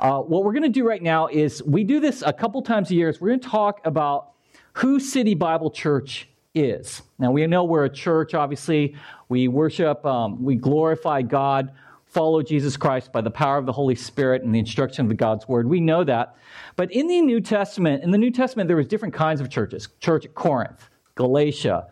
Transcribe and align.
Uh, 0.00 0.18
what 0.22 0.44
we're 0.44 0.52
going 0.52 0.62
to 0.62 0.70
do 0.70 0.88
right 0.88 1.02
now 1.02 1.26
is 1.26 1.62
we 1.62 1.84
do 1.84 2.00
this 2.00 2.22
a 2.24 2.32
couple 2.32 2.62
times 2.62 2.90
a 2.90 2.94
year. 2.94 3.10
Is 3.10 3.20
we're 3.20 3.28
going 3.28 3.40
to 3.40 3.48
talk 3.48 3.82
about 3.84 4.32
who 4.72 4.98
City 4.98 5.34
Bible 5.34 5.70
Church 5.70 6.26
is. 6.54 7.02
Now, 7.18 7.30
we 7.30 7.46
know 7.46 7.64
we're 7.64 7.84
a 7.84 7.90
church, 7.90 8.32
obviously. 8.32 8.96
We 9.28 9.46
worship, 9.46 10.04
um, 10.06 10.42
we 10.42 10.56
glorify 10.56 11.20
God, 11.20 11.72
follow 12.06 12.40
Jesus 12.42 12.78
Christ 12.78 13.12
by 13.12 13.20
the 13.20 13.30
power 13.30 13.58
of 13.58 13.66
the 13.66 13.72
Holy 13.72 13.94
Spirit 13.94 14.42
and 14.42 14.54
the 14.54 14.58
instruction 14.58 15.10
of 15.10 15.16
God's 15.18 15.46
Word. 15.46 15.68
We 15.68 15.80
know 15.80 16.02
that. 16.04 16.34
But 16.76 16.90
in 16.92 17.06
the 17.06 17.20
New 17.20 17.42
Testament, 17.42 18.02
in 18.02 18.10
the 18.10 18.18
New 18.18 18.30
Testament, 18.30 18.68
there 18.68 18.78
was 18.78 18.88
different 18.88 19.12
kinds 19.12 19.42
of 19.42 19.50
churches. 19.50 19.90
Church 20.00 20.24
at 20.24 20.34
Corinth, 20.34 20.88
Galatia, 21.14 21.88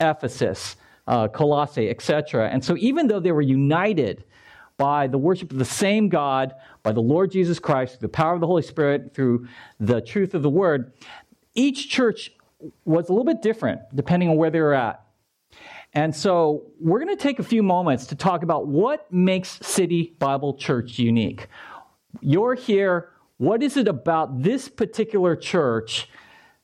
Ephesus, 0.00 0.74
uh, 1.06 1.28
Colossae, 1.28 1.88
etc. 1.88 2.48
And 2.48 2.64
so 2.64 2.76
even 2.76 3.06
though 3.06 3.20
they 3.20 3.32
were 3.32 3.40
united 3.40 4.24
by 4.82 5.06
the 5.06 5.16
worship 5.16 5.52
of 5.52 5.58
the 5.58 5.64
same 5.64 6.08
God, 6.08 6.56
by 6.82 6.90
the 6.90 7.00
Lord 7.00 7.30
Jesus 7.30 7.60
Christ, 7.60 8.00
through 8.00 8.08
the 8.08 8.12
power 8.12 8.34
of 8.34 8.40
the 8.40 8.48
Holy 8.48 8.62
Spirit, 8.62 9.14
through 9.14 9.46
the 9.78 10.00
truth 10.00 10.34
of 10.34 10.42
the 10.42 10.50
Word, 10.50 10.92
each 11.54 11.88
church 11.88 12.32
was 12.84 13.08
a 13.08 13.12
little 13.12 13.24
bit 13.24 13.42
different 13.42 13.80
depending 13.94 14.28
on 14.28 14.36
where 14.36 14.50
they 14.50 14.58
were 14.58 14.74
at. 14.74 15.06
And 15.92 16.12
so 16.12 16.64
we're 16.80 16.98
going 16.98 17.16
to 17.16 17.22
take 17.22 17.38
a 17.38 17.44
few 17.44 17.62
moments 17.62 18.06
to 18.06 18.16
talk 18.16 18.42
about 18.42 18.66
what 18.66 19.06
makes 19.12 19.60
City 19.64 20.16
Bible 20.18 20.54
Church 20.54 20.98
unique. 20.98 21.46
You're 22.20 22.56
here. 22.56 23.10
What 23.36 23.62
is 23.62 23.76
it 23.76 23.86
about 23.86 24.42
this 24.42 24.68
particular 24.68 25.36
church 25.36 26.08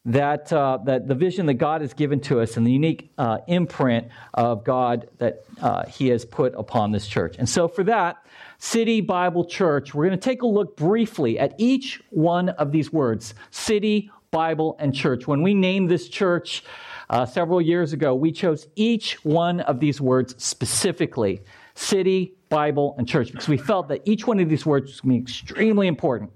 that, 0.04 0.52
uh, 0.52 0.78
that 0.84 1.06
the 1.06 1.14
vision 1.14 1.46
that 1.46 1.54
God 1.54 1.80
has 1.80 1.92
given 1.92 2.20
to 2.20 2.40
us 2.40 2.56
and 2.56 2.66
the 2.66 2.72
unique 2.72 3.10
uh, 3.18 3.38
imprint 3.46 4.08
of 4.34 4.64
God 4.64 5.08
that 5.18 5.44
uh, 5.60 5.86
He 5.86 6.08
has 6.08 6.24
put 6.24 6.54
upon 6.56 6.92
this 6.92 7.06
church? 7.06 7.36
And 7.38 7.48
so 7.48 7.68
for 7.68 7.84
that, 7.84 8.24
City 8.58 9.00
Bible 9.00 9.44
Church, 9.44 9.94
we're 9.94 10.06
going 10.06 10.18
to 10.18 10.24
take 10.24 10.42
a 10.42 10.46
look 10.46 10.76
briefly 10.76 11.38
at 11.38 11.54
each 11.58 12.02
one 12.10 12.48
of 12.50 12.72
these 12.72 12.92
words 12.92 13.34
city, 13.50 14.10
Bible, 14.30 14.76
and 14.80 14.94
church. 14.94 15.26
When 15.26 15.42
we 15.42 15.54
named 15.54 15.90
this 15.90 16.08
church 16.08 16.64
uh, 17.10 17.24
several 17.24 17.60
years 17.60 17.92
ago, 17.92 18.14
we 18.14 18.32
chose 18.32 18.66
each 18.76 19.24
one 19.24 19.60
of 19.60 19.80
these 19.80 20.00
words 20.00 20.34
specifically 20.42 21.42
city, 21.74 22.34
Bible, 22.48 22.96
and 22.98 23.06
church 23.06 23.30
because 23.30 23.48
we 23.48 23.56
felt 23.56 23.88
that 23.88 24.02
each 24.04 24.26
one 24.26 24.40
of 24.40 24.48
these 24.48 24.66
words 24.66 24.90
was 24.90 25.00
going 25.00 25.14
to 25.14 25.18
be 25.18 25.22
extremely 25.22 25.86
important 25.86 26.30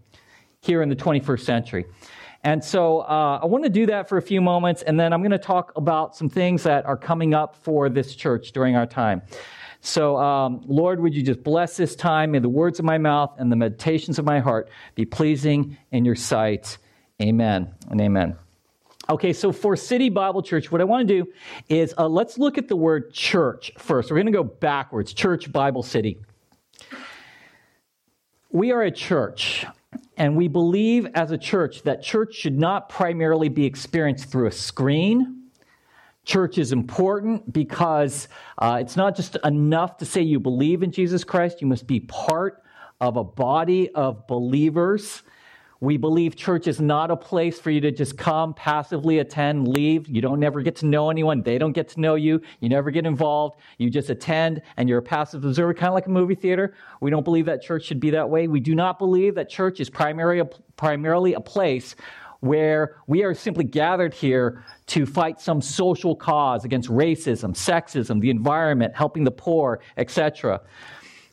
here 0.60 0.82
in 0.82 0.88
the 0.88 0.96
21st 0.96 1.40
century. 1.40 1.86
And 2.44 2.62
so 2.62 3.00
uh, 3.00 3.40
I 3.42 3.46
want 3.46 3.64
to 3.64 3.70
do 3.70 3.86
that 3.86 4.08
for 4.08 4.18
a 4.18 4.22
few 4.22 4.40
moments, 4.40 4.82
and 4.82 4.98
then 4.98 5.12
I'm 5.12 5.20
going 5.20 5.30
to 5.30 5.38
talk 5.38 5.72
about 5.76 6.16
some 6.16 6.28
things 6.28 6.64
that 6.64 6.84
are 6.86 6.96
coming 6.96 7.34
up 7.34 7.54
for 7.54 7.88
this 7.88 8.16
church 8.16 8.52
during 8.52 8.74
our 8.74 8.86
time. 8.86 9.22
So, 9.80 10.16
um, 10.16 10.62
Lord, 10.66 11.00
would 11.00 11.14
you 11.14 11.22
just 11.22 11.42
bless 11.42 11.76
this 11.76 11.96
time? 11.96 12.32
May 12.32 12.38
the 12.38 12.48
words 12.48 12.78
of 12.78 12.84
my 12.84 12.98
mouth 12.98 13.34
and 13.38 13.50
the 13.50 13.56
meditations 13.56 14.18
of 14.18 14.24
my 14.24 14.38
heart 14.38 14.70
be 14.94 15.04
pleasing 15.04 15.76
in 15.90 16.04
your 16.04 16.14
sight. 16.14 16.78
Amen 17.20 17.72
and 17.90 18.00
amen. 18.00 18.36
Okay, 19.08 19.32
so 19.32 19.50
for 19.50 19.74
City 19.74 20.08
Bible 20.08 20.42
Church, 20.42 20.70
what 20.70 20.80
I 20.80 20.84
want 20.84 21.06
to 21.08 21.24
do 21.24 21.32
is 21.68 21.92
uh, 21.98 22.06
let's 22.06 22.38
look 22.38 22.58
at 22.58 22.68
the 22.68 22.76
word 22.76 23.12
church 23.12 23.72
first. 23.76 24.10
We're 24.10 24.16
going 24.16 24.26
to 24.26 24.32
go 24.32 24.44
backwards 24.44 25.12
church, 25.12 25.50
Bible, 25.50 25.82
city. 25.82 26.18
We 28.50 28.70
are 28.70 28.82
a 28.82 28.90
church, 28.90 29.66
and 30.22 30.36
we 30.36 30.46
believe 30.46 31.08
as 31.16 31.32
a 31.32 31.36
church 31.36 31.82
that 31.82 32.00
church 32.00 32.32
should 32.32 32.56
not 32.56 32.88
primarily 32.88 33.48
be 33.48 33.64
experienced 33.64 34.30
through 34.30 34.46
a 34.46 34.52
screen. 34.52 35.48
Church 36.24 36.58
is 36.58 36.70
important 36.70 37.52
because 37.52 38.28
uh, 38.58 38.78
it's 38.80 38.96
not 38.96 39.16
just 39.16 39.36
enough 39.42 39.96
to 39.96 40.04
say 40.04 40.20
you 40.20 40.38
believe 40.38 40.84
in 40.84 40.92
Jesus 40.92 41.24
Christ, 41.24 41.60
you 41.60 41.66
must 41.66 41.88
be 41.88 41.98
part 41.98 42.62
of 43.00 43.16
a 43.16 43.24
body 43.24 43.90
of 43.96 44.24
believers 44.28 45.24
we 45.82 45.96
believe 45.96 46.36
church 46.36 46.68
is 46.68 46.80
not 46.80 47.10
a 47.10 47.16
place 47.16 47.58
for 47.58 47.72
you 47.72 47.80
to 47.80 47.90
just 47.90 48.16
come, 48.16 48.54
passively 48.54 49.18
attend, 49.18 49.66
leave. 49.66 50.06
You 50.06 50.22
don't 50.22 50.38
never 50.38 50.62
get 50.62 50.76
to 50.76 50.86
know 50.86 51.10
anyone. 51.10 51.42
They 51.42 51.58
don't 51.58 51.72
get 51.72 51.88
to 51.88 52.00
know 52.00 52.14
you. 52.14 52.40
You 52.60 52.68
never 52.68 52.92
get 52.92 53.04
involved. 53.04 53.58
You 53.78 53.90
just 53.90 54.08
attend 54.08 54.62
and 54.76 54.88
you're 54.88 55.00
a 55.00 55.02
passive 55.02 55.44
observer, 55.44 55.74
kind 55.74 55.88
of 55.88 55.94
like 55.94 56.06
a 56.06 56.10
movie 56.10 56.36
theater. 56.36 56.74
We 57.00 57.10
don't 57.10 57.24
believe 57.24 57.46
that 57.46 57.62
church 57.62 57.84
should 57.84 57.98
be 57.98 58.10
that 58.10 58.30
way. 58.30 58.46
We 58.46 58.60
do 58.60 58.76
not 58.76 59.00
believe 59.00 59.34
that 59.34 59.48
church 59.48 59.80
is 59.80 59.90
primary, 59.90 60.40
primarily 60.76 61.34
a 61.34 61.40
place 61.40 61.96
where 62.38 62.98
we 63.08 63.24
are 63.24 63.34
simply 63.34 63.64
gathered 63.64 64.14
here 64.14 64.62
to 64.86 65.04
fight 65.04 65.40
some 65.40 65.60
social 65.60 66.14
cause 66.14 66.64
against 66.64 66.88
racism, 66.90 67.56
sexism, 67.56 68.20
the 68.20 68.30
environment, 68.30 68.94
helping 68.94 69.24
the 69.24 69.32
poor, 69.32 69.80
etc. 69.96 70.60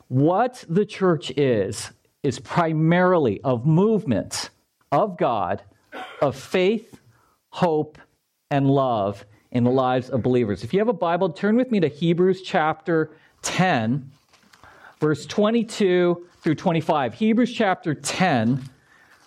What 0.08 0.64
the 0.68 0.84
church 0.84 1.30
is, 1.36 1.92
is 2.22 2.38
primarily 2.38 3.40
of 3.42 3.66
movement 3.66 4.50
of 4.92 5.16
God, 5.16 5.62
of 6.20 6.36
faith, 6.36 7.00
hope, 7.50 7.98
and 8.50 8.68
love 8.68 9.24
in 9.50 9.64
the 9.64 9.70
lives 9.70 10.10
of 10.10 10.22
believers. 10.22 10.62
If 10.62 10.72
you 10.72 10.80
have 10.80 10.88
a 10.88 10.92
Bible, 10.92 11.30
turn 11.30 11.56
with 11.56 11.70
me 11.70 11.80
to 11.80 11.88
Hebrews 11.88 12.42
chapter 12.42 13.10
10, 13.42 14.10
verse 15.00 15.26
22 15.26 16.26
through 16.42 16.54
25. 16.54 17.14
Hebrews 17.14 17.52
chapter 17.52 17.94
10, 17.94 18.62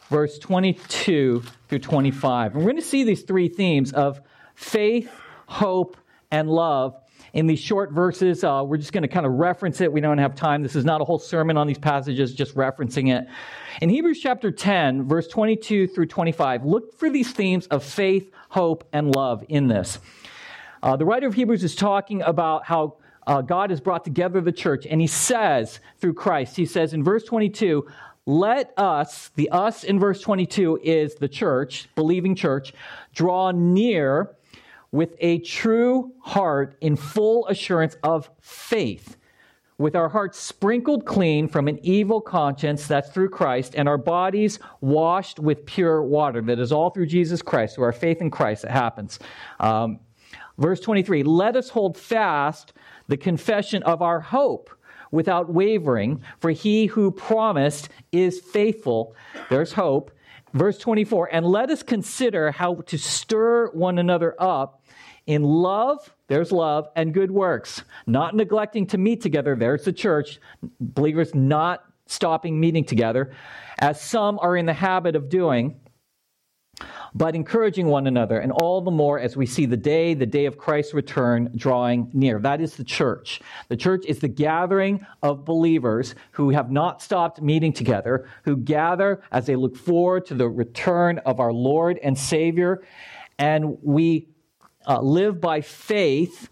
verse 0.09 0.37
22 0.39 1.43
through 1.67 1.79
25. 1.79 2.53
And 2.53 2.63
we're 2.63 2.71
going 2.71 2.81
to 2.81 2.87
see 2.87 3.03
these 3.03 3.23
three 3.23 3.47
themes 3.47 3.91
of 3.93 4.21
faith, 4.55 5.09
hope, 5.47 5.97
and 6.31 6.49
love 6.49 7.02
in 7.33 7.47
these 7.47 7.59
short 7.59 7.91
verses. 7.91 8.43
Uh, 8.43 8.63
we're 8.65 8.77
just 8.77 8.93
going 8.93 9.01
to 9.01 9.07
kind 9.07 9.25
of 9.25 9.33
reference 9.33 9.81
it. 9.81 9.91
We 9.91 10.01
don't 10.01 10.19
have 10.19 10.35
time. 10.35 10.61
This 10.61 10.75
is 10.75 10.85
not 10.85 11.01
a 11.01 11.03
whole 11.03 11.19
sermon 11.19 11.57
on 11.57 11.67
these 11.67 11.79
passages, 11.79 12.33
just 12.33 12.55
referencing 12.55 13.13
it. 13.13 13.27
In 13.81 13.89
Hebrews 13.89 14.19
chapter 14.21 14.51
10, 14.51 15.07
verse 15.07 15.27
22 15.27 15.87
through 15.87 16.05
25, 16.05 16.63
look 16.63 16.97
for 16.97 17.09
these 17.09 17.31
themes 17.31 17.65
of 17.67 17.83
faith, 17.83 18.31
hope, 18.49 18.87
and 18.93 19.13
love 19.15 19.43
in 19.49 19.67
this. 19.67 19.99
Uh, 20.81 20.95
the 20.95 21.05
writer 21.05 21.27
of 21.27 21.33
Hebrews 21.33 21.63
is 21.63 21.75
talking 21.75 22.21
about 22.21 22.65
how 22.65 22.97
uh, 23.25 23.41
God 23.41 23.69
has 23.71 23.81
brought 23.81 24.03
together 24.03 24.41
the 24.41 24.51
church, 24.51 24.85
and 24.85 25.01
he 25.01 25.07
says 25.07 25.79
through 25.99 26.13
Christ, 26.13 26.55
he 26.55 26.65
says 26.65 26.93
in 26.93 27.03
verse 27.03 27.23
22, 27.23 27.87
let 28.25 28.73
us, 28.77 29.31
the 29.35 29.49
us 29.49 29.83
in 29.83 29.99
verse 29.99 30.21
22 30.21 30.79
is 30.83 31.15
the 31.15 31.27
church, 31.27 31.89
believing 31.95 32.35
church, 32.35 32.73
draw 33.13 33.51
near 33.51 34.35
with 34.93 35.15
a 35.19 35.39
true 35.39 36.13
heart 36.19 36.75
in 36.79 36.95
full 36.95 37.47
assurance 37.47 37.97
of 38.03 38.29
faith, 38.39 39.17
with 39.79 39.95
our 39.95 40.07
hearts 40.07 40.37
sprinkled 40.37 41.03
clean 41.03 41.47
from 41.47 41.67
an 41.67 41.79
evil 41.81 42.21
conscience, 42.21 42.85
that's 42.85 43.09
through 43.09 43.29
Christ, 43.29 43.73
and 43.75 43.89
our 43.89 43.97
bodies 43.97 44.59
washed 44.81 45.39
with 45.39 45.65
pure 45.65 46.03
water. 46.03 46.43
That 46.43 46.59
is 46.59 46.71
all 46.71 46.91
through 46.91 47.07
Jesus 47.07 47.41
Christ, 47.41 47.73
through 47.73 47.85
our 47.85 47.91
faith 47.91 48.21
in 48.21 48.29
Christ, 48.29 48.65
it 48.65 48.69
happens. 48.69 49.17
Um, 49.59 49.99
verse 50.59 50.79
23 50.79 51.23
Let 51.23 51.55
us 51.55 51.69
hold 51.69 51.97
fast 51.97 52.73
the 53.07 53.17
confession 53.17 53.81
of 53.83 54.03
our 54.03 54.19
hope 54.19 54.69
without 55.09 55.51
wavering, 55.51 56.21
for 56.39 56.51
he 56.51 56.85
who 56.85 57.09
promised 57.09 57.89
is 58.11 58.39
faithful. 58.39 59.15
There's 59.49 59.73
hope. 59.73 60.11
Verse 60.53 60.77
24, 60.77 61.29
and 61.33 61.45
let 61.45 61.71
us 61.71 61.81
consider 61.81 62.51
how 62.51 62.75
to 62.75 62.97
stir 62.97 63.71
one 63.71 63.97
another 63.97 64.35
up 64.39 64.83
in 65.25 65.41
love, 65.41 66.13
there's 66.27 66.51
love, 66.51 66.89
and 66.95 67.13
good 67.13 67.31
works. 67.31 67.83
Not 68.05 68.35
neglecting 68.35 68.85
to 68.87 68.97
meet 68.97 69.21
together, 69.21 69.55
there's 69.55 69.85
the 69.85 69.93
church. 69.93 70.39
Believers 70.79 71.33
not 71.33 71.83
stopping 72.05 72.59
meeting 72.59 72.83
together, 72.83 73.33
as 73.79 73.99
some 74.01 74.37
are 74.39 74.55
in 74.57 74.65
the 74.65 74.73
habit 74.73 75.15
of 75.15 75.29
doing, 75.29 75.79
but 77.15 77.35
encouraging 77.35 77.87
one 77.87 78.07
another, 78.07 78.39
and 78.39 78.51
all 78.51 78.81
the 78.81 78.91
more 78.91 79.19
as 79.19 79.37
we 79.37 79.45
see 79.45 79.65
the 79.65 79.77
day, 79.77 80.13
the 80.13 80.25
day 80.25 80.45
of 80.45 80.57
Christ's 80.57 80.93
return, 80.93 81.51
drawing 81.55 82.09
near. 82.13 82.39
That 82.39 82.59
is 82.59 82.75
the 82.75 82.83
church. 82.83 83.39
The 83.67 83.77
church 83.77 84.05
is 84.07 84.19
the 84.19 84.27
gathering 84.27 85.05
of 85.21 85.45
believers 85.45 86.15
who 86.31 86.49
have 86.49 86.71
not 86.71 87.01
stopped 87.01 87.41
meeting 87.41 87.73
together, 87.73 88.27
who 88.43 88.57
gather 88.57 89.21
as 89.31 89.45
they 89.45 89.55
look 89.55 89.77
forward 89.77 90.25
to 90.27 90.33
the 90.33 90.49
return 90.49 91.19
of 91.19 91.39
our 91.39 91.53
Lord 91.53 91.99
and 92.01 92.17
Savior. 92.17 92.83
And 93.37 93.77
we 93.83 94.29
uh, 94.87 95.01
live 95.01 95.39
by 95.39 95.61
faith 95.61 96.49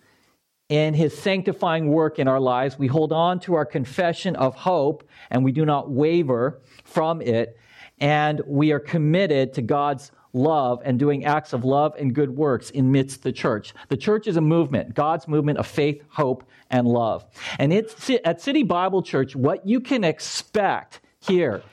in 0.69 0.94
his 0.94 1.18
sanctifying 1.18 1.90
work 1.90 2.18
in 2.18 2.28
our 2.30 2.40
lives. 2.40 2.80
We 2.80 2.88
hold 2.88 3.12
on 3.12 3.42
to 3.42 3.56
our 3.56 3.66
confession 3.66 4.38
of 4.38 4.56
hope 4.56 5.04
and 5.30 5.44
we 5.44 5.52
do 5.52 5.66
not 5.66 5.92
waver 5.92 6.62
from 6.86 7.22
it. 7.22 7.58
And 8.00 8.42
we 8.48 8.72
are 8.72 8.80
committed 8.80 9.54
to 9.56 9.62
God's 9.62 10.12
love 10.33 10.81
and 10.86 10.98
doing 10.98 11.25
acts 11.25 11.54
of 11.54 11.66
love 11.66 11.95
and 12.00 12.13
good 12.16 12.36
works 12.36 12.72
amidst 12.74 13.24
the 13.24 13.31
church. 13.31 13.74
The 13.89 13.98
church 13.98 14.28
is 14.28 14.38
a 14.38 14.42
movement, 14.42 14.94
God's 14.94 15.28
movement 15.28 15.57
of 15.60 15.68
faith, 15.68 16.01
hope, 16.10 16.44
and 16.69 16.88
love. 16.88 17.25
And 17.60 17.74
it's 17.74 18.10
at 18.24 18.42
City 18.42 18.63
Bible 18.63 19.01
Church, 19.01 19.36
what 19.36 19.68
you 19.68 19.80
can 19.80 20.04
expect 20.04 21.01
here 21.19 21.63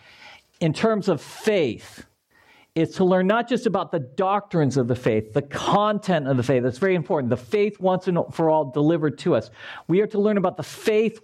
in 0.61 0.73
terms 0.73 1.09
of 1.09 1.21
faith 1.21 2.05
is 2.75 2.95
to 2.97 3.05
learn 3.05 3.27
not 3.27 3.49
just 3.49 3.67
about 3.67 3.91
the 3.91 3.99
doctrines 3.99 4.77
of 4.77 4.87
the 4.87 4.95
faith, 4.95 5.33
the 5.33 5.43
content 5.43 6.29
of 6.29 6.37
the 6.37 6.43
faith. 6.43 6.63
That's 6.63 6.79
very 6.79 6.95
important. 6.95 7.31
The 7.31 7.37
faith 7.37 7.81
once 7.81 8.07
and 8.07 8.19
for 8.33 8.51
all 8.51 8.71
delivered 8.71 9.19
to 9.21 9.35
us. 9.35 9.51
We 9.89 10.01
are 10.01 10.07
to 10.09 10.21
learn 10.21 10.37
about 10.37 10.57
the 10.57 10.63
faith 10.63 11.21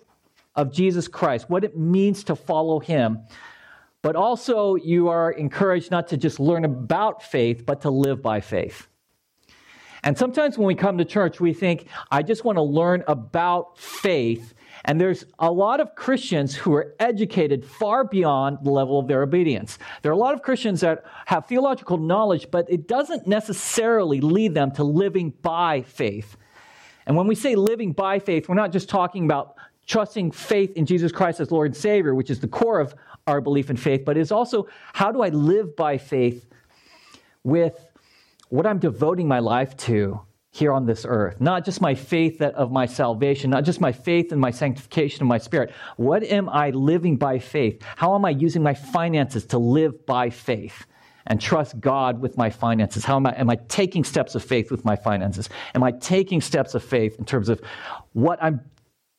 of 0.56 0.72
Jesus 0.72 1.06
Christ, 1.08 1.48
what 1.50 1.64
it 1.64 1.76
means 1.76 2.24
to 2.24 2.36
follow 2.36 2.80
him. 2.80 3.20
But 4.04 4.16
also 4.16 4.74
you 4.74 5.08
are 5.08 5.32
encouraged 5.32 5.90
not 5.90 6.08
to 6.08 6.18
just 6.18 6.38
learn 6.38 6.66
about 6.66 7.22
faith, 7.22 7.64
but 7.64 7.80
to 7.80 7.88
live 7.88 8.20
by 8.20 8.38
faith. 8.38 8.86
And 10.02 10.18
sometimes 10.18 10.58
when 10.58 10.66
we 10.66 10.74
come 10.74 10.98
to 10.98 11.06
church, 11.06 11.40
we 11.40 11.54
think, 11.54 11.86
I 12.10 12.22
just 12.22 12.44
want 12.44 12.56
to 12.56 12.62
learn 12.62 13.02
about 13.08 13.78
faith. 13.78 14.52
And 14.84 15.00
there's 15.00 15.24
a 15.38 15.50
lot 15.50 15.80
of 15.80 15.94
Christians 15.94 16.54
who 16.54 16.74
are 16.74 16.94
educated 17.00 17.64
far 17.64 18.04
beyond 18.04 18.58
the 18.62 18.70
level 18.70 18.98
of 18.98 19.08
their 19.08 19.22
obedience. 19.22 19.78
There 20.02 20.12
are 20.12 20.14
a 20.14 20.18
lot 20.18 20.34
of 20.34 20.42
Christians 20.42 20.82
that 20.82 21.04
have 21.24 21.46
theological 21.46 21.96
knowledge, 21.96 22.48
but 22.50 22.70
it 22.70 22.86
doesn't 22.86 23.26
necessarily 23.26 24.20
lead 24.20 24.52
them 24.52 24.70
to 24.72 24.84
living 24.84 25.30
by 25.40 25.80
faith. 25.80 26.36
And 27.06 27.16
when 27.16 27.26
we 27.26 27.34
say 27.34 27.54
living 27.54 27.92
by 27.92 28.18
faith, 28.18 28.50
we're 28.50 28.54
not 28.54 28.70
just 28.70 28.90
talking 28.90 29.24
about 29.24 29.53
trusting 29.86 30.30
faith 30.30 30.76
in 30.76 30.86
Jesus 30.86 31.12
Christ 31.12 31.40
as 31.40 31.50
Lord 31.50 31.68
and 31.68 31.76
Savior, 31.76 32.14
which 32.14 32.30
is 32.30 32.40
the 32.40 32.48
core 32.48 32.80
of 32.80 32.94
our 33.26 33.40
belief 33.40 33.70
in 33.70 33.76
faith, 33.76 34.04
but 34.04 34.16
it's 34.16 34.32
also 34.32 34.68
how 34.92 35.10
do 35.10 35.22
I 35.22 35.28
live 35.28 35.76
by 35.76 35.98
faith 35.98 36.46
with 37.42 37.88
what 38.48 38.66
I'm 38.66 38.78
devoting 38.78 39.26
my 39.28 39.38
life 39.38 39.76
to 39.78 40.20
here 40.50 40.72
on 40.72 40.86
this 40.86 41.04
earth. 41.08 41.40
Not 41.40 41.64
just 41.64 41.80
my 41.80 41.94
faith 41.94 42.40
of 42.40 42.70
my 42.70 42.86
salvation, 42.86 43.50
not 43.50 43.64
just 43.64 43.80
my 43.80 43.90
faith 43.90 44.30
and 44.30 44.40
my 44.40 44.52
sanctification 44.52 45.22
of 45.22 45.28
my 45.28 45.38
spirit. 45.38 45.72
What 45.96 46.22
am 46.22 46.48
I 46.48 46.70
living 46.70 47.16
by 47.16 47.40
faith? 47.40 47.82
How 47.96 48.14
am 48.14 48.24
I 48.24 48.30
using 48.30 48.62
my 48.62 48.74
finances 48.74 49.44
to 49.46 49.58
live 49.58 50.06
by 50.06 50.30
faith? 50.30 50.86
and 51.26 51.40
trust 51.40 51.80
God 51.80 52.20
with 52.20 52.36
my 52.36 52.50
finances? 52.50 53.02
How 53.02 53.16
am 53.16 53.26
I, 53.26 53.32
am 53.38 53.48
I 53.48 53.56
taking 53.68 54.04
steps 54.04 54.34
of 54.34 54.44
faith 54.44 54.70
with 54.70 54.84
my 54.84 54.94
finances? 54.94 55.48
Am 55.74 55.82
I 55.82 55.92
taking 55.92 56.42
steps 56.42 56.74
of 56.74 56.84
faith 56.84 57.18
in 57.18 57.24
terms 57.24 57.48
of 57.48 57.62
what 58.12 58.38
I'm 58.42 58.60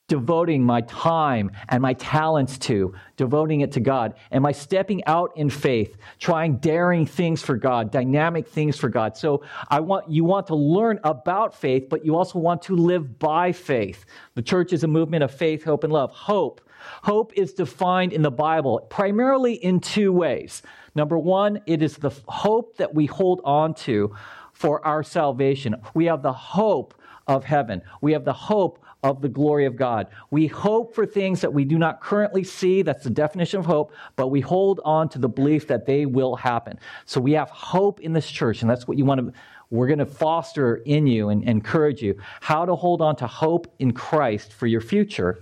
devoting 0.08 0.64
my 0.64 0.82
time 0.82 1.52
and 1.70 1.82
my 1.82 1.94
talents 1.94 2.58
to, 2.60 2.94
devoting 3.18 3.62
it 3.62 3.72
to 3.74 3.80
God? 3.80 4.14
Am 4.32 4.46
I 4.46 4.52
stepping 4.52 5.04
out 5.06 5.32
in 5.36 5.50
faith, 5.50 5.98
trying 6.20 6.58
daring 6.58 7.06
things 7.06 7.42
for 7.42 7.56
God, 7.56 7.92
dynamic 7.92 8.48
things 8.48 8.78
for 8.78 8.90
God? 8.90 9.18
So 9.18 9.44
I 9.70 9.80
want 9.80 10.10
you 10.10 10.24
want 10.24 10.48
to 10.48 10.56
learn 10.56 11.00
about 11.04 11.56
faith, 11.56 11.88
but 11.90 12.06
you 12.06 12.16
also 12.16 12.40
want 12.40 12.62
to 12.64 12.76
live 12.76 13.18
by 13.20 13.52
faith. 13.52 14.06
The 14.36 14.42
church 14.42 14.74
is 14.74 14.84
a 14.84 14.88
movement 14.88 15.24
of 15.24 15.34
faith, 15.34 15.64
hope, 15.64 15.84
and 15.84 15.92
love. 15.92 16.12
Hope. 16.12 16.62
Hope 17.02 17.34
is 17.36 17.54
defined 17.54 18.14
in 18.14 18.22
the 18.22 18.32
Bible 18.32 18.86
primarily 18.90 19.56
in 19.56 19.80
two 19.80 20.12
ways. 20.12 20.62
Number 20.94 21.18
one, 21.18 21.62
it 21.66 21.82
is 21.82 21.98
the 21.98 22.12
hope 22.28 22.78
that 22.78 22.94
we 22.94 23.08
hold 23.08 23.42
on 23.44 23.74
to 23.76 24.16
for 24.54 24.86
our 24.86 25.04
salvation. 25.04 25.76
We 25.94 26.06
have 26.06 26.22
the 26.22 26.34
hope 26.34 26.94
of 27.28 27.44
heaven. 27.44 27.82
We 28.02 28.14
have 28.14 28.24
the 28.24 28.34
hope 28.34 28.85
of 29.06 29.22
the 29.22 29.30
glory 29.30 29.66
of 29.66 29.76
God. 29.76 30.08
We 30.32 30.48
hope 30.48 30.96
for 30.96 31.06
things 31.06 31.42
that 31.42 31.54
we 31.54 31.64
do 31.64 31.78
not 31.78 32.02
currently 32.02 32.44
see. 32.44 32.82
That's 32.82 33.04
the 33.04 33.12
definition 33.12 33.60
of 33.60 33.66
hope, 33.68 33.94
but 34.16 34.30
we 34.30 34.42
hold 34.42 34.82
on 34.84 35.10
to 35.10 35.20
the 35.20 35.30
belief 35.30 35.68
that 35.68 35.86
they 35.86 36.08
will 36.08 36.36
happen. 36.36 36.80
So 37.06 37.22
we 37.22 37.34
have 37.34 37.52
hope 37.52 38.00
in 38.00 38.14
this 38.14 38.28
church, 38.28 38.62
and 38.62 38.70
that's 38.70 38.88
what 38.88 38.98
you 38.98 39.06
want 39.06 39.22
to. 39.22 39.32
We're 39.70 39.86
going 39.86 40.00
to 40.00 40.08
foster 40.08 40.78
in 40.78 41.06
you 41.06 41.30
and 41.30 41.48
encourage 41.48 42.02
you 42.02 42.20
how 42.42 42.66
to 42.66 42.76
hold 42.76 43.00
on 43.00 43.16
to 43.18 43.28
hope 43.28 43.68
in 43.78 43.94
Christ 43.94 44.52
for 44.52 44.66
your 44.66 44.82
future. 44.82 45.40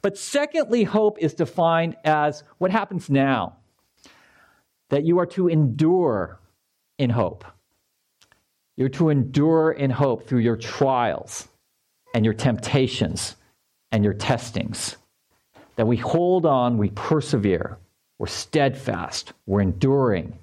But 0.00 0.16
secondly, 0.16 0.84
hope 0.84 1.18
is 1.18 1.34
defined 1.34 1.96
as 2.04 2.44
what 2.58 2.70
happens 2.70 3.10
now, 3.10 3.56
that 4.90 5.04
you 5.04 5.18
are 5.18 5.26
to 5.26 5.48
endure 5.48 6.38
in 6.98 7.10
hope. 7.10 7.44
You're 8.76 8.90
to 8.90 9.08
endure 9.08 9.72
in 9.72 9.90
hope 9.90 10.28
through 10.28 10.40
your 10.40 10.56
trials 10.56 11.48
and 12.14 12.24
your 12.24 12.34
temptations 12.34 13.36
and 13.90 14.04
your 14.04 14.14
testings. 14.14 14.96
That 15.76 15.86
we 15.86 15.96
hold 15.96 16.44
on, 16.46 16.78
we 16.78 16.90
persevere, 16.90 17.78
we're 18.18 18.26
steadfast, 18.26 19.32
we're 19.46 19.62
enduring 19.62 20.38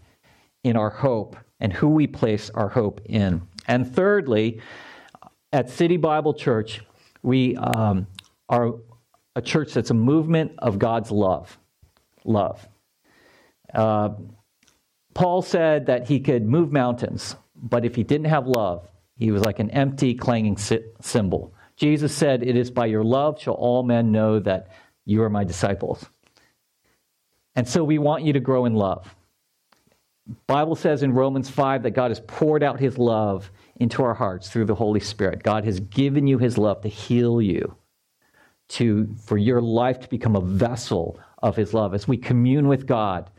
in 0.64 0.76
our 0.76 0.90
hope 0.90 1.38
and 1.60 1.72
who 1.72 1.90
we 1.90 2.08
place 2.08 2.50
our 2.52 2.70
hope 2.70 3.02
in. 3.06 3.42
And 3.68 3.94
thirdly, 3.94 4.62
at 5.52 5.70
City 5.70 5.98
Bible 5.98 6.34
Church, 6.34 6.82
we 7.22 7.56
um, 7.58 8.08
are 8.48 8.76
a 9.36 9.42
church 9.42 9.74
that's 9.74 9.92
a 9.92 9.96
movement 9.96 10.54
of 10.60 10.80
God's 10.80 11.12
love. 11.12 11.58
Love. 12.26 12.68
Uh, 13.74 14.10
Paul 15.14 15.42
said 15.42 15.88
that 15.88 16.08
he 16.08 16.20
could 16.20 16.46
move 16.46 16.72
mountains, 16.72 17.36
but 17.56 17.86
if 17.86 17.96
he 17.96 18.04
didn't 18.04 18.28
have 18.28 18.48
love, 18.48 18.88
he 19.16 19.32
was 19.32 19.44
like 19.44 19.60
an 19.60 19.70
empty, 19.72 20.16
clanging 20.16 20.58
cymbal. 20.58 21.54
Jesus 21.80 22.14
said, 22.14 22.44
It 22.44 22.58
is 22.58 22.70
by 22.70 22.88
your 22.88 23.04
love 23.04 23.42
shall 23.42 23.54
all 23.54 23.84
men 23.84 24.12
know 24.12 24.40
that 24.40 24.68
you 25.06 25.24
are 25.24 25.30
my 25.30 25.46
disciples. 25.46 26.06
And 27.56 27.68
so 27.68 27.84
we 27.84 27.98
want 27.98 28.24
you 28.24 28.34
to 28.34 28.40
grow 28.40 28.66
in 28.66 28.76
love. 28.76 29.16
Bible 30.46 30.76
says 30.76 31.02
in 31.02 31.14
Romans 31.14 31.50
5 31.50 31.84
that 31.84 31.92
God 31.92 32.12
has 32.12 32.20
poured 32.20 32.62
out 32.62 32.80
his 32.80 32.98
love 32.98 33.50
into 33.78 34.04
our 34.04 34.14
hearts 34.14 34.50
through 34.50 34.66
the 34.66 34.76
Holy 34.76 35.00
Spirit. 35.00 35.42
God 35.42 35.64
has 35.64 35.80
given 35.80 36.28
you 36.28 36.38
his 36.38 36.58
love 36.58 36.82
to 36.82 36.90
heal 36.90 37.42
you, 37.42 37.76
to 38.70 39.16
for 39.26 39.38
your 39.38 39.62
life 39.62 40.02
to 40.02 40.10
become 40.10 40.36
a 40.36 40.42
vessel 40.42 41.20
of 41.42 41.56
his 41.56 41.74
love. 41.74 41.94
As 41.94 42.08
we 42.08 42.18
commune 42.18 42.68
with 42.68 42.86
God, 42.86 43.32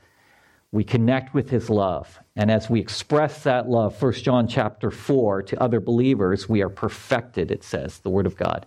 we 0.73 0.85
connect 0.85 1.35
with 1.35 1.51
his 1.51 1.69
love. 1.69 2.19
And 2.37 2.51
as 2.51 2.71
we 2.71 2.81
express 2.81 3.43
that 3.43 3.69
love 3.69 4.01
1 4.01 4.13
john 4.15 4.47
chapter 4.47 4.91
4 4.91 5.43
to 5.43 5.63
other 5.63 5.81
believers 5.81 6.49
we 6.49 6.63
are 6.63 6.69
perfected 6.69 7.51
it 7.51 7.65
says 7.65 7.99
the 8.01 8.11
word 8.11 8.27
of 8.27 8.37
god. 8.37 8.67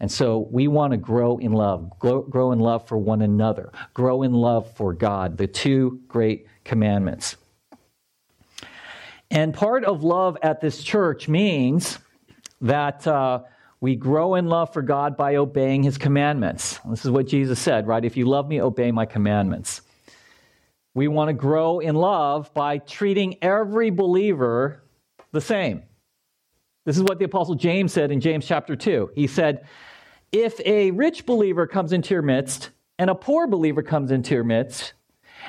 And 0.00 0.10
so 0.10 0.48
we 0.50 0.68
want 0.68 0.90
to 0.90 0.96
grow 0.96 1.38
in 1.38 1.52
love 1.52 1.98
grow, 1.98 2.22
grow 2.22 2.52
in 2.52 2.60
love 2.60 2.88
for 2.88 2.98
one 2.98 3.22
another 3.22 3.72
grow 3.92 4.22
in 4.22 4.32
love 4.32 4.74
for 4.76 4.92
god 4.92 5.36
the 5.36 5.46
two 5.46 6.00
great 6.08 6.46
commandments. 6.64 7.36
And 9.30 9.52
part 9.52 9.84
of 9.84 10.04
love 10.04 10.38
at 10.42 10.60
this 10.60 10.82
church 10.82 11.28
means 11.28 11.98
that 12.60 13.06
uh, 13.06 13.40
we 13.80 13.96
grow 13.96 14.36
in 14.36 14.46
love 14.46 14.72
for 14.72 14.80
god 14.80 15.16
by 15.16 15.36
obeying 15.36 15.82
his 15.82 15.98
commandments. 15.98 16.80
This 16.88 17.04
is 17.04 17.10
what 17.10 17.26
jesus 17.26 17.58
said 17.58 17.86
right? 17.86 18.04
If 18.04 18.16
you 18.16 18.24
love 18.24 18.48
me 18.48 18.62
obey 18.62 18.90
my 18.92 19.04
commandments 19.04 19.82
we 20.94 21.08
want 21.08 21.28
to 21.28 21.34
grow 21.34 21.80
in 21.80 21.96
love 21.96 22.54
by 22.54 22.78
treating 22.78 23.36
every 23.42 23.90
believer 23.90 24.82
the 25.32 25.40
same. 25.40 25.82
This 26.84 26.96
is 26.96 27.02
what 27.02 27.18
the 27.18 27.24
Apostle 27.24 27.56
James 27.56 27.92
said 27.92 28.12
in 28.12 28.20
James 28.20 28.46
chapter 28.46 28.76
2. 28.76 29.10
He 29.14 29.26
said, 29.26 29.66
If 30.30 30.60
a 30.64 30.92
rich 30.92 31.26
believer 31.26 31.66
comes 31.66 31.92
into 31.92 32.14
your 32.14 32.22
midst 32.22 32.70
and 32.98 33.10
a 33.10 33.14
poor 33.14 33.46
believer 33.46 33.82
comes 33.82 34.12
into 34.12 34.34
your 34.34 34.44
midst, 34.44 34.92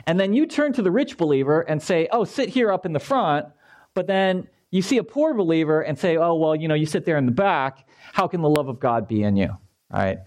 and 0.07 0.19
then 0.19 0.33
you 0.33 0.47
turn 0.47 0.73
to 0.73 0.81
the 0.81 0.91
rich 0.91 1.17
believer 1.17 1.61
and 1.61 1.81
say, 1.81 2.07
Oh, 2.11 2.23
sit 2.23 2.49
here 2.49 2.71
up 2.71 2.85
in 2.85 2.93
the 2.93 2.99
front, 2.99 3.45
but 3.93 4.07
then 4.07 4.47
you 4.71 4.81
see 4.81 4.97
a 4.97 5.03
poor 5.03 5.33
believer 5.33 5.81
and 5.81 5.99
say, 5.99 6.17
Oh, 6.17 6.35
well, 6.35 6.55
you 6.55 6.67
know, 6.67 6.75
you 6.75 6.85
sit 6.85 7.05
there 7.05 7.17
in 7.17 7.25
the 7.25 7.31
back, 7.31 7.87
how 8.13 8.27
can 8.27 8.41
the 8.41 8.49
love 8.49 8.67
of 8.67 8.79
God 8.79 9.07
be 9.07 9.21
in 9.23 9.35
you? 9.35 9.49
All 9.49 9.59
right. 9.99 10.19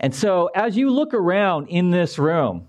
And 0.00 0.14
so 0.14 0.46
as 0.54 0.76
you 0.76 0.90
look 0.90 1.12
around 1.12 1.68
in 1.68 1.90
this 1.90 2.18
room, 2.18 2.68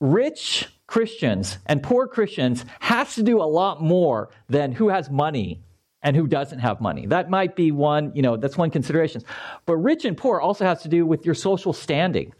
rich 0.00 0.68
Christians 0.86 1.58
and 1.66 1.82
poor 1.82 2.06
Christians 2.06 2.64
has 2.80 3.14
to 3.16 3.22
do 3.22 3.40
a 3.40 3.44
lot 3.44 3.82
more 3.82 4.30
than 4.48 4.72
who 4.72 4.88
has 4.88 5.10
money 5.10 5.62
and 6.02 6.14
who 6.14 6.26
doesn't 6.26 6.60
have 6.60 6.80
money. 6.80 7.06
That 7.06 7.30
might 7.30 7.56
be 7.56 7.72
one, 7.72 8.12
you 8.14 8.22
know, 8.22 8.36
that's 8.36 8.56
one 8.56 8.70
consideration. 8.70 9.22
But 9.64 9.76
rich 9.76 10.04
and 10.04 10.16
poor 10.16 10.40
also 10.40 10.64
has 10.64 10.82
to 10.82 10.88
do 10.88 11.04
with 11.04 11.26
your 11.26 11.34
social 11.34 11.72
standing. 11.72 12.32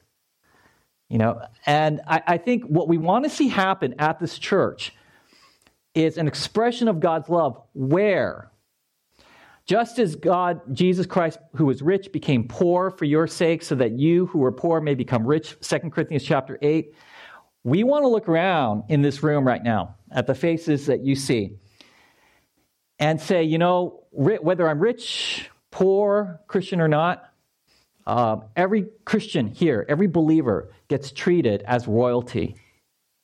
You 1.09 1.19
know, 1.19 1.41
and 1.65 2.01
I, 2.07 2.23
I 2.27 2.39
think 2.39 2.65
what 2.65 2.89
we 2.89 2.99
want 2.99 3.25
to 3.25 3.31
see 3.31 3.49
happen 3.49 3.95
at 3.99 4.19
this 4.19 4.39
church 4.39 4.93
is 5.95 6.19
an 6.19 6.29
expression 6.29 6.89
of 6.89 7.01
God's 7.01 7.29
love 7.29 7.61
where 7.75 8.51
just 9.67 9.99
as 9.99 10.15
God, 10.15 10.61
Jesus 10.73 11.07
Christ, 11.07 11.39
who 11.57 11.67
was 11.67 11.83
rich, 11.83 12.13
became 12.13 12.47
poor 12.47 12.91
for 12.91 13.05
your 13.05 13.27
sake, 13.27 13.65
so 13.65 13.75
that 13.75 13.93
you 13.99 14.27
who 14.27 14.39
were 14.39 14.53
poor 14.53 14.81
may 14.81 14.95
become 14.95 15.27
rich, 15.27 15.57
2 15.61 15.91
Corinthians 15.91 16.23
chapter 16.23 16.57
8, 16.63 16.95
we 17.67 17.83
want 17.83 18.05
to 18.05 18.09
look 18.09 18.29
around 18.29 18.85
in 18.91 19.03
this 19.03 19.25
room 19.25 19.45
right 19.45 19.63
now 19.63 19.97
at 20.13 20.29
the 20.29 20.37
faces 20.37 20.87
that 20.87 21.01
you 21.05 21.17
see 21.17 21.59
and 23.01 23.21
say, 23.21 23.43
you 23.43 23.59
know, 23.59 24.05
whether 24.13 24.69
I'm 24.69 24.79
rich, 24.79 25.51
poor, 25.73 26.41
Christian 26.47 26.81
or 26.81 26.87
not, 26.87 27.29
uh, 28.07 28.37
every 28.55 28.87
Christian 29.05 29.49
here, 29.49 29.85
every 29.89 30.07
believer 30.07 30.71
gets 30.87 31.11
treated 31.11 31.63
as 31.63 31.89
royalty. 31.89 32.55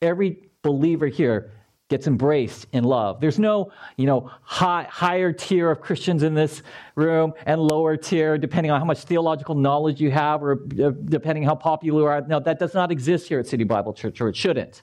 Every 0.01 0.49
believer 0.61 1.07
here 1.07 1.52
gets 1.89 2.07
embraced 2.07 2.65
in 2.71 2.83
love. 2.83 3.19
There's 3.19 3.39
no, 3.39 3.71
you 3.97 4.05
know, 4.05 4.31
high, 4.41 4.87
higher 4.89 5.31
tier 5.31 5.69
of 5.69 5.81
Christians 5.81 6.23
in 6.23 6.33
this 6.33 6.63
room 6.95 7.33
and 7.45 7.61
lower 7.61 7.97
tier, 7.97 8.37
depending 8.37 8.71
on 8.71 8.79
how 8.79 8.85
much 8.85 8.99
theological 8.99 9.55
knowledge 9.55 10.01
you 10.01 10.09
have 10.09 10.41
or 10.41 10.63
uh, 10.81 10.91
depending 11.05 11.43
how 11.43 11.55
popular 11.55 12.01
you 12.01 12.07
are. 12.07 12.21
No, 12.21 12.39
that 12.39 12.59
does 12.59 12.73
not 12.73 12.91
exist 12.91 13.27
here 13.27 13.39
at 13.39 13.47
City 13.47 13.63
Bible 13.63 13.93
Church, 13.93 14.21
or 14.21 14.29
it 14.29 14.35
shouldn't. 14.35 14.81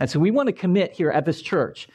And 0.00 0.10
so 0.10 0.18
we 0.18 0.30
want 0.30 0.48
to 0.48 0.52
commit 0.52 0.92
here 0.92 1.10
at 1.10 1.24
this 1.24 1.40
church 1.40 1.88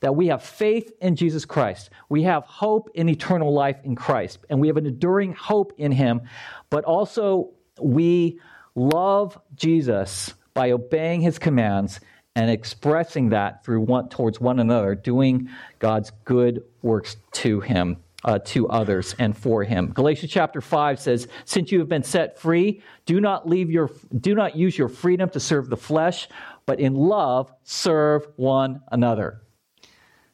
that 0.00 0.14
we 0.14 0.26
have 0.26 0.42
faith 0.42 0.92
in 1.00 1.16
Jesus 1.16 1.44
Christ. 1.44 1.90
We 2.08 2.22
have 2.24 2.44
hope 2.44 2.90
in 2.94 3.08
eternal 3.08 3.52
life 3.52 3.78
in 3.82 3.94
Christ. 3.96 4.40
And 4.50 4.60
we 4.60 4.68
have 4.68 4.76
an 4.76 4.86
enduring 4.86 5.32
hope 5.32 5.72
in 5.78 5.90
Him, 5.90 6.22
but 6.68 6.84
also 6.84 7.50
we 7.80 8.38
love 8.74 9.38
Jesus 9.54 10.34
by 10.54 10.70
obeying 10.70 11.20
his 11.20 11.38
commands 11.38 12.00
and 12.36 12.50
expressing 12.50 13.30
that 13.30 13.64
through 13.64 13.80
one 13.80 14.08
towards 14.08 14.40
one 14.40 14.60
another, 14.60 14.94
doing 14.94 15.48
God's 15.80 16.12
good 16.24 16.62
works 16.82 17.16
to 17.32 17.60
him, 17.60 17.96
uh, 18.24 18.38
to 18.44 18.68
others, 18.68 19.16
and 19.18 19.36
for 19.36 19.64
him. 19.64 19.90
Galatians 19.92 20.30
chapter 20.30 20.60
five 20.60 21.00
says, 21.00 21.26
"Since 21.46 21.72
you 21.72 21.78
have 21.78 21.88
been 21.88 22.02
set 22.02 22.38
free, 22.38 22.82
do 23.06 23.20
not 23.20 23.48
leave 23.48 23.70
your 23.70 23.90
do 24.20 24.34
not 24.34 24.54
use 24.54 24.76
your 24.76 24.88
freedom 24.88 25.30
to 25.30 25.40
serve 25.40 25.70
the 25.70 25.76
flesh, 25.76 26.28
but 26.66 26.78
in 26.78 26.94
love 26.94 27.50
serve 27.64 28.28
one 28.36 28.82
another." 28.92 29.40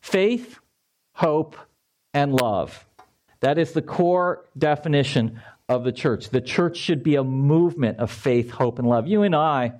Faith, 0.01 0.59
hope, 1.15 1.57
and 2.13 2.35
love. 2.35 2.85
That 3.41 3.59
is 3.59 3.73
the 3.73 3.83
core 3.83 4.47
definition 4.59 5.41
of 5.69 5.85
the 5.85 5.93
church. 5.93 6.31
The 6.31 6.41
church 6.41 6.77
should 6.77 7.05
be 7.05 7.15
a 7.15 7.25
movement 7.25 7.99
of 7.99 8.11
faith, 8.11 8.51
hope, 8.51 8.81
and 8.81 8.89
love. 8.89 9.07
You 9.07 9.23
and 9.23 9.37
I 9.37 9.75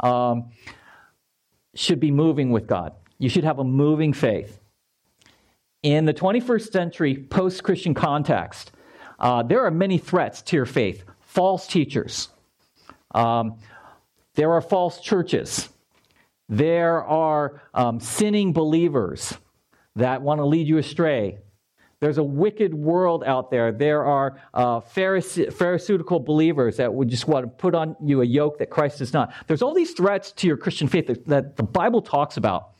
um, 0.00 0.50
should 1.74 2.00
be 2.00 2.10
moving 2.10 2.50
with 2.50 2.66
God. 2.66 2.92
You 3.18 3.28
should 3.28 3.44
have 3.44 3.58
a 3.58 3.64
moving 3.64 4.12
faith. 4.12 4.60
In 5.82 6.04
the 6.04 6.14
21st 6.14 6.72
century 6.72 7.16
post 7.16 7.62
Christian 7.62 7.94
context, 7.94 8.72
uh, 9.18 9.42
there 9.42 9.64
are 9.64 9.70
many 9.70 9.98
threats 9.98 10.42
to 10.42 10.56
your 10.56 10.66
faith 10.66 11.04
false 11.20 11.66
teachers, 11.66 12.28
um, 13.12 13.58
there 14.36 14.52
are 14.52 14.60
false 14.60 15.00
churches, 15.00 15.68
there 16.48 17.02
are 17.04 17.60
um, 17.74 17.98
sinning 17.98 18.52
believers 18.52 19.34
that 19.96 20.22
want 20.22 20.38
to 20.38 20.44
lead 20.44 20.68
you 20.68 20.78
astray. 20.78 21.38
There's 22.04 22.18
a 22.18 22.22
wicked 22.22 22.74
world 22.74 23.24
out 23.24 23.50
there. 23.50 23.72
There 23.72 24.04
are 24.04 24.38
uh, 24.52 24.80
pharisaical 24.80 26.20
believers 26.20 26.76
that 26.76 26.92
would 26.92 27.08
just 27.08 27.26
want 27.26 27.44
to 27.44 27.48
put 27.48 27.74
on 27.74 27.96
you 28.04 28.20
a 28.20 28.26
yoke 28.26 28.58
that 28.58 28.68
Christ 28.68 28.98
does 28.98 29.14
not. 29.14 29.32
There's 29.46 29.62
all 29.62 29.72
these 29.72 29.92
threats 29.92 30.30
to 30.32 30.46
your 30.46 30.58
Christian 30.58 30.86
faith 30.86 31.06
that, 31.06 31.26
that 31.26 31.56
the 31.56 31.62
Bible 31.62 32.02
talks 32.02 32.36
about. 32.36 32.72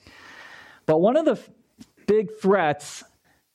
But 0.85 0.99
one 0.99 1.17
of 1.17 1.25
the 1.25 1.33
f- 1.33 1.51
big 2.07 2.37
threats 2.37 3.03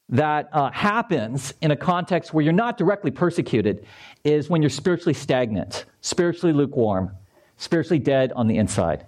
that 0.10 0.50
uh, 0.54 0.72
happens 0.72 1.54
in 1.62 1.70
a 1.70 1.76
context 1.76 2.34
where 2.34 2.44
you're 2.44 2.52
not 2.52 2.80
directly 2.80 3.12
persecuted 3.12 3.86
is 4.24 4.50
when 4.50 4.64
you're 4.64 4.72
spiritually 4.72 5.14
stagnant, 5.14 5.86
spiritually 6.02 6.52
lukewarm, 6.52 7.16
spiritually 7.58 8.00
dead 8.00 8.32
on 8.32 8.48
the 8.48 8.58
inside. 8.58 9.06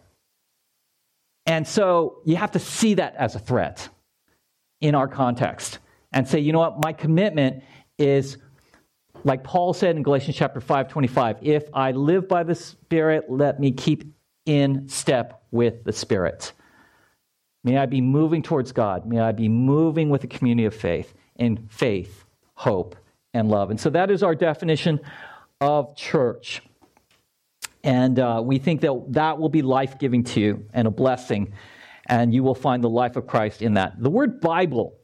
And 1.48 1.68
so 1.68 2.20
you 2.24 2.36
have 2.36 2.52
to 2.52 2.60
see 2.60 2.94
that 2.94 3.16
as 3.16 3.34
a 3.34 3.40
threat 3.40 3.90
in 4.80 4.94
our 4.94 5.08
context 5.08 5.80
and 6.12 6.28
say, 6.28 6.40
you 6.40 6.52
know 6.52 6.60
what, 6.60 6.84
my 6.84 6.94
commitment 6.94 7.64
is 7.98 8.38
like 9.24 9.44
Paul 9.44 9.74
said 9.74 9.96
in 9.96 10.04
Galatians 10.04 10.36
chapter 10.36 10.60
5, 10.60 10.88
25, 10.88 11.38
if 11.42 11.64
I 11.74 11.92
live 11.92 12.28
by 12.28 12.44
the 12.44 12.56
Spirit, 12.56 13.26
let 13.30 13.60
me 13.60 13.72
keep 13.72 14.04
in 14.46 14.88
step 14.90 15.44
with 15.52 15.84
the 15.84 15.94
Spirit. 15.94 16.54
May 17.64 17.78
I 17.78 17.86
be 17.86 18.02
moving 18.02 18.42
towards 18.42 18.72
God. 18.72 19.06
May 19.06 19.20
I 19.20 19.32
be 19.32 19.48
moving 19.48 20.10
with 20.10 20.24
a 20.24 20.28
community 20.28 20.66
of 20.66 20.74
faith 20.74 21.14
in 21.36 21.68
faith, 21.70 22.26
hope, 22.56 22.96
and 23.34 23.50
love. 23.50 23.70
And 23.70 23.80
so 23.80 23.90
that 23.92 24.10
is 24.10 24.24
our 24.24 24.34
definition 24.34 25.00
of 25.60 25.96
church. 25.96 26.62
And 27.84 28.20
uh, 28.20 28.42
we 28.44 28.58
think 28.58 28.82
that 28.82 29.06
that 29.10 29.38
will 29.40 29.50
be 29.50 29.62
life 29.62 30.00
giving 30.00 30.24
to 30.26 30.40
you 30.40 30.66
and 30.74 30.88
a 30.88 30.92
blessing. 30.92 31.54
And 32.08 32.34
you 32.34 32.44
will 32.44 32.56
find 32.56 32.84
the 32.84 32.90
life 32.90 33.16
of 33.16 33.28
Christ 33.28 33.62
in 33.62 33.76
that. 33.76 34.02
The 34.02 34.10
word 34.10 34.42
Bible 34.42 34.96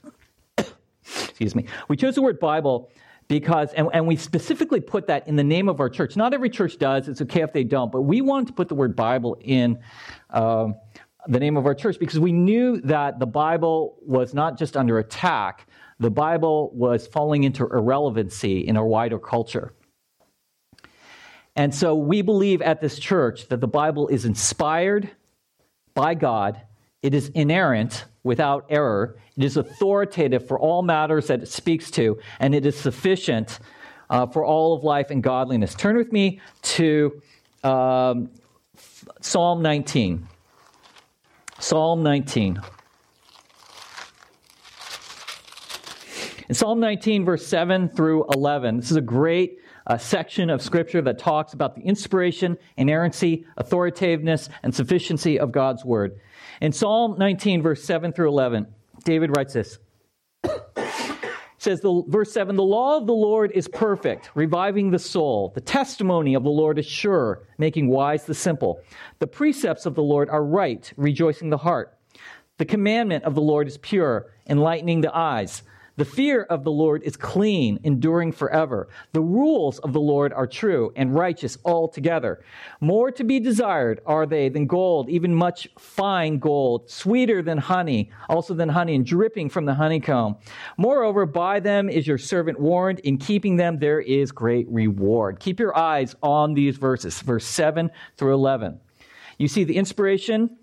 excuse 1.38 1.53
me. 1.53 1.67
We 1.88 1.96
chose 1.96 2.15
the 2.15 2.24
word 2.24 2.39
Bible 2.39 2.89
because, 3.27 3.72
and, 3.74 3.89
and, 3.94 4.08
we 4.08 4.15
specifically 4.15 4.82
put 4.82 5.06
that 5.06 5.27
in 5.27 5.36
the 5.36 5.44
name 5.44 5.70
of 5.70 5.79
our 5.79 5.88
church. 5.88 6.15
Not 6.15 6.34
every 6.34 6.50
church 6.50 6.79
does, 6.79 7.08
it's 7.08 7.22
okay 7.22 7.41
if 7.41 7.53
they 7.53 7.63
don't, 7.63 7.91
but 7.91 8.01
we 8.01 8.22
wanted 8.22 8.48
to 8.48 8.53
put 8.53 8.70
the 8.70 8.74
word 8.74 8.96
Bible 8.96 9.38
in 9.41 9.77
uh, 10.32 10.70
the 11.27 11.39
name 11.39 11.56
of 11.56 11.67
our 11.67 11.75
church 11.75 12.00
because 12.00 12.20
we 12.20 12.32
knew 12.32 12.82
that 12.82 13.20
the 13.20 13.27
Bible 13.27 14.00
was 14.01 14.34
not 14.34 14.58
just 14.58 14.75
under 14.75 14.98
attack, 14.98 15.67
the 16.00 16.10
Bible 16.10 16.72
was 16.74 17.06
falling 17.06 17.44
into 17.44 17.65
irrelevancy 17.65 18.62
in 18.67 18.75
our 18.75 18.88
wider 18.88 19.20
culture. 19.20 19.74
And 21.56 21.74
so 21.74 21.94
we 21.94 22.24
believe 22.24 22.63
at 22.63 22.82
this 22.82 22.98
church 22.98 23.48
that 23.50 23.62
the 23.62 23.67
Bible 23.67 24.08
is 24.08 24.25
inspired 24.25 25.12
by 25.94 26.15
God, 26.15 26.62
it 27.01 27.13
is 27.13 27.30
inerrant, 27.30 28.06
without 28.27 28.66
error. 28.70 29.18
It 29.38 29.46
is 29.46 29.58
authoritative 29.58 30.48
for 30.48 30.60
all 30.60 30.84
matters 30.84 31.27
that 31.27 31.42
it 31.42 31.48
speaks 31.48 31.89
to, 31.92 32.20
and 32.39 32.54
it 32.54 32.66
is 32.66 32.77
sufficient 32.77 33.60
uh, 34.10 34.27
for 34.27 34.46
all 34.46 34.75
of 34.75 34.84
life 34.84 35.10
and 35.10 35.24
godliness. 35.24 35.74
Turn 35.74 35.96
with 35.96 36.12
me 36.12 36.42
to 36.63 37.22
um, 37.63 38.30
Psalm 39.22 39.62
19. 39.62 40.27
Psalm 41.60 42.04
19. 42.04 42.62
In 46.50 46.56
Psalm 46.56 46.80
19, 46.80 47.25
verse 47.25 47.46
7 47.46 47.89
through 47.89 48.25
11, 48.34 48.77
this 48.77 48.92
is 48.92 48.98
a 48.98 49.01
great 49.01 49.60
uh, 49.86 49.98
section 49.98 50.50
of 50.50 50.62
Scripture 50.62 51.01
that 51.01 51.18
talks 51.18 51.54
about 51.54 51.75
the 51.75 51.82
inspiration, 51.82 52.58
inerrancy, 52.75 53.46
authoritativeness, 53.58 54.50
and 54.63 54.75
sufficiency 54.75 55.39
of 55.39 55.51
God's 55.51 55.84
Word. 55.84 56.20
In 56.62 56.72
Psalm 56.72 57.16
19, 57.18 57.62
verse 57.62 57.84
7 57.84 58.12
through 58.12 58.30
11, 58.30 58.68
David 59.04 59.36
writes 59.36 59.54
this. 59.54 59.78
says 61.60 61.82
the 61.82 62.04
verse 62.08 62.32
7 62.32 62.56
the 62.56 62.64
law 62.64 62.98
of 62.98 63.08
the 63.08 63.14
lord 63.14 63.52
is 63.54 63.68
perfect 63.68 64.32
reviving 64.36 64.90
the 64.90 65.00
soul. 65.00 65.52
The 65.54 65.62
testimony 65.62 66.34
of 66.34 66.44
the 66.44 66.50
lord 66.50 66.80
is 66.80 66.86
sure 66.86 67.44
making 67.58 67.90
wise 67.90 68.26
the 68.26 68.34
simple. 68.34 68.82
The 69.20 69.28
precepts 69.28 69.86
of 69.86 69.94
the 69.94 70.04
lord 70.04 70.30
are 70.30 70.44
right 70.44 70.92
rejoicing 70.98 71.50
the 71.50 71.58
heart. 71.58 71.98
The 72.58 72.66
commandment 72.66 73.24
of 73.24 73.36
the 73.36 73.42
lord 73.42 73.68
is 73.68 73.78
pure 73.78 74.32
enlightening 74.48 75.02
the 75.02 75.16
eyes 75.16 75.62
the 75.98 76.06
fear 76.06 76.44
of 76.44 76.63
the 76.63 76.72
Lord 76.72 77.04
is 77.04 77.18
clean, 77.18 77.80
enduring 77.84 78.32
forever. 78.32 78.88
The 79.13 79.22
rules 79.22 79.80
of 79.80 79.94
the 79.94 80.00
Lord 80.00 80.32
are 80.32 80.48
true 80.48 80.94
and 80.96 81.13
righteous 81.13 81.58
altogether. 81.66 82.44
More 82.80 83.12
to 83.12 83.24
be 83.24 83.39
desired 83.39 84.00
are 84.06 84.25
they 84.25 84.50
than 84.50 84.68
gold, 84.68 85.10
even 85.10 85.34
much 85.34 85.68
fine 85.77 86.38
gold, 86.38 86.89
sweeter 86.89 87.42
than 87.42 87.58
honey, 87.58 88.12
also 88.30 88.54
than 88.54 88.70
honey, 88.70 88.96
and 88.96 89.06
dripping 89.06 89.50
from 89.50 89.66
the 89.66 89.74
honeycomb. 89.74 90.38
Moreover, 90.77 91.25
by 91.25 91.60
them 91.60 91.89
is 91.89 92.08
your 92.08 92.20
servant 92.20 92.60
warned. 92.60 93.00
In 93.00 93.18
keeping 93.18 93.58
them, 93.58 93.80
there 93.80 94.00
is 94.00 94.32
great 94.32 94.68
reward. 94.70 95.39
Keep 95.39 95.60
your 95.60 95.75
eyes 95.77 96.16
on 96.22 96.54
these 96.54 96.77
verses, 96.77 97.20
verse 97.22 97.46
7 97.46 97.89
through 98.18 98.36
11. 98.36 98.80
You 99.39 99.48
see 99.48 99.63
the 99.63 99.77
inspiration, 99.77 100.58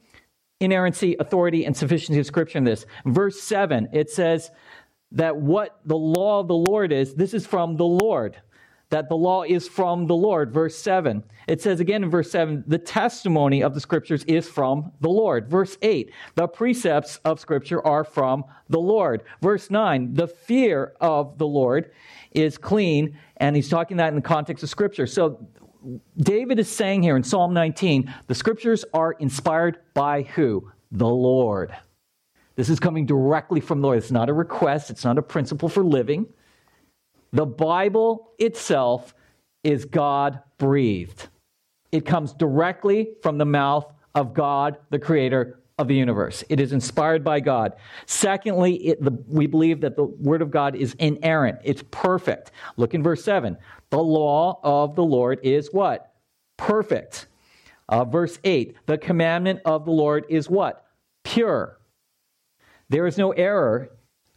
inerrancy, 0.60 1.16
authority, 1.18 1.64
and 1.64 1.76
sufficiency 1.76 2.20
of 2.20 2.26
Scripture 2.26 2.58
in 2.58 2.64
this. 2.64 2.86
Verse 3.04 3.40
7, 3.40 3.88
it 3.92 4.10
says, 4.10 4.50
that 5.14 5.36
what 5.36 5.80
the 5.84 5.96
law 5.96 6.40
of 6.40 6.48
the 6.48 6.54
Lord 6.54 6.92
is, 6.92 7.14
this 7.14 7.34
is 7.34 7.46
from 7.46 7.76
the 7.76 7.86
Lord. 7.86 8.36
That 8.90 9.08
the 9.08 9.16
law 9.16 9.42
is 9.42 9.66
from 9.66 10.06
the 10.06 10.14
Lord. 10.14 10.52
Verse 10.52 10.76
7. 10.76 11.24
It 11.48 11.60
says 11.60 11.80
again 11.80 12.04
in 12.04 12.10
verse 12.10 12.30
7, 12.30 12.64
the 12.66 12.78
testimony 12.78 13.62
of 13.62 13.74
the 13.74 13.80
scriptures 13.80 14.24
is 14.24 14.48
from 14.48 14.92
the 15.00 15.08
Lord. 15.08 15.48
Verse 15.48 15.76
8, 15.82 16.12
the 16.36 16.46
precepts 16.46 17.16
of 17.24 17.40
scripture 17.40 17.84
are 17.84 18.04
from 18.04 18.44
the 18.68 18.78
Lord. 18.78 19.22
Verse 19.40 19.70
9, 19.70 20.14
the 20.14 20.28
fear 20.28 20.94
of 21.00 21.38
the 21.38 21.46
Lord 21.46 21.90
is 22.32 22.58
clean. 22.58 23.18
And 23.38 23.56
he's 23.56 23.68
talking 23.68 23.96
that 23.96 24.08
in 24.08 24.16
the 24.16 24.20
context 24.20 24.62
of 24.62 24.70
scripture. 24.70 25.06
So 25.06 25.46
David 26.18 26.58
is 26.58 26.70
saying 26.70 27.02
here 27.02 27.16
in 27.16 27.24
Psalm 27.24 27.52
19, 27.52 28.12
the 28.26 28.34
scriptures 28.34 28.84
are 28.94 29.12
inspired 29.12 29.78
by 29.94 30.22
who? 30.22 30.70
The 30.92 31.08
Lord. 31.08 31.74
This 32.56 32.68
is 32.68 32.78
coming 32.78 33.06
directly 33.06 33.60
from 33.60 33.80
the 33.80 33.86
Lord. 33.88 33.98
It's 33.98 34.10
not 34.10 34.28
a 34.28 34.32
request, 34.32 34.90
it's 34.90 35.04
not 35.04 35.18
a 35.18 35.22
principle 35.22 35.68
for 35.68 35.84
living. 35.84 36.26
The 37.32 37.46
Bible 37.46 38.30
itself 38.38 39.14
is 39.64 39.84
God 39.84 40.40
breathed. 40.58 41.28
It 41.90 42.06
comes 42.06 42.32
directly 42.32 43.14
from 43.22 43.38
the 43.38 43.44
mouth 43.44 43.92
of 44.14 44.34
God, 44.34 44.78
the 44.90 44.98
creator 44.98 45.58
of 45.78 45.88
the 45.88 45.94
universe. 45.94 46.44
It 46.48 46.60
is 46.60 46.72
inspired 46.72 47.24
by 47.24 47.40
God. 47.40 47.72
Secondly, 48.06 48.74
it, 48.86 49.02
the, 49.02 49.10
we 49.26 49.46
believe 49.46 49.80
that 49.80 49.96
the 49.96 50.04
Word 50.04 50.42
of 50.42 50.50
God 50.50 50.76
is 50.76 50.94
inerrant, 50.94 51.58
it's 51.64 51.82
perfect. 51.90 52.52
Look 52.76 52.94
in 52.94 53.02
verse 53.02 53.24
7. 53.24 53.56
The 53.90 53.98
law 53.98 54.60
of 54.62 54.94
the 54.94 55.04
Lord 55.04 55.40
is 55.42 55.72
what? 55.72 56.14
Perfect. 56.56 57.26
Uh, 57.88 58.04
verse 58.04 58.38
8. 58.44 58.76
The 58.86 58.98
commandment 58.98 59.60
of 59.64 59.84
the 59.84 59.90
Lord 59.90 60.24
is 60.28 60.48
what? 60.48 60.86
Pure. 61.24 61.78
There 62.88 63.06
is 63.06 63.18
no 63.18 63.32
error 63.32 63.90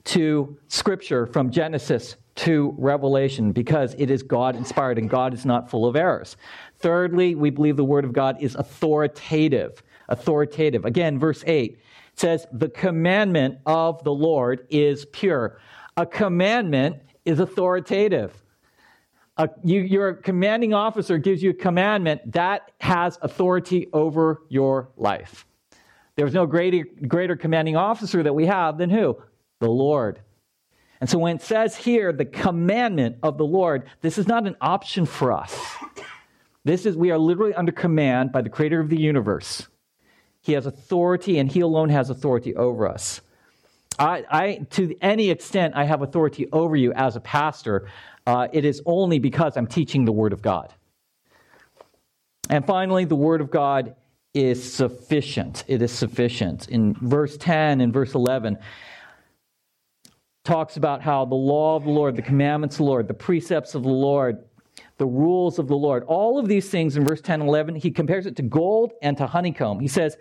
to 0.05 0.57
Scripture 0.67 1.25
from 1.25 1.51
Genesis 1.51 2.15
to 2.35 2.73
Revelation 2.77 3.51
because 3.51 3.95
it 3.97 4.09
is 4.09 4.23
God 4.23 4.55
inspired 4.55 4.97
and 4.97 5.09
God 5.09 5.33
is 5.33 5.45
not 5.45 5.69
full 5.69 5.85
of 5.85 5.95
errors. 5.95 6.37
Thirdly, 6.79 7.35
we 7.35 7.49
believe 7.49 7.75
the 7.75 7.83
Word 7.83 8.05
of 8.05 8.13
God 8.13 8.37
is 8.39 8.55
authoritative. 8.55 9.83
Authoritative. 10.07 10.85
Again, 10.85 11.19
verse 11.19 11.43
8 11.45 11.79
says, 12.13 12.45
The 12.53 12.69
commandment 12.69 13.57
of 13.65 14.03
the 14.03 14.13
Lord 14.13 14.65
is 14.69 15.05
pure. 15.05 15.59
A 15.97 16.05
commandment 16.05 16.97
is 17.25 17.39
authoritative. 17.39 18.43
a, 19.37 19.49
you, 19.63 19.81
your 19.81 20.13
commanding 20.13 20.73
officer 20.73 21.17
gives 21.17 21.41
you 21.43 21.49
a 21.49 21.55
commandment 21.55 22.31
that 22.31 22.71
has 22.79 23.17
authority 23.21 23.89
over 23.93 24.43
your 24.47 24.89
life. 24.95 25.46
There's 26.17 26.33
no 26.33 26.45
greater, 26.47 26.83
greater 27.07 27.37
commanding 27.37 27.77
officer 27.77 28.23
that 28.23 28.33
we 28.33 28.47
have 28.47 28.77
than 28.77 28.89
who? 28.89 29.21
The 29.59 29.69
Lord. 29.69 30.19
And 30.99 31.07
so 31.09 31.19
when 31.19 31.35
it 31.35 31.43
says 31.43 31.75
here, 31.75 32.11
the 32.11 32.25
commandment 32.25 33.17
of 33.21 33.37
the 33.37 33.45
Lord, 33.45 33.87
this 34.01 34.17
is 34.17 34.27
not 34.27 34.47
an 34.47 34.55
option 34.59 35.05
for 35.05 35.31
us. 35.31 35.55
This 36.65 36.87
is, 36.87 36.97
we 36.97 37.11
are 37.11 37.19
literally 37.19 37.53
under 37.53 37.71
command 37.71 38.31
by 38.31 38.41
the 38.41 38.49
creator 38.49 38.79
of 38.79 38.89
the 38.89 38.99
universe. 38.99 39.67
He 40.41 40.53
has 40.53 40.65
authority, 40.65 41.37
and 41.37 41.51
he 41.51 41.59
alone 41.59 41.89
has 41.89 42.09
authority 42.09 42.55
over 42.55 42.87
us. 42.87 43.21
I, 43.99 44.25
I 44.29 44.65
to 44.71 44.95
any 45.01 45.29
extent, 45.29 45.75
I 45.75 45.83
have 45.83 46.01
authority 46.01 46.47
over 46.51 46.75
you 46.75 46.93
as 46.93 47.15
a 47.15 47.19
pastor. 47.19 47.87
Uh, 48.25 48.47
it 48.51 48.65
is 48.65 48.81
only 48.85 49.19
because 49.19 49.55
I'm 49.55 49.67
teaching 49.67 50.05
the 50.05 50.11
Word 50.11 50.33
of 50.33 50.41
God. 50.41 50.73
And 52.49 52.65
finally, 52.65 53.05
the 53.05 53.15
Word 53.15 53.41
of 53.41 53.51
God 53.51 53.95
is 54.37 54.71
sufficient. 54.71 55.63
It 55.67 55.81
is 55.81 55.91
sufficient. 55.91 56.69
In 56.69 56.93
verse 56.93 57.37
10 57.37 57.81
and 57.81 57.91
verse 57.91 58.13
11, 58.13 58.59
talks 60.43 60.77
about 60.77 61.01
how 61.01 61.25
the 61.25 61.33
law 61.33 61.75
of 61.75 61.83
the 61.83 61.89
Lord, 61.89 62.15
the 62.15 62.21
commandments 62.21 62.75
of 62.75 62.77
the 62.79 62.83
Lord, 62.83 63.07
the 63.07 63.15
precepts 63.15 63.73
of 63.73 63.81
the 63.81 63.89
Lord, 63.89 64.43
the 64.99 65.07
rules 65.07 65.57
of 65.57 65.67
the 65.67 65.75
Lord, 65.75 66.03
all 66.03 66.37
of 66.37 66.47
these 66.47 66.69
things 66.69 66.95
in 66.97 67.03
verse 67.03 67.19
10 67.19 67.41
and 67.41 67.49
11, 67.49 67.75
he 67.75 67.89
compares 67.89 68.27
it 68.27 68.35
to 68.35 68.43
gold 68.43 68.93
and 69.01 69.17
to 69.17 69.25
honeycomb. 69.25 69.79
He 69.79 69.87
says 69.87 70.17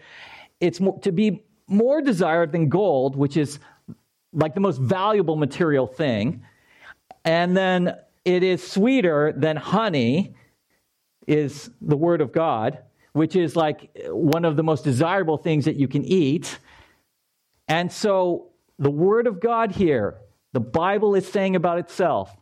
it's 0.60 0.80
more, 0.80 0.98
to 1.00 1.12
be 1.12 1.44
more 1.68 2.00
desired 2.00 2.52
than 2.52 2.70
gold, 2.70 3.16
which 3.16 3.36
is 3.36 3.58
like 4.32 4.54
the 4.54 4.60
most 4.60 4.80
valuable 4.80 5.36
material 5.36 5.86
thing. 5.86 6.42
And 7.26 7.54
then 7.54 7.94
it 8.24 8.42
is 8.42 8.66
sweeter 8.66 9.34
than 9.36 9.56
honey, 9.56 10.34
is 11.26 11.70
the 11.82 11.96
word 11.96 12.22
of 12.22 12.32
God 12.32 12.78
which 13.16 13.34
is 13.34 13.56
like 13.56 13.90
one 14.08 14.44
of 14.44 14.56
the 14.56 14.62
most 14.62 14.84
desirable 14.84 15.38
things 15.38 15.64
that 15.64 15.76
you 15.76 15.88
can 15.88 16.04
eat. 16.04 16.58
And 17.66 17.90
so 17.90 18.50
the 18.78 18.90
Word 18.90 19.26
of 19.26 19.40
God 19.40 19.72
here, 19.72 20.18
the 20.52 20.60
Bible 20.60 21.14
is 21.14 21.26
saying 21.26 21.56
about 21.56 21.78
itself, 21.78 22.36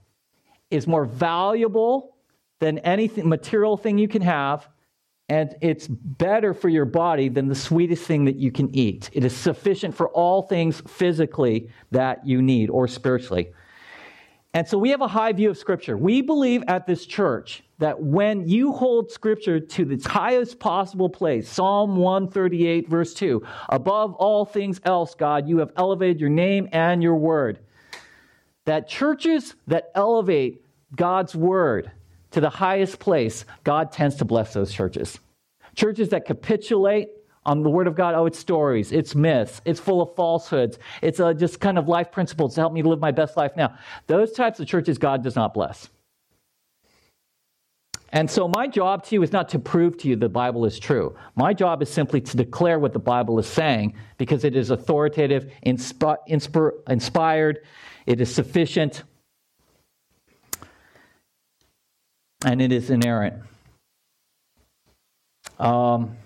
is 0.71 0.89
more 0.89 1.05
valuable 1.05 2.17
than 2.59 2.79
any 2.79 3.09
material 3.17 3.77
thing 3.77 3.99
you 3.99 4.09
can 4.09 4.23
have, 4.23 4.69
and 5.29 5.55
it's 5.63 5.87
better 5.89 6.53
for 6.53 6.69
your 6.69 6.85
body 6.85 7.29
than 7.29 7.49
the 7.49 7.55
sweetest 7.55 8.05
thing 8.05 8.25
that 8.25 8.37
you 8.37 8.51
can 8.51 8.75
eat. 8.75 9.11
It 9.13 9.25
is 9.25 9.35
sufficient 9.35 9.95
for 9.95 10.09
all 10.09 10.43
things 10.43 10.83
physically 10.87 11.71
that 11.93 12.27
you 12.27 12.43
need 12.43 12.69
or 12.69 12.89
spiritually. 12.89 13.53
And 14.53 14.67
so 14.67 14.79
we 14.79 14.91
have 14.91 15.01
a 15.01 15.09
high 15.09 15.33
view 15.33 15.51
of 15.51 15.59
Scripture. 15.59 15.97
We 15.97 16.21
believe 16.21 16.63
at 16.69 16.87
this 16.87 17.07
church 17.07 17.64
that 17.79 18.01
when 18.01 18.49
you 18.49 18.73
hold 18.73 19.11
Scripture 19.11 19.59
to 19.59 19.85
the 19.85 20.09
highest 20.09 20.59
possible 20.59 21.09
place, 21.09 21.49
Psalm 21.49 21.97
138, 21.97 22.89
verse 22.89 23.15
2, 23.15 23.45
above 23.69 24.15
all 24.15 24.45
things 24.45 24.81
else, 24.85 25.15
God, 25.15 25.49
you 25.49 25.59
have 25.59 25.73
elevated 25.77 26.21
your 26.21 26.31
name 26.31 26.69
and 26.73 27.03
your 27.03 27.17
word. 27.17 27.59
That 28.65 28.89
churches 28.89 29.55
that 29.67 29.91
elevate 29.95 30.65
God's 30.95 31.35
word 31.35 31.91
to 32.31 32.41
the 32.41 32.51
highest 32.51 32.99
place, 32.99 33.45
God 33.63 33.93
tends 33.93 34.17
to 34.17 34.25
bless 34.25 34.53
those 34.55 34.73
churches. 34.73 35.19
Churches 35.75 36.09
that 36.11 36.25
capitulate 36.25 37.11
on 37.47 37.63
the 37.63 37.71
Word 37.71 37.87
of 37.87 37.95
God, 37.95 38.15
oh, 38.15 38.27
it's 38.27 38.39
stories, 38.39 38.91
it's 38.91 39.15
myths, 39.15 39.61
it's 39.65 39.79
full 39.79 40.01
of 40.01 40.15
falsehoods, 40.15 40.79
it's 41.03 41.21
uh, 41.21 41.35
just 41.35 41.61
kind 41.61 41.79
of 41.79 41.89
life 41.89 42.11
principles 42.11 42.55
to 42.55 42.61
help 42.61 42.73
me 42.73 42.83
live 42.83 43.01
my 43.01 43.11
best 43.11 43.37
life 43.37 43.53
now. 43.57 43.77
Those 44.07 44.33
types 44.33 44.61
of 44.61 44.67
churches 44.67 44.99
God 44.99 45.23
does 45.23 45.37
not 45.37 45.53
bless. 45.53 45.91
And 48.15 48.31
so, 48.31 48.47
my 48.47 48.69
job 48.69 49.05
to 49.07 49.17
you 49.17 49.25
is 49.25 49.33
not 49.33 49.49
to 49.49 49.59
prove 49.59 49.99
to 49.99 50.09
you 50.09 50.15
the 50.15 50.29
Bible 50.29 50.65
is 50.65 50.79
true. 50.79 51.17
My 51.35 51.53
job 51.53 51.83
is 51.83 51.91
simply 51.91 52.21
to 52.21 52.37
declare 52.37 52.79
what 52.79 52.93
the 52.93 53.01
Bible 53.01 53.41
is 53.41 53.47
saying 53.47 53.95
because 54.19 54.45
it 54.45 54.55
is 54.55 54.71
authoritative, 54.71 55.51
insp- 55.67 56.19
insp- 56.29 56.73
inspired, 56.89 57.65
it 58.07 58.21
is 58.21 58.33
sufficient, 58.33 59.03
and 62.45 62.63
it 62.63 62.71
is 62.71 62.89
inerrant. 62.89 63.35
Um, 65.59 66.17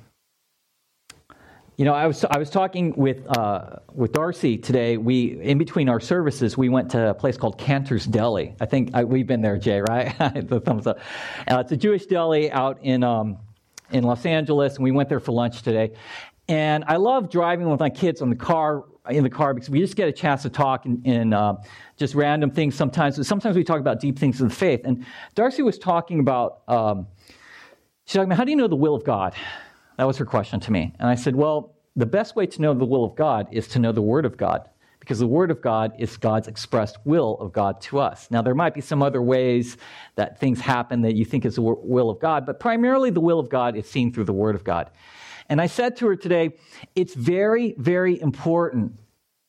you 1.79 1.85
know, 1.85 1.95
I 1.95 2.09
was 2.09 2.25
I 2.25 2.39
was 2.39 2.51
talking 2.51 2.93
with 2.97 3.25
uh, 3.39 3.77
with 3.95 4.13
Darcy 4.13 4.59
today. 4.59 4.97
We 4.97 5.41
in 5.41 5.59
between 5.59 5.89
our 5.89 6.01
services, 6.01 6.59
we 6.59 6.69
went 6.69 6.91
to 6.91 7.11
a 7.11 7.15
place 7.15 7.37
called 7.37 7.57
Canter's 7.57 8.05
Deli. 8.05 8.57
I 8.61 8.67
think 8.67 8.91
I, 8.95 9.05
we've 9.05 9.29
been 9.29 9.43
there, 9.43 9.57
Jay. 9.57 9.81
Right? 9.81 10.13
the 10.49 10.59
thumbs 10.59 10.89
up. 10.89 10.99
Uh, 11.49 11.61
it's 11.61 11.71
a 11.71 11.77
Jewish 11.77 12.07
deli 12.07 12.51
out 12.51 12.83
in 12.83 13.05
um, 13.05 13.39
in 13.93 14.03
Los 14.03 14.27
Angeles, 14.27 14.75
and 14.75 14.83
we 14.83 14.91
went 14.91 15.09
there 15.09 15.21
for 15.21 15.31
lunch 15.31 15.63
today. 15.63 15.93
And 16.49 16.83
I 16.89 16.97
love 16.97 17.31
driving 17.31 17.71
with 17.71 17.79
my 17.79 17.91
kids 17.91 18.23
on 18.23 18.29
the 18.29 18.37
car 18.37 18.85
in 19.09 19.23
the 19.23 19.31
car 19.31 19.55
because 19.55 19.71
we 19.71 19.79
just 19.79 19.95
get 19.95 20.09
a 20.09 20.13
chance 20.13 20.43
to 20.43 20.51
talk 20.51 20.85
in, 20.85 21.01
in 21.05 21.33
uh, 21.33 21.63
just 21.97 22.17
random 22.17 22.51
things. 22.51 22.75
Sometimes, 22.75 23.25
sometimes 23.27 23.55
we 23.55 23.63
talk 23.63 23.79
about 23.79 24.01
deep 24.01 24.19
things 24.19 24.41
of 24.41 24.49
the 24.49 24.55
faith. 24.55 24.81
And 24.83 25.07
Darcy 25.37 25.63
was 25.63 25.79
talking 25.79 26.19
about. 26.19 26.63
Um, 26.67 27.07
she's 28.05 28.15
talking 28.15 28.33
about 28.33 28.39
how 28.39 28.45
do 28.45 28.51
you 28.51 28.57
know 28.57 28.67
the 28.67 28.75
will 28.75 28.97
of 28.97 29.05
God? 29.05 29.37
That 29.99 30.07
was 30.07 30.17
her 30.17 30.25
question 30.25 30.61
to 30.61 30.73
me. 30.73 30.95
And 30.99 31.09
I 31.09 31.17
said, 31.17 31.37
Well, 31.37 31.75
the 31.97 32.07
best 32.07 32.37
way 32.37 32.47
to 32.47 32.63
know 32.63 32.73
the 32.73 32.85
will 32.85 33.05
of 33.05 33.17
God 33.17 33.49
is 33.51 33.67
to 33.69 33.81
know 33.81 33.91
the 33.91 34.01
Word 34.01 34.25
of 34.25 34.37
God, 34.37 34.69
because 35.01 35.19
the 35.19 35.27
Word 35.27 35.51
of 35.51 35.61
God 35.61 35.93
is 35.99 36.17
God's 36.17 36.47
expressed 36.47 36.99
will 37.05 37.37
of 37.41 37.53
God 37.53 37.81
to 37.83 37.99
us. 37.99 38.31
Now, 38.31 38.41
there 38.41 38.55
might 38.55 38.75
be 38.75 38.81
some 38.81 39.03
other 39.03 39.21
ways 39.21 39.77
that 40.15 40.39
things 40.39 40.61
happen 40.61 41.03
that 41.03 41.17
you 41.17 41.25
think 41.25 41.45
is 41.45 41.57
the 41.57 41.63
will 41.63 42.11
of 42.11 42.21
God, 42.21 42.47
but 42.47 42.61
primarily 42.61 43.11
the 43.11 43.21
will 43.21 43.41
of 43.41 43.51
God 43.51 43.77
is 43.77 43.91
seen 43.91 44.13
through 44.13 44.25
the 44.25 44.33
Word 44.33 44.55
of 44.55 44.63
God. 44.63 44.91
And 45.49 45.61
I 45.61 45.67
said 45.67 45.97
to 45.97 46.07
her 46.07 46.17
today, 46.17 46.53
it's 46.95 47.15
very, 47.15 47.75
very 47.77 48.21
important 48.21 49.01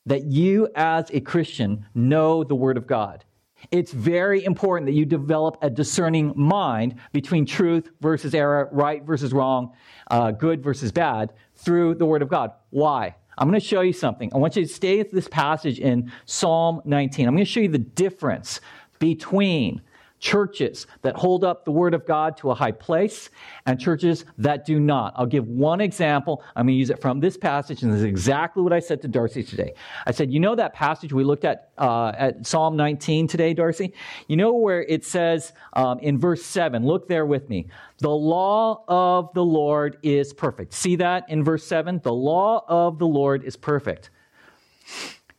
that 0.07 0.23
you 0.23 0.69
as 0.73 1.11
a 1.11 1.19
Christian 1.19 1.85
know 1.93 2.43
the 2.43 2.55
Word 2.55 2.77
of 2.77 2.87
God. 2.87 3.23
It's 3.71 3.91
very 3.91 4.43
important 4.43 4.87
that 4.87 4.93
you 4.93 5.05
develop 5.05 5.57
a 5.61 5.69
discerning 5.69 6.33
mind 6.35 6.95
between 7.11 7.45
truth 7.45 7.89
versus 8.01 8.33
error, 8.33 8.69
right 8.71 9.03
versus 9.03 9.33
wrong, 9.33 9.73
uh, 10.09 10.31
good 10.31 10.63
versus 10.63 10.91
bad 10.91 11.33
through 11.55 11.95
the 11.95 12.05
Word 12.05 12.21
of 12.21 12.29
God. 12.29 12.51
Why? 12.69 13.15
I'm 13.37 13.47
going 13.47 13.59
to 13.59 13.65
show 13.65 13.81
you 13.81 13.93
something. 13.93 14.31
I 14.33 14.37
want 14.37 14.55
you 14.55 14.65
to 14.65 14.73
stay 14.73 14.97
with 14.97 15.11
this 15.11 15.27
passage 15.27 15.79
in 15.79 16.11
Psalm 16.25 16.81
19. 16.83 17.27
I'm 17.27 17.35
going 17.35 17.45
to 17.45 17.49
show 17.51 17.61
you 17.61 17.69
the 17.69 17.77
difference 17.77 18.59
between 18.99 19.81
churches 20.19 20.87
that 21.01 21.15
hold 21.15 21.43
up 21.43 21.65
the 21.65 21.71
Word 21.71 21.93
of 21.93 22.05
God 22.05 22.37
to 22.37 22.51
a 22.51 22.55
high 22.55 22.71
place 22.71 23.29
and 23.65 23.79
churches 23.79 24.25
that 24.37 24.65
do 24.65 24.79
not. 24.79 25.13
I'll 25.15 25.25
give 25.25 25.47
one 25.47 25.81
example. 25.81 26.43
I'm 26.55 26.65
going 26.65 26.75
to 26.75 26.79
use 26.79 26.89
it 26.89 27.01
from 27.01 27.19
this 27.19 27.37
passage, 27.37 27.83
and 27.83 27.91
this 27.91 27.99
is 27.99 28.05
exactly 28.05 28.61
what 28.61 28.73
I 28.73 28.79
said 28.79 29.01
to 29.03 29.07
Darcy 29.07 29.43
today. 29.43 29.73
I 30.05 30.11
said, 30.11 30.31
You 30.31 30.39
know 30.39 30.55
that 30.55 30.73
passage 30.73 31.13
we 31.13 31.23
looked 31.23 31.45
at 31.45 31.71
uh, 31.77 32.11
at 32.17 32.45
Psalm 32.45 32.75
19 32.75 33.27
today, 33.27 33.53
Darcy? 33.53 33.93
You 34.27 34.35
know 34.35 34.53
where 34.53 34.83
it 34.83 35.05
says 35.05 35.53
um, 35.73 35.99
in 35.99 36.19
verse 36.19 36.43
7, 36.43 36.85
look 36.85 37.07
there 37.07 37.25
with 37.25 37.49
me. 37.49 37.67
The 37.99 38.09
law 38.09 38.83
of 38.87 39.33
the 39.33 39.43
Lord 39.43 39.97
is 40.03 40.33
perfect. 40.33 40.73
See 40.73 40.95
that 40.97 41.25
in 41.29 41.43
verse 41.43 41.65
7? 41.65 41.99
The 42.03 42.13
law 42.13 42.65
of 42.67 42.99
the 42.99 43.07
Lord 43.07 43.43
is 43.43 43.55
perfect. 43.55 44.09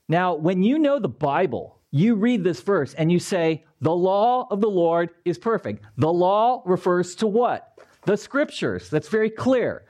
Now, 0.08 0.34
when 0.34 0.62
you 0.62 0.78
know 0.78 0.98
the 0.98 1.08
Bible, 1.08 1.79
you 1.90 2.14
read 2.14 2.44
this 2.44 2.60
verse 2.60 2.94
and 2.94 3.10
you 3.10 3.18
say, 3.18 3.64
The 3.80 3.94
law 3.94 4.46
of 4.50 4.60
the 4.60 4.70
Lord 4.70 5.10
is 5.24 5.38
perfect. 5.38 5.84
The 5.96 6.12
law 6.12 6.62
refers 6.64 7.14
to 7.16 7.26
what? 7.26 7.78
The 8.04 8.16
scriptures. 8.16 8.88
That's 8.90 9.08
very 9.08 9.30
clear. 9.30 9.84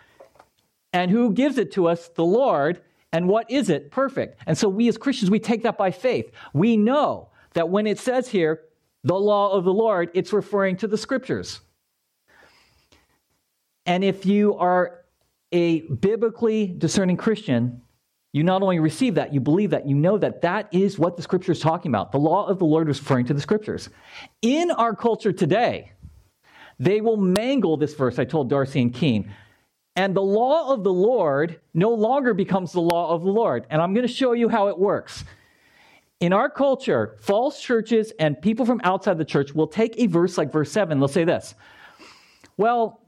And 0.92 1.10
who 1.10 1.32
gives 1.32 1.58
it 1.58 1.72
to 1.72 1.88
us? 1.88 2.08
The 2.08 2.24
Lord. 2.24 2.82
And 3.12 3.28
what 3.28 3.50
is 3.50 3.70
it? 3.70 3.90
Perfect. 3.90 4.40
And 4.46 4.56
so 4.56 4.68
we 4.68 4.88
as 4.88 4.96
Christians, 4.96 5.30
we 5.30 5.40
take 5.40 5.62
that 5.64 5.76
by 5.76 5.90
faith. 5.90 6.30
We 6.52 6.76
know 6.76 7.28
that 7.54 7.68
when 7.68 7.86
it 7.86 7.98
says 7.98 8.28
here, 8.28 8.62
the 9.02 9.18
law 9.18 9.52
of 9.52 9.64
the 9.64 9.72
Lord, 9.72 10.10
it's 10.14 10.32
referring 10.32 10.76
to 10.78 10.86
the 10.86 10.98
scriptures. 10.98 11.60
And 13.86 14.04
if 14.04 14.26
you 14.26 14.56
are 14.56 15.00
a 15.52 15.80
biblically 15.80 16.66
discerning 16.66 17.16
Christian, 17.16 17.82
you 18.32 18.44
not 18.44 18.62
only 18.62 18.78
receive 18.78 19.16
that, 19.16 19.34
you 19.34 19.40
believe 19.40 19.70
that, 19.70 19.88
you 19.88 19.94
know 19.94 20.16
that 20.18 20.42
that 20.42 20.72
is 20.72 20.98
what 20.98 21.16
the 21.16 21.22
scripture 21.22 21.52
is 21.52 21.60
talking 21.60 21.90
about. 21.90 22.12
The 22.12 22.18
law 22.18 22.46
of 22.46 22.58
the 22.58 22.64
Lord 22.64 22.88
is 22.88 23.00
referring 23.00 23.26
to 23.26 23.34
the 23.34 23.40
scriptures. 23.40 23.88
In 24.40 24.70
our 24.70 24.94
culture 24.94 25.32
today, 25.32 25.92
they 26.78 27.00
will 27.00 27.16
mangle 27.16 27.76
this 27.76 27.94
verse 27.94 28.18
I 28.18 28.24
told 28.24 28.48
Darcy 28.48 28.80
and 28.80 28.94
Keen. 28.94 29.32
And 29.96 30.14
the 30.14 30.22
law 30.22 30.72
of 30.72 30.84
the 30.84 30.92
Lord 30.92 31.60
no 31.74 31.90
longer 31.90 32.32
becomes 32.32 32.72
the 32.72 32.80
law 32.80 33.12
of 33.12 33.22
the 33.22 33.30
Lord. 33.30 33.66
And 33.68 33.82
I'm 33.82 33.92
going 33.92 34.06
to 34.06 34.12
show 34.12 34.32
you 34.32 34.48
how 34.48 34.68
it 34.68 34.78
works. 34.78 35.24
In 36.20 36.32
our 36.32 36.48
culture, 36.48 37.16
false 37.20 37.60
churches 37.60 38.12
and 38.18 38.40
people 38.40 38.64
from 38.64 38.80
outside 38.84 39.18
the 39.18 39.24
church 39.24 39.54
will 39.54 39.66
take 39.66 39.98
a 39.98 40.06
verse 40.06 40.38
like 40.38 40.52
verse 40.52 40.70
7. 40.70 40.98
They'll 40.98 41.08
say 41.08 41.24
this 41.24 41.54
Well, 42.56 43.00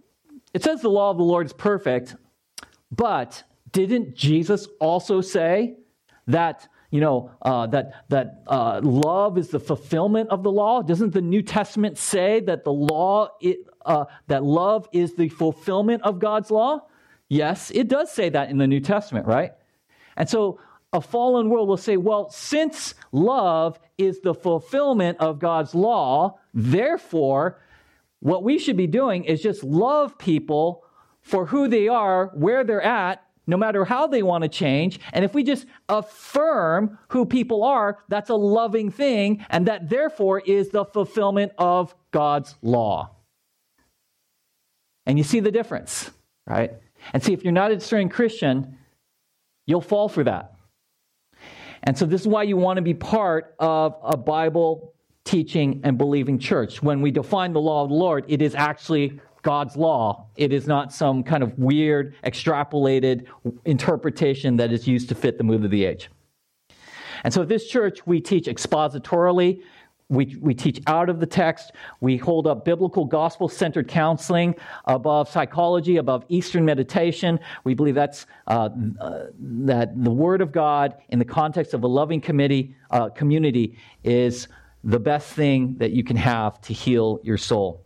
it 0.52 0.62
says 0.64 0.82
the 0.82 0.90
law 0.90 1.10
of 1.10 1.18
the 1.18 1.22
Lord 1.22 1.46
is 1.46 1.52
perfect, 1.52 2.16
but 2.90 3.44
didn't 3.72 4.14
Jesus 4.14 4.68
also 4.80 5.20
say 5.20 5.76
that 6.26 6.68
you 6.92 7.00
know, 7.00 7.30
uh, 7.40 7.66
that, 7.68 8.04
that 8.10 8.42
uh, 8.46 8.78
love 8.82 9.38
is 9.38 9.48
the 9.48 9.58
fulfillment 9.58 10.28
of 10.28 10.42
the 10.42 10.52
law? 10.52 10.82
Doesn't 10.82 11.14
the 11.14 11.22
New 11.22 11.40
Testament 11.40 11.96
say 11.96 12.40
that 12.40 12.64
the 12.64 12.72
law, 12.72 13.30
it, 13.40 13.66
uh, 13.86 14.04
that 14.26 14.44
love 14.44 14.86
is 14.92 15.14
the 15.14 15.30
fulfillment 15.30 16.02
of 16.02 16.18
God's 16.18 16.50
law? 16.50 16.82
Yes, 17.30 17.70
it 17.70 17.88
does 17.88 18.12
say 18.12 18.28
that 18.28 18.50
in 18.50 18.58
the 18.58 18.66
New 18.66 18.80
Testament, 18.80 19.26
right? 19.26 19.52
And 20.18 20.28
so 20.28 20.60
a 20.92 21.00
fallen 21.00 21.48
world 21.48 21.66
will 21.66 21.78
say, 21.78 21.96
well, 21.96 22.28
since 22.28 22.94
love 23.10 23.80
is 23.96 24.20
the 24.20 24.34
fulfillment 24.34 25.16
of 25.18 25.38
God's 25.38 25.74
law, 25.74 26.38
therefore, 26.52 27.58
what 28.20 28.44
we 28.44 28.58
should 28.58 28.76
be 28.76 28.86
doing 28.86 29.24
is 29.24 29.40
just 29.40 29.64
love 29.64 30.18
people 30.18 30.84
for 31.22 31.46
who 31.46 31.68
they 31.68 31.88
are, 31.88 32.26
where 32.34 32.64
they're 32.64 32.82
at, 32.82 33.24
no 33.46 33.56
matter 33.56 33.84
how 33.84 34.06
they 34.06 34.22
want 34.22 34.42
to 34.42 34.48
change. 34.48 35.00
And 35.12 35.24
if 35.24 35.34
we 35.34 35.42
just 35.42 35.66
affirm 35.88 36.98
who 37.08 37.26
people 37.26 37.64
are, 37.64 37.98
that's 38.08 38.30
a 38.30 38.34
loving 38.34 38.90
thing, 38.90 39.44
and 39.50 39.66
that 39.66 39.88
therefore 39.88 40.40
is 40.40 40.68
the 40.68 40.84
fulfillment 40.84 41.52
of 41.58 41.94
God's 42.10 42.54
law. 42.62 43.16
And 45.06 45.18
you 45.18 45.24
see 45.24 45.40
the 45.40 45.50
difference, 45.50 46.10
right? 46.46 46.72
And 47.12 47.22
see, 47.22 47.32
if 47.32 47.42
you're 47.42 47.52
not 47.52 47.72
a 47.72 47.74
discerning 47.74 48.08
Christian, 48.08 48.78
you'll 49.66 49.80
fall 49.80 50.08
for 50.08 50.24
that. 50.24 50.54
And 51.82 51.98
so, 51.98 52.06
this 52.06 52.20
is 52.20 52.28
why 52.28 52.44
you 52.44 52.56
want 52.56 52.76
to 52.76 52.82
be 52.82 52.94
part 52.94 53.56
of 53.58 53.96
a 54.04 54.16
Bible 54.16 54.94
teaching 55.24 55.80
and 55.82 55.98
believing 55.98 56.38
church. 56.38 56.80
When 56.82 57.00
we 57.00 57.10
define 57.10 57.52
the 57.52 57.60
law 57.60 57.82
of 57.82 57.88
the 57.88 57.96
Lord, 57.96 58.24
it 58.28 58.40
is 58.40 58.54
actually 58.54 59.20
God's 59.42 59.76
law. 59.76 60.26
It 60.36 60.52
is 60.52 60.66
not 60.66 60.92
some 60.92 61.22
kind 61.22 61.42
of 61.42 61.58
weird, 61.58 62.14
extrapolated 62.24 63.26
interpretation 63.64 64.56
that 64.56 64.72
is 64.72 64.86
used 64.86 65.08
to 65.10 65.14
fit 65.14 65.38
the 65.38 65.44
mood 65.44 65.64
of 65.64 65.70
the 65.70 65.84
age. 65.84 66.08
And 67.24 67.32
so, 67.32 67.42
at 67.42 67.48
this 67.48 67.66
church, 67.66 68.06
we 68.06 68.20
teach 68.20 68.46
expositorily. 68.46 69.62
We, 70.08 70.36
we 70.40 70.52
teach 70.52 70.82
out 70.86 71.08
of 71.08 71.20
the 71.20 71.26
text. 71.26 71.72
We 72.00 72.18
hold 72.18 72.46
up 72.46 72.66
biblical 72.66 73.06
gospel 73.06 73.48
centered 73.48 73.88
counseling 73.88 74.54
above 74.84 75.28
psychology, 75.28 75.96
above 75.96 76.26
Eastern 76.28 76.66
meditation. 76.66 77.40
We 77.64 77.72
believe 77.72 77.94
that's 77.94 78.26
uh, 78.46 78.68
uh, 79.00 79.26
that 79.38 80.04
the 80.04 80.10
Word 80.10 80.42
of 80.42 80.52
God 80.52 80.96
in 81.08 81.18
the 81.18 81.24
context 81.24 81.72
of 81.72 81.82
a 81.82 81.86
loving 81.86 82.20
committee, 82.20 82.76
uh, 82.90 83.08
community 83.08 83.78
is 84.04 84.48
the 84.84 84.98
best 84.98 85.32
thing 85.32 85.76
that 85.78 85.92
you 85.92 86.04
can 86.04 86.16
have 86.16 86.60
to 86.62 86.74
heal 86.74 87.18
your 87.22 87.38
soul. 87.38 87.82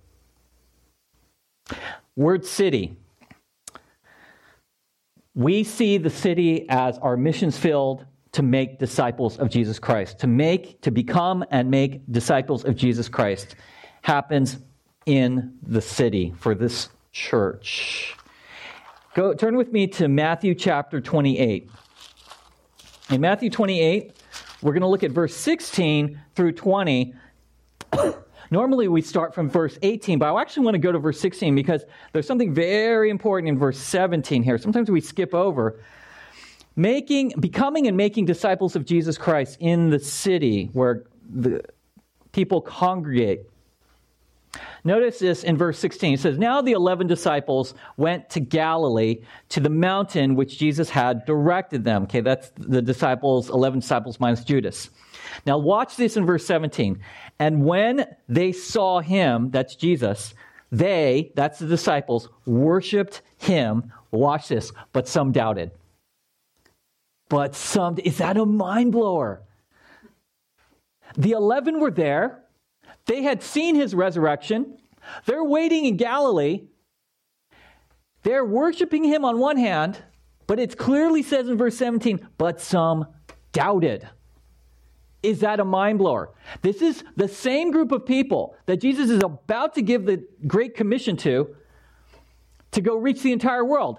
Word 2.16 2.44
city. 2.44 2.96
We 5.34 5.64
see 5.64 5.98
the 5.98 6.10
city 6.10 6.68
as 6.68 6.98
our 6.98 7.16
missions 7.16 7.58
field 7.58 8.06
to 8.32 8.42
make 8.42 8.78
disciples 8.78 9.38
of 9.38 9.50
Jesus 9.50 9.78
Christ. 9.78 10.18
To 10.20 10.26
make, 10.26 10.80
to 10.82 10.90
become 10.90 11.44
and 11.50 11.70
make 11.70 12.02
disciples 12.10 12.64
of 12.64 12.76
Jesus 12.76 13.08
Christ 13.08 13.56
happens 14.02 14.58
in 15.06 15.54
the 15.62 15.80
city 15.80 16.34
for 16.38 16.54
this 16.54 16.88
church. 17.12 18.14
Go 19.14 19.32
turn 19.34 19.56
with 19.56 19.72
me 19.72 19.86
to 19.88 20.08
Matthew 20.08 20.54
chapter 20.54 21.00
28. 21.00 21.70
In 23.10 23.20
Matthew 23.20 23.48
28, 23.48 24.12
we're 24.60 24.72
going 24.72 24.82
to 24.82 24.88
look 24.88 25.02
at 25.02 25.12
verse 25.12 25.34
16 25.34 26.20
through 26.34 26.52
20. 26.52 27.14
Normally 28.50 28.88
we 28.88 29.02
start 29.02 29.34
from 29.34 29.50
verse 29.50 29.78
18, 29.82 30.18
but 30.18 30.32
I 30.32 30.40
actually 30.40 30.64
want 30.64 30.74
to 30.74 30.78
go 30.78 30.92
to 30.92 30.98
verse 30.98 31.20
16 31.20 31.54
because 31.54 31.84
there's 32.12 32.26
something 32.26 32.54
very 32.54 33.10
important 33.10 33.48
in 33.48 33.58
verse 33.58 33.78
17 33.78 34.42
here. 34.42 34.58
Sometimes 34.58 34.90
we 34.90 35.00
skip 35.00 35.34
over. 35.34 35.80
Making, 36.76 37.32
becoming 37.40 37.86
and 37.86 37.96
making 37.96 38.26
disciples 38.26 38.76
of 38.76 38.84
Jesus 38.84 39.16
Christ 39.16 39.56
in 39.60 39.90
the 39.90 39.98
city 39.98 40.68
where 40.72 41.04
the 41.28 41.62
people 42.32 42.60
congregate. 42.60 43.46
Notice 44.84 45.18
this 45.18 45.42
in 45.42 45.56
verse 45.56 45.78
16. 45.78 46.14
It 46.14 46.20
says, 46.20 46.38
Now 46.38 46.62
the 46.62 46.72
11 46.72 47.06
disciples 47.06 47.74
went 47.96 48.30
to 48.30 48.40
Galilee, 48.40 49.22
to 49.48 49.60
the 49.60 49.70
mountain 49.70 50.36
which 50.36 50.58
Jesus 50.58 50.88
had 50.90 51.24
directed 51.24 51.82
them. 51.82 52.04
Okay, 52.04 52.20
that's 52.20 52.52
the 52.56 52.82
disciples, 52.82 53.48
11 53.50 53.80
disciples 53.80 54.20
minus 54.20 54.44
Judas. 54.44 54.90
Now 55.44 55.58
watch 55.58 55.96
this 55.96 56.16
in 56.16 56.24
verse 56.24 56.46
17. 56.46 57.00
And 57.38 57.64
when 57.64 58.06
they 58.28 58.52
saw 58.52 59.00
him, 59.00 59.50
that's 59.50 59.76
Jesus, 59.76 60.34
they, 60.72 61.32
that's 61.36 61.58
the 61.58 61.66
disciples, 61.66 62.28
worshiped 62.44 63.22
him. 63.38 63.92
Watch 64.10 64.48
this, 64.48 64.72
but 64.92 65.08
some 65.08 65.32
doubted. 65.32 65.70
But 67.28 67.54
some, 67.54 67.98
is 67.98 68.18
that 68.18 68.36
a 68.36 68.46
mind 68.46 68.92
blower? 68.92 69.42
The 71.16 71.32
11 71.32 71.80
were 71.80 71.90
there. 71.90 72.42
They 73.06 73.22
had 73.22 73.42
seen 73.42 73.74
his 73.74 73.94
resurrection. 73.94 74.78
They're 75.24 75.44
waiting 75.44 75.84
in 75.84 75.96
Galilee. 75.96 76.68
They're 78.22 78.44
worshiping 78.44 79.04
him 79.04 79.24
on 79.24 79.38
one 79.38 79.56
hand, 79.56 80.02
but 80.46 80.58
it 80.58 80.76
clearly 80.76 81.22
says 81.22 81.48
in 81.48 81.56
verse 81.56 81.76
17, 81.76 82.28
but 82.38 82.60
some 82.60 83.06
doubted. 83.52 84.08
Is 85.26 85.40
that 85.40 85.58
a 85.58 85.64
mind 85.64 85.98
blower? 85.98 86.30
This 86.62 86.80
is 86.80 87.02
the 87.16 87.26
same 87.26 87.72
group 87.72 87.90
of 87.90 88.06
people 88.06 88.54
that 88.66 88.76
Jesus 88.76 89.10
is 89.10 89.24
about 89.24 89.74
to 89.74 89.82
give 89.82 90.06
the 90.06 90.24
Great 90.46 90.76
Commission 90.76 91.16
to, 91.16 91.56
to 92.70 92.80
go 92.80 92.96
reach 92.96 93.22
the 93.22 93.32
entire 93.32 93.64
world. 93.64 93.98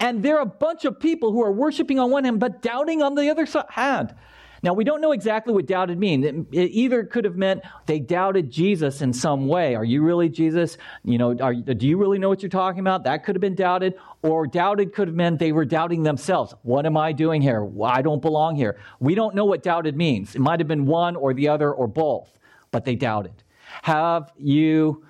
And 0.00 0.22
they're 0.22 0.42
a 0.42 0.44
bunch 0.44 0.84
of 0.84 1.00
people 1.00 1.32
who 1.32 1.42
are 1.42 1.50
worshiping 1.50 1.98
on 1.98 2.10
one 2.10 2.24
hand, 2.24 2.40
but 2.40 2.60
doubting 2.60 3.00
on 3.00 3.14
the 3.14 3.30
other 3.30 3.46
hand. 3.70 4.14
Now, 4.62 4.72
we 4.72 4.84
don't 4.84 5.00
know 5.00 5.12
exactly 5.12 5.52
what 5.52 5.66
doubted 5.66 5.98
means. 5.98 6.24
It, 6.24 6.34
it, 6.52 6.70
either 6.70 7.04
could 7.04 7.24
have 7.24 7.36
meant 7.36 7.62
they 7.86 7.98
doubted 7.98 8.50
Jesus 8.50 9.02
in 9.02 9.12
some 9.12 9.46
way. 9.46 9.74
Are 9.74 9.84
you 9.84 10.02
really 10.02 10.28
Jesus? 10.28 10.78
You 11.04 11.18
know, 11.18 11.36
are, 11.38 11.54
do 11.54 11.86
you 11.86 11.98
really 11.98 12.18
know 12.18 12.28
what 12.28 12.42
you're 12.42 12.48
talking 12.48 12.80
about? 12.80 13.04
That 13.04 13.24
could 13.24 13.34
have 13.34 13.40
been 13.40 13.54
doubted. 13.54 13.94
Or 14.22 14.46
doubted 14.46 14.92
could 14.92 15.08
have 15.08 15.14
meant 15.14 15.38
they 15.38 15.52
were 15.52 15.64
doubting 15.64 16.02
themselves. 16.02 16.54
What 16.62 16.86
am 16.86 16.96
I 16.96 17.12
doing 17.12 17.42
here? 17.42 17.68
I 17.84 18.02
don't 18.02 18.22
belong 18.22 18.56
here. 18.56 18.78
We 18.98 19.14
don't 19.14 19.34
know 19.34 19.44
what 19.44 19.62
doubted 19.62 19.96
means. 19.96 20.34
It 20.34 20.40
might 20.40 20.60
have 20.60 20.68
been 20.68 20.86
one 20.86 21.16
or 21.16 21.34
the 21.34 21.48
other 21.48 21.72
or 21.72 21.86
both, 21.86 22.38
but 22.70 22.84
they 22.84 22.94
doubted. 22.94 23.42
Have 23.82 24.32
you 24.38 25.04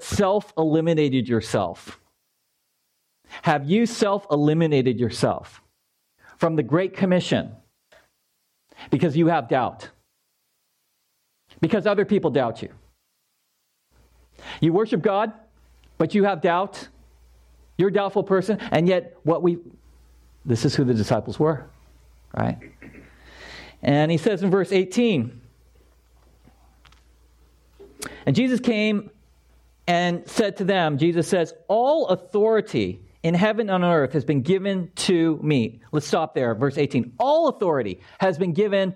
self 0.00 0.52
eliminated 0.58 1.28
yourself? 1.28 1.98
Have 3.42 3.68
you 3.68 3.86
self 3.86 4.26
eliminated 4.30 5.00
yourself 5.00 5.62
from 6.36 6.56
the 6.56 6.62
Great 6.62 6.94
Commission? 6.94 7.52
Because 8.90 9.16
you 9.16 9.28
have 9.28 9.48
doubt. 9.48 9.90
Because 11.60 11.86
other 11.86 12.04
people 12.04 12.30
doubt 12.30 12.62
you. 12.62 12.70
You 14.60 14.72
worship 14.72 15.02
God, 15.02 15.32
but 15.98 16.14
you 16.14 16.24
have 16.24 16.40
doubt. 16.40 16.88
You're 17.78 17.88
a 17.88 17.92
doubtful 17.92 18.24
person, 18.24 18.58
and 18.70 18.86
yet 18.86 19.16
what 19.22 19.42
we 19.42 19.58
this 20.44 20.64
is 20.64 20.74
who 20.74 20.84
the 20.84 20.94
disciples 20.94 21.38
were, 21.38 21.66
right? 22.36 22.58
And 23.80 24.10
he 24.10 24.18
says 24.18 24.42
in 24.42 24.50
verse 24.50 24.72
18, 24.72 25.40
and 28.26 28.36
Jesus 28.36 28.60
came 28.60 29.10
and 29.86 30.28
said 30.28 30.56
to 30.58 30.64
them, 30.64 30.98
Jesus 30.98 31.28
says, 31.28 31.54
All 31.68 32.08
authority 32.08 33.00
in 33.22 33.34
heaven 33.34 33.70
and 33.70 33.84
on 33.84 33.90
earth 33.90 34.12
has 34.12 34.24
been 34.24 34.42
given 34.42 34.90
to 34.96 35.38
me. 35.42 35.80
Let's 35.92 36.06
stop 36.06 36.34
there, 36.34 36.54
verse 36.54 36.76
18. 36.76 37.14
All 37.18 37.48
authority 37.48 38.00
has 38.20 38.38
been 38.38 38.52
given 38.52 38.94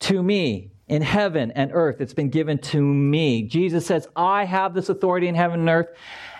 to 0.00 0.22
me 0.22 0.72
in 0.88 1.02
heaven 1.02 1.50
and 1.52 1.70
earth. 1.72 2.00
It's 2.00 2.14
been 2.14 2.30
given 2.30 2.58
to 2.58 2.80
me. 2.80 3.42
Jesus 3.42 3.86
says, 3.86 4.08
I 4.16 4.44
have 4.44 4.74
this 4.74 4.88
authority 4.88 5.28
in 5.28 5.34
heaven 5.34 5.60
and 5.60 5.68
earth. 5.68 5.88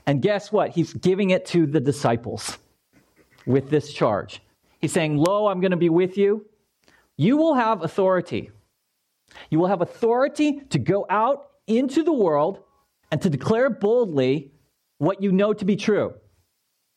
And 0.06 0.20
guess 0.20 0.52
what? 0.52 0.70
He's 0.70 0.92
giving 0.92 1.30
it 1.30 1.46
to 1.46 1.66
the 1.66 1.80
disciples 1.80 2.58
with 3.46 3.70
this 3.70 3.92
charge. 3.92 4.42
He's 4.80 4.92
saying, 4.92 5.16
Lo, 5.16 5.46
I'm 5.46 5.60
going 5.60 5.70
to 5.70 5.76
be 5.76 5.88
with 5.88 6.18
you. 6.18 6.46
You 7.16 7.36
will 7.36 7.54
have 7.54 7.82
authority. 7.82 8.50
You 9.50 9.58
will 9.58 9.68
have 9.68 9.80
authority 9.80 10.60
to 10.70 10.78
go 10.78 11.06
out 11.08 11.48
into 11.66 12.02
the 12.02 12.12
world 12.12 12.60
and 13.10 13.20
to 13.22 13.30
declare 13.30 13.70
boldly 13.70 14.52
what 14.98 15.22
you 15.22 15.32
know 15.32 15.52
to 15.52 15.64
be 15.64 15.76
true. 15.76 16.14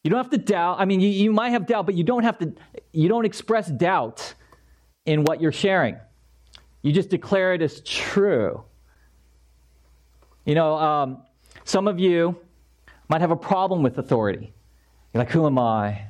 You 0.04 0.10
don't 0.10 0.18
have 0.18 0.32
to 0.32 0.38
doubt. 0.38 0.80
I 0.80 0.86
mean, 0.86 1.00
you, 1.00 1.10
you 1.10 1.34
might 1.34 1.50
have 1.50 1.66
doubt, 1.66 1.86
but 1.86 1.96
you 1.96 2.04
don't 2.04 2.24
have 2.24 2.38
to, 2.40 2.54
you 2.92 3.10
don't 3.10 3.26
express 3.26 3.68
doubt 3.68 4.34
in 5.06 5.24
what 5.24 5.42
you're 5.42 5.52
sharing. 5.52 5.98
You 6.82 6.94
just 6.94 7.10
declare 7.10 7.54
it 7.54 7.62
as 7.62 7.82
true. 7.82 8.64
You 10.46 10.56
know, 10.56 10.76
um, 10.78 11.24
some 11.66 11.88
of 11.88 12.00
you 12.00 12.38
might 13.10 13.22
have 13.22 13.32
a 13.32 13.36
problem 13.38 13.84
with 13.84 13.98
authority. 13.98 14.54
You're 15.14 15.24
like, 15.24 15.32
who 15.32 15.46
am 15.46 15.60
I? 15.60 16.04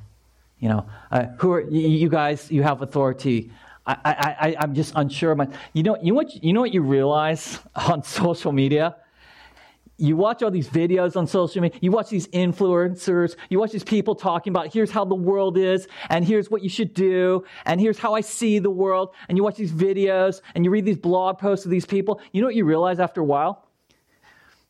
You 0.60 0.70
know, 0.70 0.90
uh, 1.12 1.28
who 1.38 1.52
are 1.54 1.62
you 1.62 2.10
guys? 2.10 2.52
You 2.52 2.64
have 2.64 2.82
authority. 2.82 3.52
I, 3.86 3.96
I, 4.04 4.36
I, 4.60 4.64
am 4.64 4.74
just 4.74 4.94
unsure. 4.96 5.32
Of 5.32 5.38
my, 5.38 5.48
you 5.74 5.84
know, 5.84 5.98
you 6.02 6.12
know 6.12 6.16
what? 6.16 6.44
You 6.44 6.54
know 6.54 6.62
what 6.62 6.74
you 6.74 6.82
realize 6.82 7.60
on 7.76 8.04
social 8.04 8.52
media 8.52 8.96
you 9.98 10.16
watch 10.16 10.44
all 10.44 10.52
these 10.52 10.70
videos 10.70 11.16
on 11.16 11.26
social 11.26 11.62
media, 11.62 11.80
you 11.82 11.92
watch 11.92 12.10
these 12.10 12.28
influencers, 12.28 13.36
you 13.50 13.60
watch 13.60 13.72
these 13.72 13.84
people 13.84 14.16
talking 14.16 14.52
about 14.52 14.72
here's 14.72 14.92
how 14.92 15.04
the 15.04 15.16
world 15.16 15.58
is, 15.58 15.88
and 16.10 16.24
here's 16.24 16.52
what 16.52 16.62
you 16.62 16.70
should 16.70 16.94
do, 16.94 17.44
and 17.66 17.82
here's 17.82 17.98
how 17.98 18.14
I 18.14 18.22
see 18.22 18.60
the 18.60 18.70
world, 18.70 19.14
and 19.28 19.38
you 19.38 19.44
watch 19.44 19.56
these 19.56 19.72
videos, 19.72 20.42
and 20.54 20.64
you 20.64 20.72
read 20.72 20.86
these 20.86 20.98
blog 20.98 21.40
posts 21.40 21.66
of 21.66 21.72
these 21.72 21.86
people. 21.86 22.22
You 22.32 22.42
know 22.42 22.48
what 22.48 22.56
you 22.56 22.66
realize 22.66 23.00
after 23.00 23.22
a 23.22 23.26
while? 23.26 23.68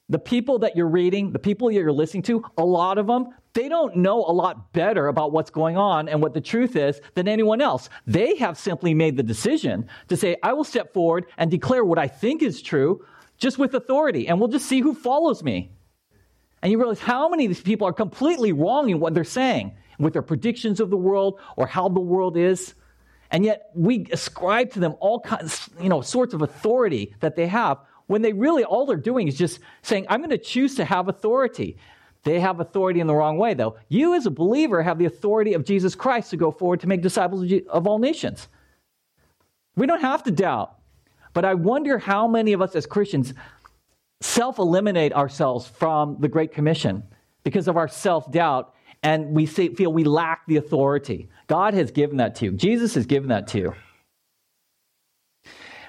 The 0.10 0.20
people 0.20 0.60
that 0.60 0.78
you're 0.78 0.88
reading, 0.88 1.34
the 1.34 1.40
people 1.40 1.68
that 1.68 1.74
you're 1.74 1.92
listening 1.92 2.24
to, 2.24 2.46
a 2.58 2.64
lot 2.64 2.98
of 2.98 3.08
them, 3.08 3.28
they 3.54 3.68
don't 3.68 3.98
know 3.98 4.20
a 4.20 4.32
lot 4.32 4.72
better 4.72 5.08
about 5.08 5.34
what's 5.34 5.50
going 5.50 5.76
on 5.76 6.08
and 6.08 6.22
what 6.22 6.34
the 6.34 6.40
truth 6.40 6.78
is 6.78 7.02
than 7.16 7.28
anyone 7.28 7.60
else. 7.60 7.90
They 8.06 8.38
have 8.38 8.58
simply 8.58 8.94
made 8.94 9.18
the 9.18 9.24
decision 9.24 9.90
to 10.08 10.16
say, 10.16 10.38
I 10.42 10.54
will 10.54 10.64
step 10.64 10.94
forward 10.94 11.26
and 11.38 11.52
declare 11.52 11.84
what 11.84 12.00
I 12.00 12.08
think 12.08 12.42
is 12.42 12.62
true 12.62 13.04
just 13.38 13.58
with 13.58 13.74
authority, 13.74 14.28
and 14.28 14.40
we'll 14.40 14.50
just 14.50 14.66
see 14.66 14.82
who 14.82 14.94
follows 14.94 15.44
me. 15.44 15.72
And 16.62 16.72
you 16.72 16.80
realize 16.80 17.00
how 17.00 17.30
many 17.30 17.46
of 17.46 17.50
these 17.50 17.62
people 17.62 17.88
are 17.88 17.94
completely 17.94 18.52
wrong 18.52 18.90
in 18.90 19.00
what 19.00 19.14
they're 19.14 19.24
saying 19.24 19.76
with 20.00 20.14
their 20.14 20.22
predictions 20.22 20.80
of 20.80 20.90
the 20.90 20.98
world 20.98 21.40
or 21.56 21.68
how 21.68 21.90
the 21.90 22.00
world 22.00 22.38
is. 22.38 22.74
And 23.30 23.44
yet 23.46 23.70
we 23.74 24.08
ascribe 24.12 24.72
to 24.72 24.80
them 24.80 24.96
all 25.00 25.20
kinds, 25.20 25.70
you 25.82 25.90
know, 25.90 26.02
sorts 26.02 26.34
of 26.34 26.42
authority 26.42 27.14
that 27.20 27.36
they 27.36 27.48
have 27.48 27.80
when 28.08 28.22
they 28.22 28.34
really 28.34 28.64
all 28.64 28.86
they're 28.86 28.96
doing 28.96 29.28
is 29.28 29.38
just 29.38 29.60
saying, 29.82 30.06
I'm 30.10 30.20
going 30.20 30.30
to 30.32 30.38
choose 30.38 30.76
to 30.76 30.86
have 30.86 31.10
authority. 31.10 31.78
They 32.24 32.40
have 32.40 32.60
authority 32.60 33.00
in 33.00 33.08
the 33.08 33.16
wrong 33.16 33.38
way, 33.38 33.54
though. 33.54 33.78
You, 33.90 34.16
as 34.16 34.26
a 34.26 34.32
believer, 34.32 34.82
have 34.82 34.98
the 34.98 35.06
authority 35.06 35.54
of 35.54 35.64
Jesus 35.64 35.94
Christ 35.94 36.32
to 36.32 36.38
go 36.38 36.52
forward 36.52 36.80
to 36.82 36.88
make 36.88 37.02
disciples 37.02 37.52
of 37.70 37.86
all 37.86 38.00
nations. 38.00 38.48
We 39.76 39.86
don't 39.86 40.02
have 40.02 40.24
to 40.24 40.32
doubt. 40.32 40.77
But 41.38 41.46
I 41.46 41.54
wonder 41.54 42.00
how 42.00 42.28
many 42.28 42.54
of 42.54 42.64
us 42.64 42.76
as 42.76 42.88
Christians 42.88 43.36
self 44.22 44.58
eliminate 44.58 45.14
ourselves 45.14 45.68
from 45.68 46.18
the 46.20 46.28
Great 46.28 46.52
Commission 46.52 47.04
because 47.44 47.68
of 47.68 47.78
our 47.78 47.88
self 47.88 48.32
doubt 48.32 48.74
and 49.04 49.36
we 49.36 49.46
feel 49.46 49.94
we 49.94 50.04
lack 50.04 50.48
the 50.48 50.56
authority. 50.56 51.30
God 51.46 51.76
has 51.76 51.92
given 51.92 52.18
that 52.18 52.34
to 52.38 52.46
you, 52.46 52.54
Jesus 52.54 52.96
has 52.96 53.06
given 53.06 53.30
that 53.30 53.46
to 53.50 53.60
you. 53.60 53.76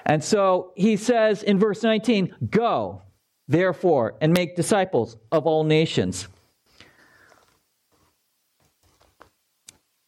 And 0.05 0.23
so 0.23 0.71
he 0.75 0.95
says 0.97 1.41
in 1.41 1.57
verse 1.57 1.81
19, 1.81 2.35
Go, 2.51 3.01
therefore, 3.47 4.17
and 4.21 4.31
make 4.31 4.55
disciples 4.55 5.17
of 5.31 5.47
all 5.47 5.63
nations. 5.63 6.27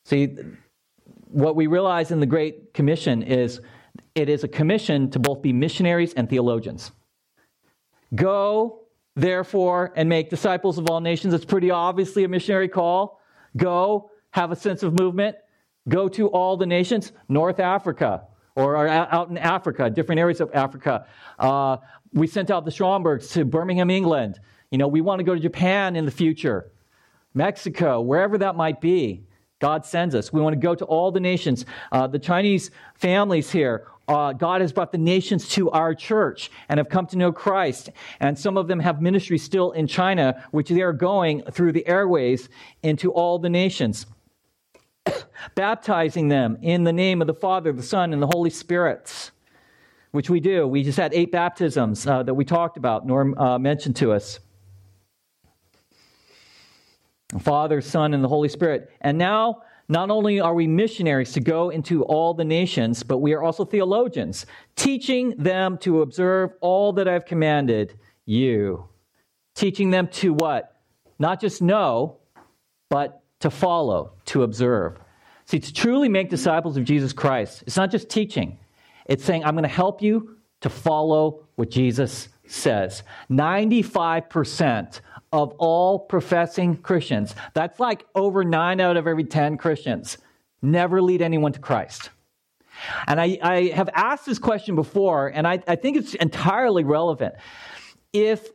See, 0.06 0.38
what 1.30 1.56
we 1.56 1.66
realize 1.66 2.12
in 2.12 2.20
the 2.20 2.28
Great 2.28 2.76
Commission 2.76 3.24
is 3.24 3.60
it 4.16 4.30
is 4.30 4.44
a 4.44 4.48
commission 4.48 5.10
to 5.12 5.20
both 5.20 5.42
be 5.42 5.54
missionaries 5.54 6.14
and 6.14 6.30
theologians. 6.30 6.92
Go, 8.14 8.82
therefore, 9.16 9.94
and 9.96 10.10
make 10.10 10.30
disciples 10.30 10.78
of 10.78 10.90
all 10.90 11.00
nations. 11.00 11.34
It's 11.34 11.46
pretty 11.46 11.72
obviously 11.72 12.24
a 12.24 12.28
missionary 12.28 12.68
call. 12.68 13.22
Go, 13.56 14.12
have 14.32 14.52
a 14.52 14.56
sense 14.56 14.84
of 14.84 15.00
movement. 15.00 15.36
Go 15.88 16.08
to 16.10 16.28
all 16.28 16.58
the 16.58 16.66
nations, 16.66 17.12
North 17.30 17.60
Africa, 17.60 18.28
or 18.56 18.88
out 18.88 19.30
in 19.30 19.38
Africa, 19.38 19.90
different 19.90 20.20
areas 20.20 20.42
of 20.42 20.52
Africa. 20.54 21.06
Uh, 21.40 21.78
we 22.14 22.28
sent 22.28 22.52
out 22.52 22.66
the 22.66 22.72
Schomburgs 22.72 23.32
to 23.34 23.46
Birmingham, 23.46 23.90
England. 23.90 24.40
You 24.70 24.78
know, 24.78 24.88
we 24.88 25.02
want 25.02 25.20
to 25.20 25.24
go 25.24 25.34
to 25.34 25.40
Japan 25.40 25.96
in 25.96 26.06
the 26.06 26.12
future, 26.12 26.72
Mexico, 27.34 28.02
wherever 28.02 28.38
that 28.38 28.56
might 28.56 28.82
be. 28.82 29.24
God 29.60 29.86
sends 29.86 30.16
us. 30.16 30.34
We 30.34 30.42
want 30.42 30.54
to 30.54 30.60
go 30.60 30.74
to 30.74 30.86
all 30.86 31.12
the 31.12 31.20
nations. 31.20 31.66
Uh, 31.92 32.08
the 32.08 32.20
Chinese 32.20 32.72
families 32.96 33.52
here, 33.52 33.88
uh, 34.08 34.34
God 34.34 34.62
has 34.62 34.74
brought 34.74 34.92
the 34.92 34.98
nations 34.98 35.48
to 35.50 35.70
our 35.72 35.96
church 35.96 36.52
and 36.68 36.78
have 36.80 36.90
come 36.90 37.08
to 37.08 37.18
know 37.18 37.32
Christ. 37.32 37.90
And 38.20 38.38
some 38.38 38.58
of 38.58 38.68
them 38.68 38.80
have 38.80 39.02
ministry 39.02 39.38
still 39.38 39.72
in 39.72 39.88
China, 39.88 40.44
which 40.52 40.70
they 40.70 40.82
are 40.82 40.94
going 40.94 41.44
through 41.52 41.72
the 41.72 41.88
airways 41.88 42.50
into 42.84 43.12
all 43.12 43.40
the 43.40 43.50
nations, 43.50 44.06
baptizing 45.56 46.28
them 46.28 46.58
in 46.62 46.84
the 46.84 46.94
name 46.94 47.22
of 47.22 47.28
the 47.28 47.34
Father, 47.34 47.72
the 47.72 47.84
Son, 47.84 48.12
and 48.14 48.22
the 48.22 48.28
Holy 48.28 48.50
Spirit, 48.50 49.32
which 50.12 50.30
we 50.30 50.40
do. 50.40 50.68
We 50.68 50.84
just 50.84 50.98
had 50.98 51.14
eight 51.14 51.32
baptisms 51.32 52.06
uh, 52.06 52.24
that 52.24 52.34
we 52.34 52.44
talked 52.44 52.78
about, 52.78 53.06
Norm 53.06 53.38
uh, 53.38 53.60
mentioned 53.60 53.96
to 53.98 54.12
us. 54.12 54.40
Father, 57.40 57.80
Son, 57.80 58.14
and 58.14 58.24
the 58.24 58.28
Holy 58.28 58.50
Spirit. 58.50 58.92
And 59.00 59.18
now, 59.18 59.64
not 59.92 60.10
only 60.10 60.40
are 60.40 60.54
we 60.54 60.68
missionaries 60.68 61.34
to 61.34 61.42
go 61.42 61.70
into 61.70 62.06
all 62.06 62.34
the 62.34 62.46
nations, 62.46 63.04
but 63.04 63.18
we 63.18 63.34
are 63.34 63.44
also 63.44 63.66
theologians, 63.66 64.46
teaching 64.78 65.36
them 65.38 65.78
to 65.80 66.02
observe 66.02 66.54
all 66.62 66.94
that 66.94 67.10
I've 67.10 67.26
commanded 67.26 68.00
you. 68.26 68.88
Teaching 69.54 69.92
them 69.92 70.08
to 70.08 70.34
what? 70.34 70.78
Not 71.20 71.42
just 71.42 71.62
know, 71.62 72.20
but 72.90 73.22
to 73.42 73.50
follow, 73.50 74.14
to 74.28 74.44
observe. 74.44 74.98
See, 75.44 75.60
to 75.60 75.74
truly 75.74 76.08
make 76.08 76.30
disciples 76.30 76.78
of 76.78 76.86
Jesus 76.86 77.12
Christ, 77.12 77.66
it's 77.68 77.76
not 77.76 77.92
just 77.92 78.08
teaching, 78.08 78.60
it's 79.08 79.26
saying, 79.26 79.44
I'm 79.44 79.56
going 79.56 79.64
to 79.64 79.68
help 79.68 80.02
you 80.02 80.38
to 80.62 80.70
follow 80.70 81.48
what 81.56 81.70
Jesus 81.70 82.30
says. 82.48 83.04
95% 83.30 85.02
of 85.32 85.54
all 85.58 86.00
professing 86.00 86.78
Christians, 86.78 87.36
that's 87.54 87.80
like 87.80 88.06
over 88.16 88.44
nine 88.44 88.80
out 88.80 88.98
of 88.98 89.08
every 89.08 89.24
10 89.24 89.58
Christians, 89.58 90.18
never 90.62 91.02
lead 91.02 91.22
anyone 91.22 91.54
to 91.54 91.60
Christ. 91.60 92.10
And 93.08 93.20
I, 93.20 93.38
I 93.42 93.62
have 93.76 93.90
asked 93.94 94.26
this 94.26 94.40
question 94.40 94.76
before, 94.76 95.28
and 95.28 95.48
I, 95.48 95.62
I 95.68 95.76
think 95.76 95.98
it's 95.98 96.16
entirely 96.16 96.84
relevant. 96.84 97.36
If 98.14 98.50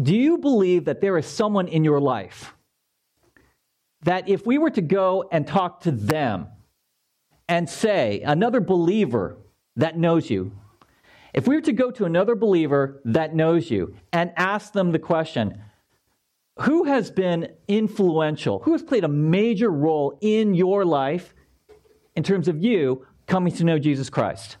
do 0.00 0.14
you 0.14 0.38
believe 0.38 0.84
that 0.84 1.00
there 1.00 1.18
is 1.18 1.26
someone 1.26 1.68
in 1.68 1.84
your 1.84 2.00
life 2.00 2.54
that 4.02 4.28
if 4.28 4.46
we 4.46 4.56
were 4.56 4.70
to 4.70 4.80
go 4.80 5.28
and 5.30 5.46
talk 5.46 5.80
to 5.82 5.90
them 5.90 6.46
and 7.48 7.68
say, 7.68 8.20
another 8.20 8.60
believer 8.60 9.36
that 9.76 9.98
knows 9.98 10.30
you, 10.30 10.52
if 11.32 11.46
we 11.46 11.54
were 11.54 11.62
to 11.62 11.72
go 11.72 11.90
to 11.90 12.04
another 12.04 12.34
believer 12.34 13.00
that 13.04 13.34
knows 13.34 13.70
you 13.70 13.94
and 14.12 14.32
ask 14.36 14.72
them 14.72 14.92
the 14.92 14.98
question, 14.98 15.62
who 16.60 16.84
has 16.84 17.10
been 17.10 17.48
influential? 17.68 18.58
Who 18.60 18.72
has 18.72 18.82
played 18.82 19.04
a 19.04 19.08
major 19.08 19.70
role 19.70 20.18
in 20.20 20.54
your 20.54 20.84
life 20.84 21.34
in 22.14 22.22
terms 22.22 22.48
of 22.48 22.62
you 22.62 23.06
coming 23.26 23.52
to 23.54 23.64
know 23.64 23.78
Jesus 23.78 24.10
Christ? 24.10 24.56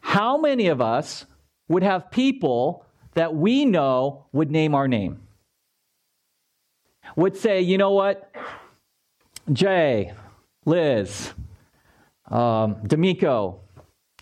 How 0.00 0.38
many 0.38 0.68
of 0.68 0.80
us 0.80 1.26
would 1.68 1.82
have 1.82 2.10
people 2.10 2.86
that 3.14 3.34
we 3.34 3.64
know 3.64 4.26
would 4.32 4.50
name 4.50 4.74
our 4.74 4.88
name? 4.88 5.20
Would 7.16 7.36
say, 7.36 7.60
you 7.60 7.76
know 7.76 7.90
what? 7.90 8.32
Jay, 9.52 10.14
Liz, 10.64 11.32
um, 12.30 12.76
D'Amico, 12.86 13.60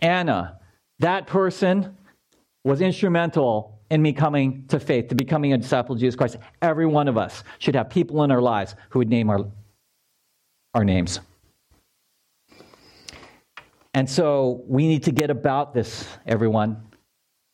Anna, 0.01 0.59
that 1.03 1.27
person 1.27 1.97
was 2.65 2.81
instrumental 2.81 3.79
in 3.91 4.01
me 4.01 4.13
coming 4.13 4.65
to 4.69 4.81
faith, 4.81 5.09
to 5.09 5.15
becoming 5.15 5.53
a 5.53 5.59
disciple 5.59 5.95
of 5.95 6.01
Jesus 6.01 6.17
Christ. 6.17 6.39
Every 6.63 6.87
one 6.87 7.09
of 7.09 7.19
us 7.19 7.45
should 7.59 7.75
have 7.75 7.91
people 7.91 8.23
in 8.23 8.31
our 8.31 8.41
lives 8.41 8.75
who 8.89 9.01
would 9.01 9.11
name 9.11 9.29
our, 9.29 9.45
our 10.75 10.85
names. 10.85 11.21
And 13.95 14.09
so 14.09 14.63
we 14.67 14.87
need 14.87 15.03
to 15.03 15.13
get 15.13 15.29
about 15.29 15.75
this, 15.75 16.07
everyone. 16.27 16.83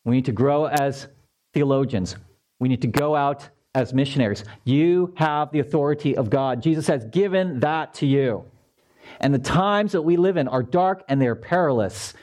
We 0.05 0.15
need 0.15 0.27
to 0.27 0.33
grow 0.33 0.67
as 0.67 1.09
theologians. 1.55 2.17
We 2.61 2.69
need 2.69 2.83
to 2.83 2.89
go 2.89 3.17
out 3.17 3.49
as 3.75 3.93
missionaries. 3.93 4.45
You 4.65 5.15
have 5.17 5.51
the 5.53 5.61
authority 5.61 6.17
of 6.17 6.31
God. 6.31 6.63
Jesus 6.63 6.87
has 6.87 7.05
given 7.07 7.61
that 7.61 7.95
to 7.95 8.07
you. 8.07 8.45
And 9.21 9.35
the 9.35 9.39
times 9.39 9.93
that 9.93 10.03
we 10.03 10.17
live 10.17 10.37
in 10.37 10.49
are 10.49 10.63
dark 10.63 11.03
and 11.09 11.21
they're 11.21 11.35
perilous. 11.35 12.15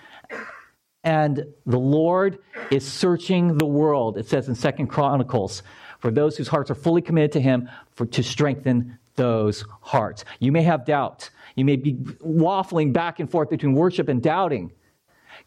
And 1.05 1.45
the 1.67 1.79
Lord 1.79 2.39
is 2.71 2.85
searching 2.85 3.57
the 3.57 3.65
world, 3.65 4.17
it 4.17 4.27
says 4.27 4.49
in 4.49 4.55
Second 4.55 4.87
Chronicles, 4.87 5.61
for 5.99 6.09
those 6.09 6.35
whose 6.35 6.47
hearts 6.47 6.71
are 6.71 6.75
fully 6.75 7.01
committed 7.01 7.31
to 7.33 7.39
Him, 7.39 7.69
for, 7.91 8.07
to 8.07 8.23
strengthen 8.23 8.97
those 9.15 9.63
hearts. 9.81 10.25
You 10.39 10.51
may 10.51 10.63
have 10.63 10.83
doubt. 10.83 11.29
You 11.55 11.63
may 11.63 11.75
be 11.75 11.93
waffling 11.93 12.91
back 12.91 13.19
and 13.19 13.29
forth 13.29 13.51
between 13.51 13.73
worship 13.73 14.09
and 14.09 14.21
doubting. 14.21 14.73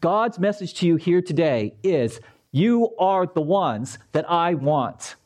God's 0.01 0.38
message 0.38 0.75
to 0.75 0.87
you 0.87 0.97
here 0.97 1.21
today 1.21 1.75
is 1.83 2.21
you 2.53 2.97
are 2.97 3.27
the 3.27 3.42
ones 3.42 3.99
that 4.12 4.31
I 4.31 4.55
want. 4.55 5.16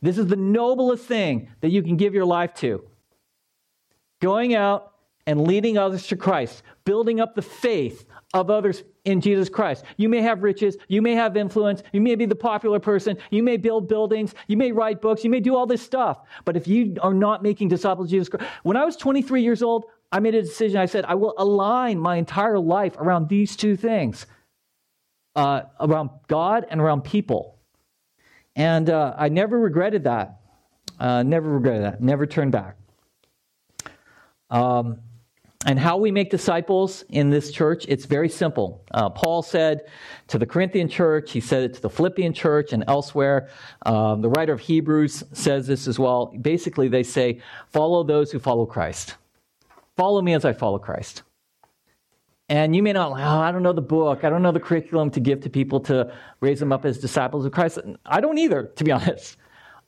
This 0.00 0.16
is 0.16 0.26
the 0.26 0.36
noblest 0.36 1.04
thing 1.04 1.50
that 1.60 1.70
you 1.70 1.82
can 1.82 1.96
give 1.96 2.14
your 2.14 2.24
life 2.24 2.54
to. 2.54 2.82
Going 4.20 4.54
out 4.54 4.94
and 5.26 5.46
leading 5.46 5.76
others 5.76 6.06
to 6.08 6.16
Christ, 6.16 6.62
building 6.84 7.20
up 7.20 7.34
the 7.34 7.42
faith 7.42 8.06
of 8.32 8.50
others 8.50 8.84
in 9.04 9.20
Jesus 9.20 9.48
Christ. 9.48 9.84
You 9.96 10.08
may 10.08 10.22
have 10.22 10.42
riches, 10.42 10.76
you 10.88 11.02
may 11.02 11.14
have 11.14 11.36
influence, 11.36 11.82
you 11.92 12.00
may 12.00 12.14
be 12.14 12.26
the 12.26 12.34
popular 12.34 12.78
person, 12.78 13.18
you 13.30 13.42
may 13.42 13.56
build 13.56 13.88
buildings, 13.88 14.34
you 14.46 14.56
may 14.56 14.72
write 14.72 15.00
books, 15.00 15.24
you 15.24 15.30
may 15.30 15.40
do 15.40 15.56
all 15.56 15.66
this 15.66 15.82
stuff. 15.82 16.20
But 16.44 16.56
if 16.56 16.68
you 16.68 16.96
are 17.00 17.14
not 17.14 17.42
making 17.42 17.68
disciples 17.68 18.06
of 18.06 18.10
Jesus 18.10 18.28
Christ, 18.28 18.50
when 18.62 18.76
I 18.76 18.84
was 18.84 18.96
23 18.96 19.42
years 19.42 19.62
old, 19.62 19.86
I 20.12 20.20
made 20.20 20.34
a 20.34 20.42
decision. 20.42 20.78
I 20.78 20.86
said, 20.86 21.04
I 21.04 21.14
will 21.14 21.34
align 21.36 21.98
my 21.98 22.16
entire 22.16 22.58
life 22.58 22.96
around 22.96 23.28
these 23.28 23.56
two 23.56 23.76
things 23.76 24.26
uh, 25.34 25.62
around 25.80 26.10
God 26.28 26.66
and 26.70 26.80
around 26.80 27.02
people. 27.02 27.58
And 28.54 28.88
uh, 28.88 29.14
I 29.18 29.28
never 29.28 29.58
regretted 29.58 30.04
that. 30.04 30.40
Uh, 30.98 31.22
never 31.22 31.50
regretted 31.50 31.82
that. 31.82 32.00
Never 32.00 32.26
turned 32.26 32.52
back. 32.52 32.76
Um, 34.48 35.00
and 35.66 35.80
how 35.80 35.96
we 35.96 36.12
make 36.12 36.30
disciples 36.30 37.04
in 37.08 37.28
this 37.28 37.50
church, 37.50 37.86
it's 37.88 38.04
very 38.04 38.28
simple. 38.28 38.84
Uh, 38.92 39.10
Paul 39.10 39.42
said 39.42 39.80
to 40.28 40.38
the 40.38 40.46
Corinthian 40.46 40.88
church, 40.88 41.32
he 41.32 41.40
said 41.40 41.64
it 41.64 41.74
to 41.74 41.82
the 41.82 41.90
Philippian 41.90 42.32
church 42.32 42.72
and 42.72 42.84
elsewhere. 42.86 43.48
Um, 43.84 44.22
the 44.22 44.28
writer 44.28 44.52
of 44.52 44.60
Hebrews 44.60 45.24
says 45.32 45.66
this 45.66 45.88
as 45.88 45.98
well. 45.98 46.26
Basically, 46.40 46.86
they 46.86 47.02
say, 47.02 47.40
follow 47.72 48.04
those 48.04 48.30
who 48.30 48.38
follow 48.38 48.64
Christ. 48.64 49.16
Follow 49.96 50.22
me 50.22 50.34
as 50.34 50.44
I 50.44 50.52
follow 50.52 50.78
Christ. 50.78 51.24
And 52.48 52.76
you 52.76 52.82
may 52.84 52.92
not, 52.92 53.10
oh, 53.10 53.14
I 53.14 53.50
don't 53.50 53.64
know 53.64 53.72
the 53.72 53.82
book, 53.82 54.22
I 54.22 54.30
don't 54.30 54.42
know 54.42 54.52
the 54.52 54.60
curriculum 54.60 55.10
to 55.10 55.20
give 55.20 55.40
to 55.40 55.50
people 55.50 55.80
to 55.80 56.14
raise 56.40 56.60
them 56.60 56.72
up 56.72 56.84
as 56.84 56.98
disciples 56.98 57.44
of 57.44 57.50
Christ. 57.50 57.80
I 58.06 58.20
don't 58.20 58.38
either, 58.38 58.70
to 58.76 58.84
be 58.84 58.92
honest. 58.92 59.36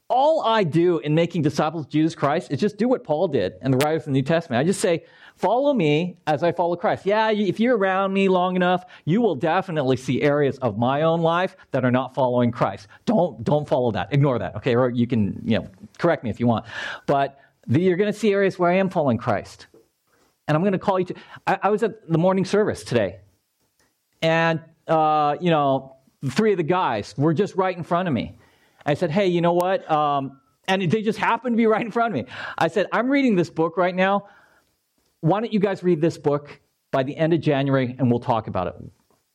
All 0.08 0.42
I 0.42 0.64
do 0.64 0.98
in 1.00 1.14
making 1.14 1.42
disciples 1.42 1.84
of 1.84 1.90
Jesus 1.90 2.16
Christ 2.16 2.50
is 2.50 2.58
just 2.58 2.78
do 2.78 2.88
what 2.88 3.04
Paul 3.04 3.28
did 3.28 3.52
and 3.60 3.72
the 3.72 3.78
writers 3.78 4.02
of 4.02 4.06
the 4.06 4.12
New 4.12 4.22
Testament. 4.22 4.58
I 4.58 4.64
just 4.64 4.80
say, 4.80 5.04
follow 5.38 5.72
me 5.72 6.18
as 6.26 6.42
I 6.42 6.52
follow 6.52 6.76
Christ. 6.76 7.06
Yeah, 7.06 7.30
if 7.30 7.60
you're 7.60 7.76
around 7.76 8.12
me 8.12 8.28
long 8.28 8.56
enough, 8.56 8.84
you 9.04 9.20
will 9.22 9.36
definitely 9.36 9.96
see 9.96 10.20
areas 10.22 10.58
of 10.58 10.76
my 10.76 11.02
own 11.02 11.20
life 11.22 11.56
that 11.70 11.84
are 11.84 11.90
not 11.90 12.14
following 12.14 12.50
Christ. 12.50 12.88
Don't, 13.06 13.42
don't 13.44 13.66
follow 13.66 13.92
that. 13.92 14.12
Ignore 14.12 14.40
that, 14.40 14.56
okay? 14.56 14.74
Or 14.74 14.90
you 14.90 15.06
can, 15.06 15.40
you 15.44 15.58
know, 15.58 15.68
correct 15.98 16.24
me 16.24 16.30
if 16.30 16.40
you 16.40 16.46
want. 16.46 16.66
But 17.06 17.38
the, 17.66 17.80
you're 17.80 17.96
going 17.96 18.12
to 18.12 18.18
see 18.18 18.32
areas 18.32 18.58
where 18.58 18.70
I 18.70 18.76
am 18.76 18.90
following 18.90 19.18
Christ. 19.18 19.68
And 20.48 20.56
I'm 20.56 20.62
going 20.62 20.72
to 20.72 20.78
call 20.78 20.98
you 20.98 21.06
to, 21.06 21.14
I, 21.46 21.58
I 21.64 21.68
was 21.70 21.82
at 21.82 22.08
the 22.08 22.18
morning 22.18 22.44
service 22.44 22.82
today. 22.82 23.20
And, 24.20 24.60
uh, 24.88 25.36
you 25.40 25.50
know, 25.50 25.96
three 26.30 26.52
of 26.52 26.56
the 26.56 26.64
guys 26.64 27.14
were 27.16 27.32
just 27.32 27.54
right 27.54 27.76
in 27.76 27.84
front 27.84 28.08
of 28.08 28.14
me. 28.14 28.36
I 28.84 28.94
said, 28.94 29.10
hey, 29.10 29.28
you 29.28 29.40
know 29.40 29.52
what? 29.52 29.88
Um, 29.90 30.40
and 30.66 30.82
they 30.90 31.02
just 31.02 31.18
happened 31.18 31.54
to 31.54 31.56
be 31.56 31.66
right 31.66 31.84
in 31.84 31.90
front 31.90 32.14
of 32.14 32.20
me. 32.20 32.32
I 32.56 32.68
said, 32.68 32.86
I'm 32.92 33.08
reading 33.08 33.36
this 33.36 33.50
book 33.50 33.76
right 33.76 33.94
now. 33.94 34.28
Why 35.20 35.40
don't 35.40 35.52
you 35.52 35.60
guys 35.60 35.82
read 35.82 36.00
this 36.00 36.16
book 36.16 36.60
by 36.92 37.02
the 37.02 37.16
end 37.16 37.32
of 37.32 37.40
January 37.40 37.96
and 37.98 38.10
we'll 38.10 38.20
talk 38.20 38.46
about 38.46 38.68
it? 38.68 38.74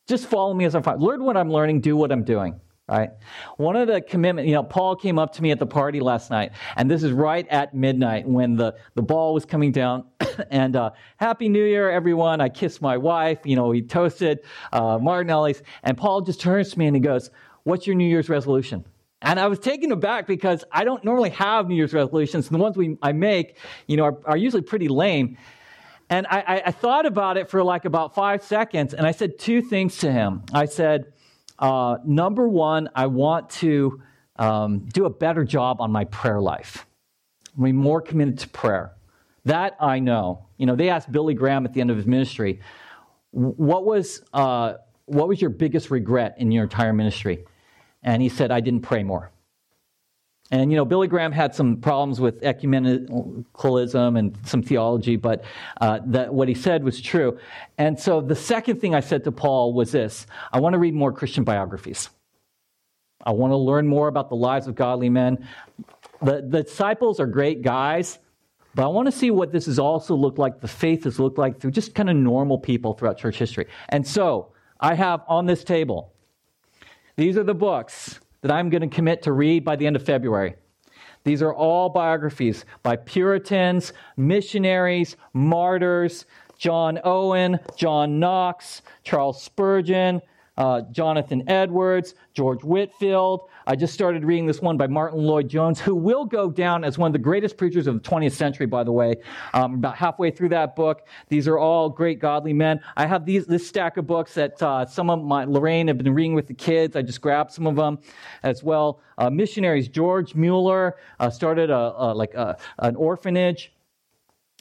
Just 0.06 0.26
follow 0.26 0.54
me 0.54 0.64
as 0.64 0.74
I'm 0.74 0.82
following. 0.82 1.02
Learn 1.02 1.24
what 1.24 1.36
I'm 1.36 1.50
learning, 1.50 1.80
do 1.80 1.96
what 1.96 2.10
I'm 2.12 2.24
doing. 2.24 2.60
Right? 2.86 3.10
One 3.56 3.76
of 3.76 3.88
the 3.88 4.02
commitment, 4.02 4.46
you 4.46 4.52
know, 4.52 4.62
Paul 4.62 4.94
came 4.94 5.18
up 5.18 5.32
to 5.34 5.42
me 5.42 5.50
at 5.50 5.58
the 5.58 5.66
party 5.66 6.00
last 6.00 6.30
night, 6.30 6.52
and 6.76 6.90
this 6.90 7.02
is 7.02 7.12
right 7.12 7.48
at 7.48 7.74
midnight 7.74 8.28
when 8.28 8.56
the, 8.56 8.74
the 8.94 9.00
ball 9.00 9.32
was 9.32 9.46
coming 9.46 9.72
down. 9.72 10.04
and 10.50 10.76
uh, 10.76 10.90
Happy 11.16 11.48
New 11.48 11.64
Year, 11.64 11.90
everyone. 11.90 12.42
I 12.42 12.50
kissed 12.50 12.82
my 12.82 12.98
wife. 12.98 13.38
You 13.44 13.56
know, 13.56 13.68
we 13.68 13.80
toasted 13.80 14.40
uh, 14.70 14.98
Martinelli's. 14.98 15.62
And 15.82 15.96
Paul 15.96 16.20
just 16.20 16.42
turns 16.42 16.72
to 16.72 16.78
me 16.78 16.86
and 16.86 16.94
he 16.94 17.00
goes, 17.00 17.30
What's 17.62 17.86
your 17.86 17.96
New 17.96 18.06
Year's 18.06 18.28
resolution? 18.28 18.84
And 19.22 19.40
I 19.40 19.46
was 19.46 19.58
taken 19.58 19.90
aback 19.90 20.26
because 20.26 20.64
I 20.70 20.84
don't 20.84 21.02
normally 21.02 21.30
have 21.30 21.66
New 21.66 21.74
Year's 21.74 21.94
resolutions. 21.94 22.50
The 22.50 22.58
ones 22.58 22.76
we, 22.76 22.98
I 23.00 23.12
make, 23.12 23.56
you 23.86 23.96
know, 23.96 24.04
are, 24.04 24.18
are 24.26 24.36
usually 24.36 24.62
pretty 24.62 24.88
lame. 24.88 25.38
And 26.10 26.26
I, 26.28 26.62
I, 26.66 26.70
thought 26.70 27.06
about 27.06 27.36
it 27.38 27.48
for 27.48 27.62
like 27.64 27.86
about 27.86 28.14
five 28.14 28.42
seconds, 28.42 28.92
and 28.92 29.06
I 29.06 29.12
said 29.12 29.38
two 29.38 29.62
things 29.62 29.98
to 29.98 30.12
him. 30.12 30.42
I 30.52 30.66
said, 30.66 31.12
uh, 31.58 31.96
number 32.04 32.46
one, 32.46 32.90
I 32.94 33.06
want 33.06 33.48
to 33.50 34.02
um, 34.36 34.80
do 34.92 35.06
a 35.06 35.10
better 35.10 35.44
job 35.44 35.80
on 35.80 35.90
my 35.90 36.04
prayer 36.04 36.40
life. 36.40 36.86
Be 37.60 37.72
more 37.72 38.02
committed 38.02 38.38
to 38.40 38.48
prayer. 38.48 38.92
That 39.44 39.76
I 39.80 39.98
know. 39.98 40.46
You 40.58 40.66
know, 40.66 40.76
they 40.76 40.90
asked 40.90 41.10
Billy 41.10 41.34
Graham 41.34 41.64
at 41.64 41.72
the 41.72 41.80
end 41.80 41.90
of 41.90 41.96
his 41.96 42.06
ministry, 42.06 42.60
what 43.30 43.84
was, 43.84 44.22
uh, 44.32 44.74
what 45.06 45.28
was 45.28 45.40
your 45.40 45.50
biggest 45.50 45.90
regret 45.90 46.36
in 46.38 46.50
your 46.52 46.64
entire 46.64 46.92
ministry? 46.92 47.44
And 48.02 48.22
he 48.22 48.28
said, 48.28 48.50
I 48.50 48.60
didn't 48.60 48.82
pray 48.82 49.02
more. 49.02 49.30
And, 50.54 50.70
you 50.70 50.76
know, 50.76 50.84
Billy 50.84 51.08
Graham 51.08 51.32
had 51.32 51.52
some 51.52 51.78
problems 51.78 52.20
with 52.20 52.40
ecumenicalism 52.42 54.16
and 54.16 54.38
some 54.46 54.62
theology, 54.62 55.16
but 55.16 55.42
uh, 55.80 55.98
that 56.06 56.32
what 56.32 56.46
he 56.46 56.54
said 56.54 56.84
was 56.84 57.00
true. 57.00 57.40
And 57.76 57.98
so 57.98 58.20
the 58.20 58.36
second 58.36 58.80
thing 58.80 58.94
I 58.94 59.00
said 59.00 59.24
to 59.24 59.32
Paul 59.32 59.72
was 59.72 59.90
this 59.90 60.28
I 60.52 60.60
want 60.60 60.74
to 60.74 60.78
read 60.78 60.94
more 60.94 61.12
Christian 61.12 61.42
biographies. 61.42 62.08
I 63.26 63.32
want 63.32 63.50
to 63.50 63.56
learn 63.56 63.88
more 63.88 64.06
about 64.06 64.28
the 64.28 64.36
lives 64.36 64.68
of 64.68 64.76
godly 64.76 65.08
men. 65.08 65.44
The, 66.22 66.46
the 66.48 66.62
disciples 66.62 67.18
are 67.18 67.26
great 67.26 67.62
guys, 67.62 68.20
but 68.76 68.84
I 68.84 68.88
want 68.88 69.06
to 69.06 69.12
see 69.12 69.32
what 69.32 69.50
this 69.50 69.66
has 69.66 69.80
also 69.80 70.14
looked 70.14 70.38
like, 70.38 70.60
the 70.60 70.68
faith 70.68 71.02
has 71.02 71.18
looked 71.18 71.36
like 71.36 71.58
through 71.58 71.72
just 71.72 71.96
kind 71.96 72.08
of 72.08 72.14
normal 72.14 72.58
people 72.58 72.94
throughout 72.94 73.18
church 73.18 73.38
history. 73.38 73.66
And 73.88 74.06
so 74.06 74.52
I 74.78 74.94
have 74.94 75.22
on 75.26 75.46
this 75.46 75.64
table 75.64 76.12
these 77.16 77.36
are 77.36 77.44
the 77.44 77.54
books 77.54 78.20
that 78.44 78.52
I'm 78.52 78.68
going 78.68 78.82
to 78.82 78.94
commit 78.94 79.22
to 79.22 79.32
read 79.32 79.64
by 79.64 79.74
the 79.74 79.86
end 79.86 79.96
of 79.96 80.04
February. 80.04 80.56
These 81.24 81.40
are 81.40 81.54
all 81.54 81.88
biographies 81.88 82.66
by 82.82 82.96
Puritans, 82.96 83.94
missionaries, 84.18 85.16
martyrs, 85.32 86.26
John 86.58 87.00
Owen, 87.04 87.58
John 87.74 88.20
Knox, 88.20 88.82
Charles 89.02 89.42
Spurgeon, 89.42 90.20
uh, 90.56 90.82
Jonathan 90.92 91.48
Edwards, 91.48 92.14
George 92.32 92.62
Whitefield. 92.62 93.48
I 93.66 93.76
just 93.76 93.94
started 93.94 94.24
reading 94.24 94.46
this 94.46 94.60
one 94.60 94.76
by 94.76 94.86
Martyn 94.86 95.20
Lloyd-Jones, 95.20 95.80
who 95.80 95.94
will 95.94 96.24
go 96.24 96.50
down 96.50 96.84
as 96.84 96.98
one 96.98 97.08
of 97.08 97.12
the 97.12 97.18
greatest 97.18 97.56
preachers 97.56 97.86
of 97.86 98.02
the 98.02 98.08
20th 98.08 98.32
century, 98.32 98.66
by 98.66 98.84
the 98.84 98.92
way. 98.92 99.16
Um, 99.52 99.74
about 99.74 99.96
halfway 99.96 100.30
through 100.30 100.50
that 100.50 100.76
book. 100.76 101.06
These 101.28 101.48
are 101.48 101.58
all 101.58 101.88
great 101.88 102.20
godly 102.20 102.52
men. 102.52 102.80
I 102.96 103.06
have 103.06 103.24
these, 103.24 103.46
this 103.46 103.66
stack 103.66 103.96
of 103.96 104.06
books 104.06 104.34
that 104.34 104.62
uh, 104.62 104.86
some 104.86 105.10
of 105.10 105.22
my, 105.24 105.44
Lorraine 105.44 105.88
have 105.88 105.98
been 105.98 106.14
reading 106.14 106.34
with 106.34 106.46
the 106.46 106.54
kids. 106.54 106.96
I 106.96 107.02
just 107.02 107.20
grabbed 107.20 107.52
some 107.52 107.66
of 107.66 107.76
them 107.76 107.98
as 108.42 108.62
well. 108.62 109.00
Uh, 109.18 109.30
missionaries, 109.30 109.88
George 109.88 110.34
Mueller 110.34 110.96
uh, 111.20 111.30
started 111.30 111.70
a, 111.70 111.94
a 111.96 112.14
like 112.14 112.34
a, 112.34 112.56
an 112.78 112.96
orphanage 112.96 113.73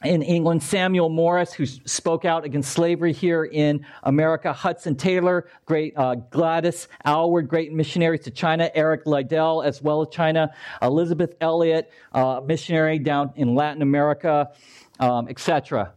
in 0.04 0.22
England, 0.22 0.62
Samuel 0.62 1.10
Morris, 1.10 1.54
who 1.54 1.66
spoke 1.66 2.26
out 2.26 2.46
against 2.46 2.72
slavery 2.72 3.14
here 3.14 3.46
in 3.46 3.86
America, 4.04 4.52
Hudson 4.52 4.96
Taylor, 4.96 5.48
great 5.66 5.94
uh, 5.98 6.16
Gladys 6.16 6.88
Aylward, 7.06 7.48
great 7.48 7.72
missionaries 7.72 8.22
to 8.22 8.32
China, 8.32 8.70
Eric 8.76 9.06
Liddell 9.06 9.62
as 9.64 9.82
well 9.82 10.02
as 10.02 10.10
China, 10.10 10.54
Elisabeth 10.82 11.36
Elliot, 11.42 11.92
uh, 12.14 12.42
missionary 12.46 13.00
down 13.00 13.32
in 13.36 13.56
Latin 13.56 13.82
America, 13.82 14.52
um, 15.00 15.28
etc. 15.30 15.94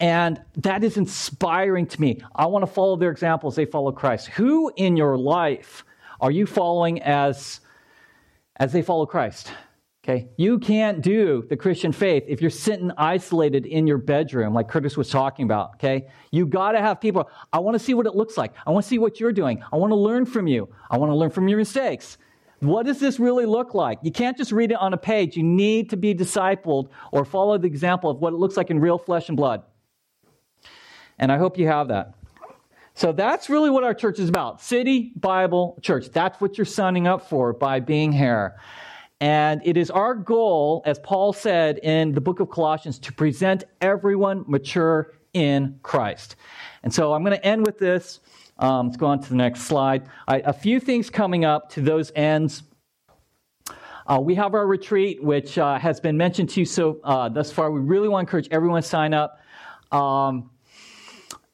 And 0.00 0.40
that 0.56 0.82
is 0.82 0.96
inspiring 0.96 1.86
to 1.86 2.00
me. 2.00 2.20
I 2.34 2.46
want 2.46 2.64
to 2.64 2.70
follow 2.70 2.96
their 2.96 3.10
examples. 3.10 3.56
They 3.56 3.66
follow 3.66 3.92
Christ. 3.92 4.28
Who 4.28 4.72
in 4.76 4.96
your 4.96 5.16
life 5.16 5.84
are 6.20 6.30
you 6.30 6.46
following 6.46 7.02
as, 7.02 7.60
as 8.56 8.72
they 8.72 8.82
follow 8.82 9.06
Christ? 9.06 9.52
Okay? 10.04 10.28
You 10.36 10.58
can't 10.58 11.00
do 11.00 11.46
the 11.48 11.56
Christian 11.56 11.90
faith 11.90 12.24
if 12.26 12.42
you're 12.42 12.50
sitting 12.50 12.90
isolated 12.98 13.64
in 13.64 13.86
your 13.86 13.96
bedroom, 13.96 14.52
like 14.52 14.68
Curtis 14.68 14.98
was 14.98 15.08
talking 15.08 15.46
about. 15.46 15.76
Okay? 15.76 16.08
You 16.30 16.44
got 16.44 16.72
to 16.72 16.80
have 16.80 17.00
people. 17.00 17.30
I 17.54 17.58
want 17.60 17.74
to 17.74 17.78
see 17.78 17.94
what 17.94 18.04
it 18.06 18.14
looks 18.14 18.36
like. 18.36 18.52
I 18.66 18.70
want 18.70 18.84
to 18.84 18.88
see 18.88 18.98
what 18.98 19.18
you're 19.18 19.32
doing. 19.32 19.64
I 19.72 19.76
want 19.76 19.92
to 19.92 19.96
learn 19.96 20.26
from 20.26 20.46
you. 20.46 20.68
I 20.90 20.98
want 20.98 21.10
to 21.10 21.16
learn 21.16 21.30
from 21.30 21.48
your 21.48 21.56
mistakes. 21.56 22.18
What 22.60 22.84
does 22.84 23.00
this 23.00 23.18
really 23.18 23.46
look 23.46 23.74
like? 23.74 23.98
You 24.02 24.12
can't 24.12 24.36
just 24.36 24.52
read 24.52 24.72
it 24.72 24.76
on 24.76 24.92
a 24.92 24.98
page. 24.98 25.38
You 25.38 25.42
need 25.42 25.88
to 25.90 25.96
be 25.96 26.14
discipled 26.14 26.88
or 27.10 27.24
follow 27.24 27.56
the 27.56 27.66
example 27.66 28.10
of 28.10 28.18
what 28.18 28.34
it 28.34 28.36
looks 28.36 28.58
like 28.58 28.70
in 28.70 28.80
real 28.80 28.98
flesh 28.98 29.28
and 29.28 29.36
blood. 29.38 29.62
And 31.18 31.32
I 31.32 31.38
hope 31.38 31.56
you 31.56 31.66
have 31.66 31.88
that. 31.88 32.14
So 32.92 33.12
that's 33.12 33.48
really 33.48 33.70
what 33.70 33.84
our 33.84 33.94
church 33.94 34.18
is 34.18 34.28
about 34.28 34.60
City 34.60 35.12
Bible 35.16 35.78
Church. 35.82 36.10
That's 36.10 36.40
what 36.40 36.58
you're 36.58 36.64
signing 36.66 37.06
up 37.06 37.28
for 37.28 37.54
by 37.54 37.80
being 37.80 38.12
here. 38.12 38.56
And 39.20 39.62
it 39.64 39.76
is 39.76 39.90
our 39.90 40.14
goal, 40.14 40.82
as 40.84 40.98
Paul 40.98 41.32
said 41.32 41.78
in 41.78 42.12
the 42.12 42.20
book 42.20 42.40
of 42.40 42.50
Colossians, 42.50 42.98
to 43.00 43.12
present 43.12 43.64
everyone 43.80 44.44
mature 44.46 45.12
in 45.32 45.78
Christ. 45.82 46.36
And 46.82 46.92
so 46.92 47.12
I'm 47.12 47.24
going 47.24 47.36
to 47.36 47.44
end 47.44 47.64
with 47.64 47.78
this. 47.78 48.20
Um, 48.58 48.86
let's 48.86 48.96
go 48.96 49.06
on 49.06 49.20
to 49.20 49.28
the 49.28 49.36
next 49.36 49.62
slide. 49.62 50.08
I, 50.28 50.38
a 50.38 50.52
few 50.52 50.78
things 50.78 51.10
coming 51.10 51.44
up 51.44 51.70
to 51.70 51.80
those 51.80 52.12
ends. 52.14 52.62
Uh, 54.06 54.20
we 54.20 54.34
have 54.34 54.54
our 54.54 54.66
retreat, 54.66 55.22
which 55.22 55.56
uh, 55.58 55.78
has 55.78 55.98
been 55.98 56.16
mentioned 56.16 56.50
to 56.50 56.60
you 56.60 56.66
so 56.66 57.00
uh, 57.04 57.28
thus 57.28 57.50
far. 57.50 57.70
We 57.70 57.80
really 57.80 58.08
want 58.08 58.26
to 58.26 58.28
encourage 58.28 58.48
everyone 58.50 58.82
to 58.82 58.88
sign 58.88 59.14
up. 59.14 59.40
Um, 59.90 60.50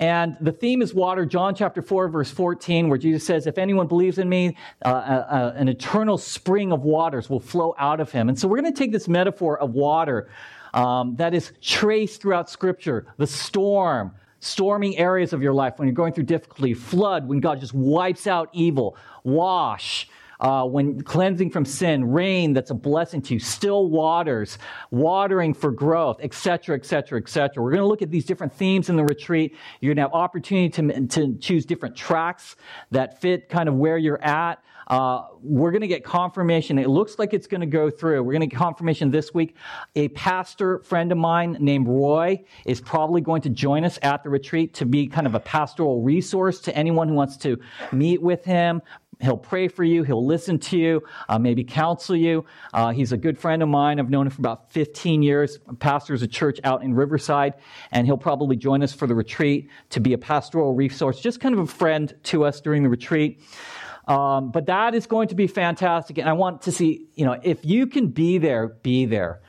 and 0.01 0.35
the 0.41 0.51
theme 0.51 0.81
is 0.81 0.95
water, 0.95 1.27
John 1.27 1.55
chapter 1.55 1.83
4, 1.83 2.09
verse 2.09 2.31
14, 2.31 2.89
where 2.89 2.97
Jesus 2.97 3.25
says, 3.25 3.47
If 3.47 3.59
anyone 3.59 3.87
believes 3.87 4.17
in 4.17 4.31
me, 4.31 4.57
uh, 4.83 4.89
uh, 4.89 4.93
uh 4.93 5.53
an 5.57 5.69
eternal 5.69 6.17
spring 6.17 6.73
of 6.73 6.83
waters 6.83 7.29
will 7.29 7.39
flow 7.39 7.75
out 7.79 8.01
of 8.01 8.11
him. 8.11 8.31
And 8.31 8.39
so 8.39 8.49
we're 8.49 8.61
going 8.61 8.73
to 8.73 8.79
take 8.79 8.93
this 8.93 9.09
metaphor 9.09 9.59
of 9.59 9.75
water 9.75 10.31
um, 10.73 11.17
that 11.17 11.35
is 11.35 11.53
traced 11.61 12.23
throughout 12.23 12.49
Scripture 12.49 13.07
the 13.19 13.27
storm, 13.27 14.13
storming 14.39 14.97
areas 14.97 15.35
of 15.35 15.43
your 15.43 15.53
life 15.53 15.75
when 15.79 15.87
you're 15.87 15.95
going 15.95 16.15
through 16.15 16.25
difficulty, 16.25 16.73
flood, 16.73 17.29
when 17.29 17.41
God 17.41 17.61
just 17.61 17.75
wipes 17.75 18.27
out 18.27 18.49
evil, 18.55 18.97
wash, 19.23 20.09
uh, 20.41 20.65
when 20.65 21.01
cleansing 21.03 21.51
from 21.51 21.65
sin, 21.65 22.05
rain 22.11 22.53
that's 22.53 22.71
a 22.71 22.75
blessing 22.75 23.21
to 23.23 23.35
you, 23.35 23.41
still 23.41 23.89
waters, 23.89 24.59
watering 24.91 25.55
for 25.55 25.71
growth, 25.71 26.19
etc., 26.21 26.77
etc., 26.77 27.21
etc. 27.21 27.63
We're 27.63 27.71
going 27.71 27.83
to 27.83 27.87
look 27.87 28.03
at 28.03 28.11
these 28.11 28.25
different 28.25 28.53
themes 28.53 28.89
in 28.89 28.97
the 28.97 29.05
retreat. 29.05 29.57
You're 29.81 29.95
going 29.95 30.05
to 30.05 30.11
have 30.11 30.15
opportunity 30.15 30.71
to, 30.71 31.07
to 31.09 31.37
choose 31.39 31.67
different 31.67 31.95
tracks 31.97 32.57
that 32.91 33.21
fit 33.21 33.49
kind 33.49 33.69
of 33.69 33.75
where 33.75 33.99
you're 33.99 34.23
at. 34.23 34.63
Uh, 34.91 35.29
we're 35.41 35.71
going 35.71 35.83
to 35.83 35.87
get 35.87 36.03
confirmation. 36.03 36.77
It 36.77 36.89
looks 36.89 37.17
like 37.17 37.33
it's 37.33 37.47
going 37.47 37.61
to 37.61 37.67
go 37.67 37.91
through. 37.91 38.25
We're 38.25 38.33
going 38.33 38.41
to 38.41 38.49
get 38.49 38.59
confirmation 38.59 39.13
this 39.13 39.33
week. 39.33 39.55
A 39.95 40.09
pastor 40.09 40.81
friend 40.81 41.13
of 41.13 41.19
mine 41.19 41.57
named 41.61 41.87
Roy 41.87 42.43
is 42.67 42.81
probably 42.81 43.21
going 43.21 43.41
to 43.43 43.51
join 43.51 43.85
us 43.85 44.01
at 44.03 44.25
the 44.25 44.31
retreat 44.31 44.75
to 44.75 44.87
be 44.87 45.07
kind 45.07 45.29
of 45.29 45.37
a 45.37 45.41
pastoral 45.41 46.03
resource 46.03 46.59
to 46.63 46.77
anyone 46.77 47.09
who 47.09 47.15
wants 47.15 47.37
to 47.39 47.57
meet 47.93 48.21
with 48.21 48.45
him, 48.45 48.83
He'll 49.21 49.37
pray 49.37 49.69
for 49.69 49.85
you. 49.85 50.03
He'll 50.03 50.25
listen 50.25 50.59
to 50.59 50.79
you, 50.79 51.03
uh, 51.29 51.39
maybe 51.39 51.63
counsel 51.65 52.17
you. 52.17 52.45
Uh, 52.73 52.93
he's 52.93 53.13
a 53.13 53.17
good 53.17 53.39
friend 53.39 53.63
of 53.63 53.69
mine. 53.69 54.01
I've 54.01 54.11
known 54.11 54.27
him 54.27 54.33
for 54.33 54.41
about 54.41 54.73
15 54.73 55.23
years. 55.23 55.59
Pastors 55.79 56.23
a 56.23 56.29
church 56.29 56.59
out 56.65 56.83
in 56.83 56.95
Riverside, 56.95 57.55
and 57.93 58.07
he'll 58.07 58.17
probably 58.17 58.57
join 58.57 58.83
us 58.83 58.93
for 58.93 59.07
the 59.07 59.15
retreat 59.15 59.69
to 59.91 60.01
be 60.01 60.13
a 60.13 60.19
pastoral 60.19 60.75
resource, 60.75 61.21
just 61.21 61.41
kind 61.41 61.55
of 61.55 61.61
a 61.61 61.67
friend 61.67 62.15
to 62.25 62.45
us 62.45 62.61
during 62.61 62.83
the 62.83 62.89
retreat. 62.89 63.43
Um, 64.09 64.51
but 64.51 64.67
that 64.67 64.95
is 64.95 65.07
going 65.07 65.29
to 65.29 65.35
be 65.35 65.47
fantastic. 65.47 66.19
And 66.19 66.29
I 66.29 66.33
want 66.33 66.63
to 66.63 66.73
see, 66.73 67.07
you 67.15 67.25
know, 67.25 67.39
if 67.43 67.65
you 67.65 67.87
can 67.87 68.09
be 68.09 68.39
there, 68.39 68.69
be 68.69 69.07
there. 69.07 69.41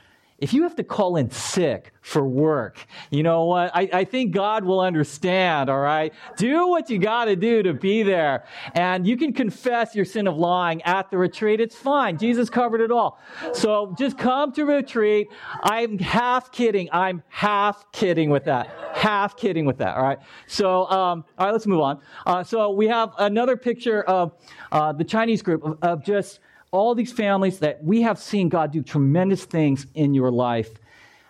If 0.42 0.52
you 0.52 0.64
have 0.64 0.74
to 0.74 0.82
call 0.82 1.14
in 1.14 1.30
sick 1.30 1.92
for 2.00 2.26
work, 2.26 2.84
you 3.10 3.22
know 3.22 3.44
what? 3.44 3.70
I, 3.76 3.88
I 3.92 4.04
think 4.04 4.32
God 4.32 4.64
will 4.64 4.80
understand, 4.80 5.70
all 5.70 5.78
right? 5.78 6.12
Do 6.36 6.66
what 6.66 6.90
you 6.90 6.98
got 6.98 7.26
to 7.26 7.36
do 7.36 7.62
to 7.62 7.72
be 7.72 8.02
there. 8.02 8.42
And 8.74 9.06
you 9.06 9.16
can 9.16 9.32
confess 9.32 9.94
your 9.94 10.04
sin 10.04 10.26
of 10.26 10.36
lying 10.36 10.82
at 10.82 11.12
the 11.12 11.16
retreat. 11.16 11.60
It's 11.60 11.76
fine. 11.76 12.18
Jesus 12.18 12.50
covered 12.50 12.80
it 12.80 12.90
all. 12.90 13.20
So 13.52 13.94
just 13.96 14.18
come 14.18 14.50
to 14.54 14.64
retreat. 14.64 15.28
I'm 15.62 15.96
half 16.00 16.50
kidding. 16.50 16.88
I'm 16.92 17.22
half 17.28 17.92
kidding 17.92 18.28
with 18.28 18.46
that. 18.46 18.68
Half 18.94 19.36
kidding 19.36 19.64
with 19.64 19.78
that, 19.78 19.96
all 19.96 20.02
right? 20.02 20.18
So, 20.48 20.90
um, 20.90 21.24
all 21.38 21.46
right, 21.46 21.52
let's 21.52 21.68
move 21.68 21.82
on. 21.82 22.00
Uh, 22.26 22.42
so 22.42 22.72
we 22.72 22.88
have 22.88 23.12
another 23.18 23.56
picture 23.56 24.02
of 24.02 24.32
uh, 24.72 24.92
the 24.92 25.04
Chinese 25.04 25.40
group 25.40 25.62
of, 25.62 25.78
of 25.82 26.04
just 26.04 26.40
all 26.72 26.94
these 26.94 27.12
families 27.12 27.58
that 27.60 27.84
we 27.84 28.02
have 28.02 28.18
seen 28.18 28.48
God 28.48 28.72
do 28.72 28.82
tremendous 28.82 29.44
things 29.44 29.86
in 29.94 30.14
your 30.14 30.32
life 30.32 30.70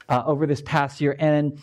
uh, 0.08 0.22
over 0.24 0.46
this 0.46 0.62
past 0.62 1.00
year. 1.00 1.16
And 1.18 1.60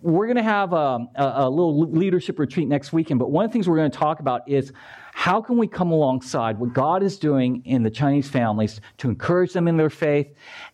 we're 0.00 0.26
going 0.26 0.36
to 0.36 0.42
have 0.42 0.72
um, 0.72 1.08
a, 1.16 1.24
a, 1.24 1.50
little 1.50 1.90
leadership 1.90 2.38
retreat 2.38 2.66
next 2.66 2.92
weekend. 2.92 3.20
But 3.20 3.30
one 3.30 3.44
of 3.44 3.50
the 3.50 3.52
things 3.52 3.68
we're 3.68 3.76
going 3.76 3.90
to 3.90 3.98
talk 3.98 4.20
about 4.20 4.48
is 4.48 4.72
how 5.12 5.42
can 5.42 5.58
we 5.58 5.66
come 5.66 5.90
alongside 5.90 6.58
what 6.58 6.72
God 6.72 7.02
is 7.02 7.18
doing 7.18 7.62
in 7.66 7.82
the 7.82 7.90
Chinese 7.90 8.28
families 8.28 8.80
to 8.98 9.08
encourage 9.08 9.52
them 9.52 9.68
in 9.68 9.76
their 9.76 9.90
faith. 9.90 10.28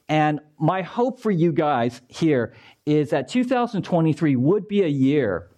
And 0.09 0.41
my 0.59 0.83
hope 0.83 1.21
for 1.21 1.31
you 1.31 1.53
guys 1.53 2.03
here 2.09 2.55
is 2.85 3.11
that 3.11 3.29
2023 3.29 4.37
would 4.37 4.69
be 4.69 4.83
a 4.83 4.89
year 4.89 5.49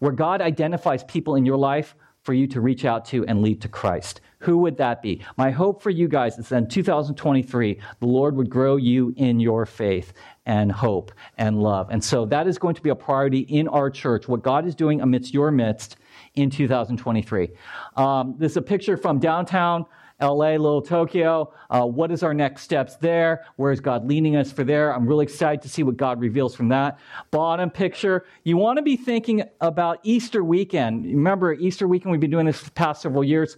where 0.00 0.12
God 0.12 0.42
identifies 0.42 1.04
people 1.04 1.36
in 1.36 1.46
your 1.46 1.58
life 1.58 1.94
for 2.30 2.34
you 2.34 2.46
to 2.46 2.60
reach 2.60 2.84
out 2.84 3.04
to 3.04 3.26
and 3.26 3.42
lead 3.42 3.60
to 3.60 3.66
Christ. 3.66 4.20
Who 4.38 4.58
would 4.58 4.76
that 4.76 5.02
be? 5.02 5.20
My 5.36 5.50
hope 5.50 5.82
for 5.82 5.90
you 5.90 6.06
guys 6.06 6.38
is 6.38 6.48
that 6.50 6.58
in 6.58 6.68
2023, 6.68 7.80
the 7.98 8.06
Lord 8.06 8.36
would 8.36 8.48
grow 8.48 8.76
you 8.76 9.12
in 9.16 9.40
your 9.40 9.66
faith 9.66 10.12
and 10.46 10.70
hope 10.70 11.10
and 11.38 11.60
love. 11.60 11.88
And 11.90 12.04
so 12.04 12.24
that 12.26 12.46
is 12.46 12.56
going 12.56 12.76
to 12.76 12.82
be 12.82 12.90
a 12.90 12.94
priority 12.94 13.40
in 13.40 13.66
our 13.66 13.90
church, 13.90 14.28
what 14.28 14.42
God 14.42 14.64
is 14.64 14.76
doing 14.76 15.00
amidst 15.00 15.34
your 15.34 15.50
midst 15.50 15.96
in 16.36 16.50
2023. 16.50 17.48
Um, 17.96 18.36
this 18.38 18.52
is 18.52 18.56
a 18.58 18.62
picture 18.62 18.96
from 18.96 19.18
downtown. 19.18 19.84
LA, 20.20 20.52
Little 20.52 20.82
Tokyo. 20.82 21.52
Uh, 21.70 21.86
what 21.86 22.10
is 22.10 22.22
our 22.22 22.34
next 22.34 22.62
steps 22.62 22.96
there? 22.96 23.44
Where 23.56 23.72
is 23.72 23.80
God 23.80 24.06
leading 24.06 24.36
us 24.36 24.52
for 24.52 24.64
there? 24.64 24.94
I'm 24.94 25.06
really 25.06 25.24
excited 25.24 25.62
to 25.62 25.68
see 25.68 25.82
what 25.82 25.96
God 25.96 26.20
reveals 26.20 26.54
from 26.54 26.68
that. 26.68 26.98
Bottom 27.30 27.70
picture, 27.70 28.26
you 28.44 28.56
want 28.56 28.76
to 28.78 28.82
be 28.82 28.96
thinking 28.96 29.42
about 29.60 30.00
Easter 30.02 30.44
weekend. 30.44 31.04
Remember, 31.04 31.54
Easter 31.54 31.88
weekend, 31.88 32.12
we've 32.12 32.20
been 32.20 32.30
doing 32.30 32.46
this 32.46 32.62
the 32.62 32.70
past 32.70 33.02
several 33.02 33.24
years 33.24 33.56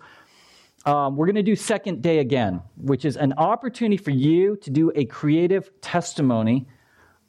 um, 0.85 1.17
we're 1.17 1.27
going 1.27 1.37
to 1.37 1.43
do 1.43 1.55
second 1.55 2.03
day 2.03 2.19
again, 2.19 2.61
which 2.77 3.05
is 3.05 3.17
an 3.17 3.35
opportunity 3.35 3.97
for 3.97 4.11
you 4.11 4.57
to 4.57 4.71
do 4.71 4.91
a 4.95 5.05
creative 5.05 5.71
testimony 5.81 6.67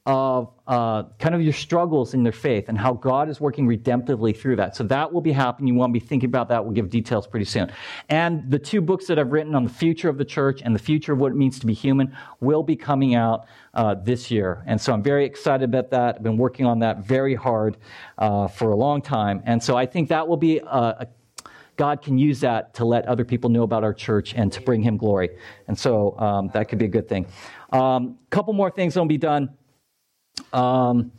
of 0.06 0.52
uh, 0.68 1.04
kind 1.18 1.34
of 1.34 1.42
your 1.42 1.54
struggles 1.54 2.14
in 2.14 2.24
their 2.24 2.34
faith 2.34 2.68
and 2.68 2.78
how 2.78 2.92
God 2.92 3.30
is 3.30 3.40
working 3.40 3.66
redemptively 3.66 4.36
through 4.36 4.58
that. 4.58 4.76
So 4.76 4.84
that 4.86 5.14
will 5.14 5.22
be 5.22 5.32
happening. 5.32 5.74
You 5.74 5.80
want 5.80 5.94
to 5.94 6.00
be 6.00 6.06
thinking 6.06 6.28
about 6.28 6.50
that. 6.50 6.64
We'll 6.64 6.74
give 6.74 6.90
details 6.90 7.26
pretty 7.26 7.46
soon. 7.46 7.72
And 8.10 8.50
the 8.52 8.60
two 8.60 8.82
books 8.82 9.08
that 9.08 9.18
I've 9.18 9.32
written 9.32 9.56
on 9.56 9.64
the 9.64 9.70
future 9.70 10.10
of 10.10 10.18
the 10.18 10.26
church 10.26 10.62
and 10.62 10.76
the 10.76 10.80
future 10.80 11.14
of 11.14 11.20
what 11.20 11.32
it 11.32 11.36
means 11.36 11.58
to 11.60 11.66
be 11.66 11.74
human 11.74 12.16
will 12.42 12.64
be 12.64 12.76
coming 12.76 13.16
out 13.16 13.46
uh, 13.74 13.96
this 13.96 14.30
year. 14.30 14.62
And 14.66 14.80
so 14.80 14.92
I'm 14.92 15.04
very 15.04 15.26
excited 15.26 15.64
about 15.64 15.90
that. 15.92 16.18
I've 16.18 16.24
been 16.24 16.38
working 16.38 16.66
on 16.66 16.80
that 16.80 17.06
very 17.06 17.36
hard 17.36 17.78
uh, 18.18 18.48
for 18.48 18.72
a 18.72 18.76
long 18.76 19.02
time. 19.02 19.42
And 19.46 19.64
so 19.64 19.78
I 19.78 19.86
think 19.86 20.10
that 20.10 20.28
will 20.28 20.38
be 20.38 20.58
a, 20.58 20.66
a 20.66 21.08
God 21.76 22.02
can 22.02 22.18
use 22.18 22.42
that 22.42 22.74
to 22.76 22.86
let 22.86 23.08
other 23.08 23.26
people 23.26 23.50
know 23.50 23.64
about 23.64 23.84
our 23.84 23.94
church 23.94 24.36
and 24.36 24.52
to 24.52 24.62
bring 24.62 24.84
Him 24.84 24.98
glory. 24.98 25.30
And 25.68 25.78
so 25.78 26.18
um, 26.20 26.52
that 26.54 26.70
could 26.70 26.78
be 26.78 26.86
a 26.86 26.90
good 26.90 27.08
thing. 27.08 27.26
A 27.72 27.78
um, 27.78 28.20
couple 28.30 28.54
more 28.54 28.70
things 28.70 28.94
that 28.94 29.00
will 29.00 29.08
be 29.08 29.18
done. 29.18 29.50
Um, 30.54 31.12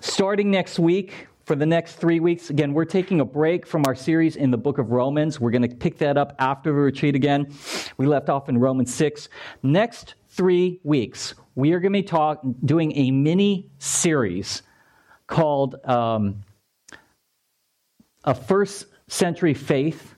starting 0.00 0.50
next 0.50 0.78
week, 0.78 1.28
for 1.44 1.56
the 1.56 1.66
next 1.66 1.96
three 1.96 2.20
weeks, 2.20 2.50
again, 2.50 2.72
we're 2.72 2.84
taking 2.84 3.20
a 3.20 3.24
break 3.24 3.66
from 3.66 3.84
our 3.86 3.94
series 3.94 4.36
in 4.36 4.50
the 4.50 4.56
book 4.56 4.78
of 4.78 4.90
Romans. 4.90 5.38
We're 5.38 5.50
going 5.50 5.68
to 5.68 5.76
pick 5.76 5.98
that 5.98 6.16
up 6.16 6.34
after 6.38 6.70
the 6.70 6.76
retreat 6.76 7.14
again. 7.14 7.52
We 7.98 8.06
left 8.06 8.28
off 8.28 8.48
in 8.48 8.58
Romans 8.58 8.94
6. 8.94 9.28
Next 9.62 10.14
three 10.30 10.80
weeks, 10.84 11.34
we 11.54 11.72
are 11.72 11.80
going 11.80 11.92
to 11.92 11.98
be 11.98 12.02
talk, 12.04 12.40
doing 12.64 12.96
a 12.96 13.10
mini 13.10 13.70
series 13.78 14.62
called 15.26 15.74
um, 15.84 16.42
a 18.24 18.34
first 18.34 18.86
century 19.08 19.54
faith 19.54 20.14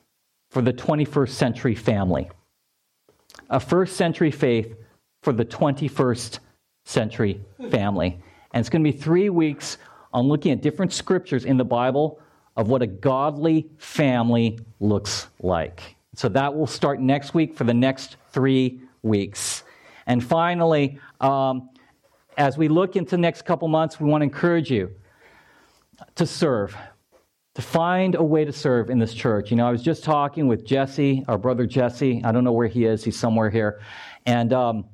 for 0.50 0.62
the 0.62 0.72
21st 0.72 1.30
century 1.30 1.74
family. 1.74 2.30
A 3.50 3.58
first 3.58 3.96
century 3.96 4.30
faith 4.30 4.76
for 5.24 5.32
the 5.32 5.44
21st 5.44 6.38
century 6.84 7.40
family. 7.70 8.20
And 8.52 8.60
it's 8.60 8.68
going 8.68 8.84
to 8.84 8.92
be 8.92 8.96
three 8.96 9.30
weeks 9.30 9.78
on 10.12 10.28
looking 10.28 10.52
at 10.52 10.60
different 10.60 10.92
scriptures 10.92 11.46
in 11.46 11.56
the 11.56 11.64
Bible 11.64 12.20
of 12.56 12.68
what 12.68 12.82
a 12.82 12.86
godly 12.86 13.68
family 13.78 14.60
looks 14.78 15.28
like. 15.40 15.96
So 16.14 16.28
that 16.28 16.54
will 16.54 16.68
start 16.68 17.00
next 17.00 17.34
week 17.34 17.56
for 17.56 17.64
the 17.64 17.74
next 17.74 18.16
three 18.30 18.80
weeks. 19.02 19.64
And 20.06 20.22
finally, 20.22 21.00
um, 21.20 21.70
as 22.36 22.58
we 22.58 22.68
look 22.68 22.94
into 22.94 23.12
the 23.12 23.18
next 23.18 23.42
couple 23.42 23.66
months, 23.66 23.98
we 23.98 24.08
want 24.08 24.20
to 24.20 24.26
encourage 24.26 24.70
you 24.70 24.90
to 26.16 26.26
serve 26.26 26.76
to 27.54 27.62
find 27.62 28.16
a 28.16 28.22
way 28.22 28.44
to 28.44 28.52
serve 28.52 28.90
in 28.90 28.98
this 28.98 29.14
church. 29.14 29.50
You 29.50 29.56
know, 29.56 29.66
I 29.66 29.70
was 29.70 29.82
just 29.82 30.02
talking 30.02 30.48
with 30.48 30.64
Jesse, 30.64 31.24
our 31.28 31.38
brother 31.38 31.66
Jesse. 31.66 32.20
I 32.24 32.32
don't 32.32 32.42
know 32.42 32.52
where 32.52 32.66
he 32.66 32.84
is. 32.84 33.04
He's 33.04 33.16
somewhere 33.16 33.48
here, 33.48 33.80
and 34.26 34.52
um, 34.52 34.84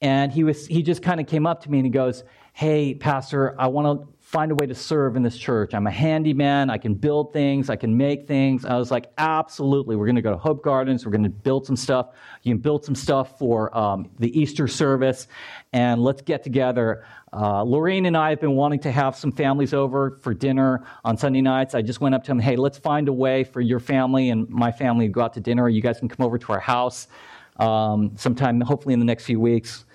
and 0.00 0.32
he 0.32 0.44
was 0.44 0.66
he 0.66 0.82
just 0.82 1.02
kind 1.02 1.20
of 1.20 1.26
came 1.26 1.46
up 1.46 1.62
to 1.62 1.70
me 1.70 1.78
and 1.78 1.86
he 1.86 1.90
goes, 1.90 2.24
"Hey, 2.52 2.94
Pastor, 2.94 3.54
I 3.58 3.66
want 3.68 4.00
to 4.00 4.08
find 4.30 4.52
a 4.52 4.54
way 4.54 4.64
to 4.64 4.74
serve 4.76 5.16
in 5.16 5.24
this 5.24 5.36
church. 5.36 5.74
I'm 5.74 5.88
a 5.88 5.90
handyman. 5.90 6.70
I 6.70 6.78
can 6.78 6.94
build 6.94 7.32
things. 7.32 7.68
I 7.68 7.74
can 7.74 7.96
make 7.96 8.28
things. 8.28 8.64
I 8.64 8.76
was 8.76 8.92
like, 8.92 9.10
absolutely. 9.18 9.96
We're 9.96 10.06
going 10.06 10.14
to 10.14 10.22
go 10.22 10.30
to 10.30 10.36
Hope 10.36 10.62
Gardens. 10.62 11.04
We're 11.04 11.10
going 11.10 11.24
to 11.24 11.28
build 11.28 11.66
some 11.66 11.74
stuff. 11.74 12.10
You 12.44 12.54
can 12.54 12.60
build 12.60 12.84
some 12.84 12.94
stuff 12.94 13.40
for 13.40 13.76
um, 13.76 14.08
the 14.20 14.40
Easter 14.40 14.68
service, 14.68 15.26
and 15.72 16.00
let's 16.00 16.22
get 16.22 16.44
together. 16.44 17.04
Uh, 17.32 17.64
Lorraine 17.64 18.06
and 18.06 18.16
I 18.16 18.30
have 18.30 18.40
been 18.40 18.54
wanting 18.54 18.78
to 18.80 18.92
have 18.92 19.16
some 19.16 19.32
families 19.32 19.74
over 19.74 20.20
for 20.22 20.32
dinner 20.32 20.84
on 21.04 21.16
Sunday 21.16 21.40
nights. 21.40 21.74
I 21.74 21.82
just 21.82 22.00
went 22.00 22.14
up 22.14 22.22
to 22.22 22.28
them, 22.28 22.38
hey, 22.38 22.54
let's 22.54 22.78
find 22.78 23.08
a 23.08 23.12
way 23.12 23.42
for 23.42 23.60
your 23.60 23.80
family 23.80 24.30
and 24.30 24.48
my 24.48 24.70
family 24.70 25.08
to 25.08 25.12
go 25.12 25.22
out 25.22 25.34
to 25.34 25.40
dinner. 25.40 25.68
You 25.68 25.82
guys 25.82 25.98
can 25.98 26.08
come 26.08 26.24
over 26.24 26.38
to 26.38 26.52
our 26.52 26.60
house 26.60 27.08
um, 27.56 28.12
sometime, 28.16 28.60
hopefully 28.60 28.94
in 28.94 29.00
the 29.00 29.06
next 29.06 29.24
few 29.24 29.40
weeks. 29.40 29.86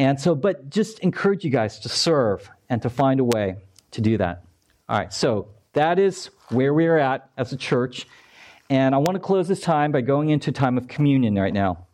And 0.00 0.18
so, 0.18 0.34
but 0.34 0.70
just 0.70 1.00
encourage 1.00 1.44
you 1.44 1.50
guys 1.50 1.78
to 1.80 1.90
serve 1.90 2.50
and 2.70 2.80
to 2.80 2.88
find 2.88 3.20
a 3.20 3.24
way 3.24 3.56
to 3.90 4.00
do 4.00 4.16
that. 4.16 4.42
All 4.88 4.98
right, 4.98 5.12
so 5.12 5.48
that 5.74 5.98
is 5.98 6.30
where 6.48 6.72
we 6.72 6.86
are 6.86 6.96
at 6.96 7.28
as 7.36 7.52
a 7.52 7.56
church. 7.58 8.06
And 8.70 8.94
I 8.94 8.98
want 8.98 9.16
to 9.16 9.18
close 9.18 9.46
this 9.46 9.60
time 9.60 9.92
by 9.92 10.00
going 10.00 10.30
into 10.30 10.52
time 10.52 10.78
of 10.78 10.88
communion 10.88 11.34
right 11.34 11.52
now. 11.52 11.86